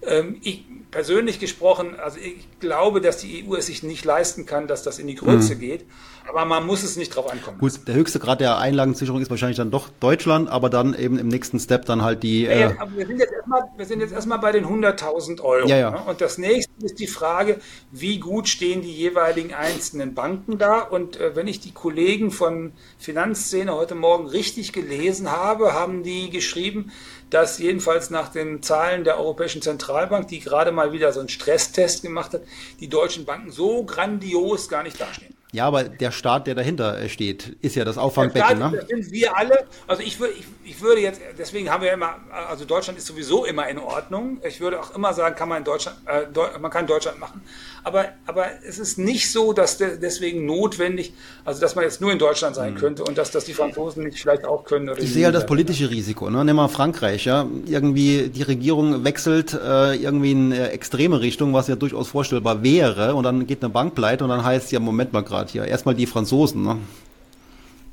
[0.01, 4.67] Ähm, ich, persönlich gesprochen, also ich glaube, dass die EU es sich nicht leisten kann,
[4.67, 5.59] dass das in die Größe mhm.
[5.59, 5.85] geht.
[6.29, 7.57] Aber man muss es nicht drauf ankommen.
[7.57, 11.27] Gut, der höchste Grad der Einlagensicherung ist wahrscheinlich dann doch Deutschland, aber dann eben im
[11.27, 12.43] nächsten Step dann halt die.
[12.43, 15.67] Ja, ja, äh wir, sind jetzt erstmal, wir sind jetzt erstmal bei den 100.000 Euro.
[15.67, 15.91] Ja, ja.
[15.91, 16.01] Ne?
[16.07, 17.59] Und das nächste ist die Frage,
[17.91, 20.81] wie gut stehen die jeweiligen einzelnen Banken da?
[20.81, 26.29] Und äh, wenn ich die Kollegen von Finanzszene heute Morgen richtig gelesen habe, haben die
[26.29, 26.91] geschrieben,
[27.29, 32.01] dass jedenfalls nach den Zahlen der Europäischen Zentralbank, die gerade mal wieder so einen Stresstest
[32.01, 32.41] gemacht hat,
[32.79, 35.38] die deutschen Banken so grandios gar nicht dastehen.
[35.51, 38.59] Ja, aber der Staat, der dahinter äh, steht, ist ja das Auffangbecken.
[38.59, 38.71] Ne?
[38.71, 39.57] Das sind wir alle.
[39.87, 42.17] Also ich würde, ich, ich, würde jetzt, deswegen haben wir immer,
[42.47, 44.39] also Deutschland ist sowieso immer in Ordnung.
[44.47, 47.41] Ich würde auch immer sagen, kann man in Deutschland, äh, man kann Deutschland machen.
[47.83, 51.13] Aber, aber es ist nicht so, dass de, deswegen notwendig,
[51.45, 52.77] also dass man jetzt nur in Deutschland sein mhm.
[52.77, 54.87] könnte und dass das die Franzosen nicht vielleicht auch können.
[54.87, 56.29] Oder ich sehe halt das politische Risiko.
[56.29, 56.45] Ne?
[56.45, 61.67] Nimm mal Frankreich, ja, irgendwie die Regierung wechselt äh, irgendwie in äh, extreme Richtung, was
[61.67, 65.11] ja durchaus vorstellbar wäre, und dann geht eine Bank pleite und dann heißt ja Moment
[65.11, 65.65] mal gerade gerade hier.
[65.65, 66.63] Erstmal die Franzosen.
[66.63, 66.77] Ne?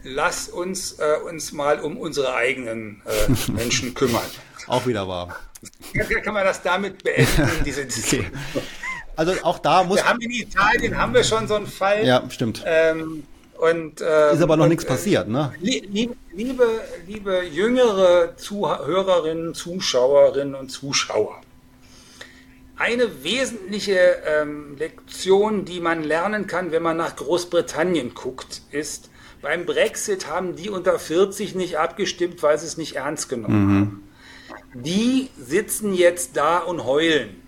[0.02, 4.22] Lass uns äh, uns mal um unsere eigenen äh, Menschen kümmern.
[4.66, 5.36] Auch wieder wahr.
[6.24, 8.26] Kann man das damit beenden, diese Diskussion?
[9.14, 9.96] Also auch da muss.
[9.96, 12.04] Wir haben in Italien haben wir schon so einen Fall.
[12.04, 12.62] Ja, stimmt.
[12.66, 13.24] Ähm,
[13.58, 15.54] und, ähm, ist aber noch und, nichts passiert, ne?
[15.60, 16.66] Liebe, liebe,
[17.06, 21.40] liebe jüngere Zuhörerinnen, Zuschauerinnen und Zuschauer.
[22.76, 29.64] Eine wesentliche ähm, Lektion, die man lernen kann, wenn man nach Großbritannien guckt, ist, beim
[29.64, 33.80] Brexit haben die unter 40 nicht abgestimmt, weil sie es nicht ernst genommen mhm.
[33.80, 34.08] haben.
[34.74, 37.40] Die sitzen jetzt da und heulen.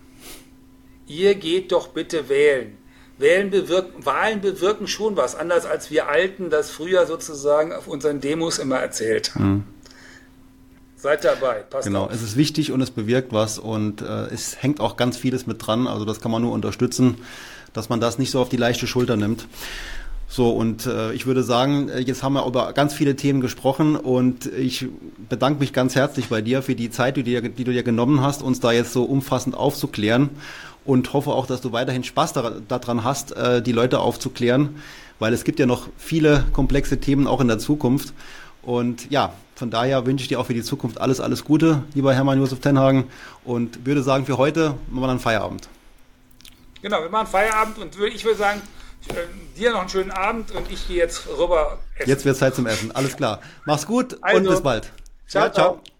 [1.05, 2.77] Ihr geht doch bitte wählen.
[3.17, 8.21] Wählen bewirken, Wahlen bewirken schon was, anders als wir Alten das früher sozusagen auf unseren
[8.21, 9.49] Demos immer erzählt haben.
[9.49, 9.63] Mhm.
[11.01, 12.13] Seid dabei, passt Genau, auf.
[12.13, 15.65] es ist wichtig und es bewirkt was und äh, es hängt auch ganz vieles mit
[15.65, 15.87] dran.
[15.87, 17.15] Also das kann man nur unterstützen,
[17.71, 19.47] dass man das nicht so auf die leichte Schulter nimmt.
[20.27, 23.95] So, und äh, ich würde sagen, äh, jetzt haben wir über ganz viele Themen gesprochen
[23.95, 24.87] und ich
[25.29, 28.21] bedanke mich ganz herzlich bei dir für die Zeit, die, dir, die du dir genommen
[28.21, 30.29] hast, uns da jetzt so umfassend aufzuklären
[30.85, 32.33] und hoffe auch, dass du weiterhin Spaß
[32.67, 34.75] daran hast, äh, die Leute aufzuklären,
[35.17, 38.13] weil es gibt ja noch viele komplexe Themen auch in der Zukunft.
[38.61, 42.13] Und ja, von daher wünsche ich dir auch für die Zukunft alles, alles Gute, lieber
[42.13, 43.09] Hermann Josef Tenhagen.
[43.43, 45.67] Und würde sagen, für heute machen wir dann Feierabend.
[46.81, 48.61] Genau, wir machen Feierabend und ich würde sagen,
[49.09, 52.09] äh, dir noch einen schönen Abend und ich gehe jetzt rüber essen.
[52.09, 52.91] Jetzt wird Zeit zum Essen.
[52.95, 53.41] Alles klar.
[53.65, 54.91] Mach's gut also, und bis bald.
[55.27, 55.53] Ciao, ciao.
[55.53, 55.98] ciao.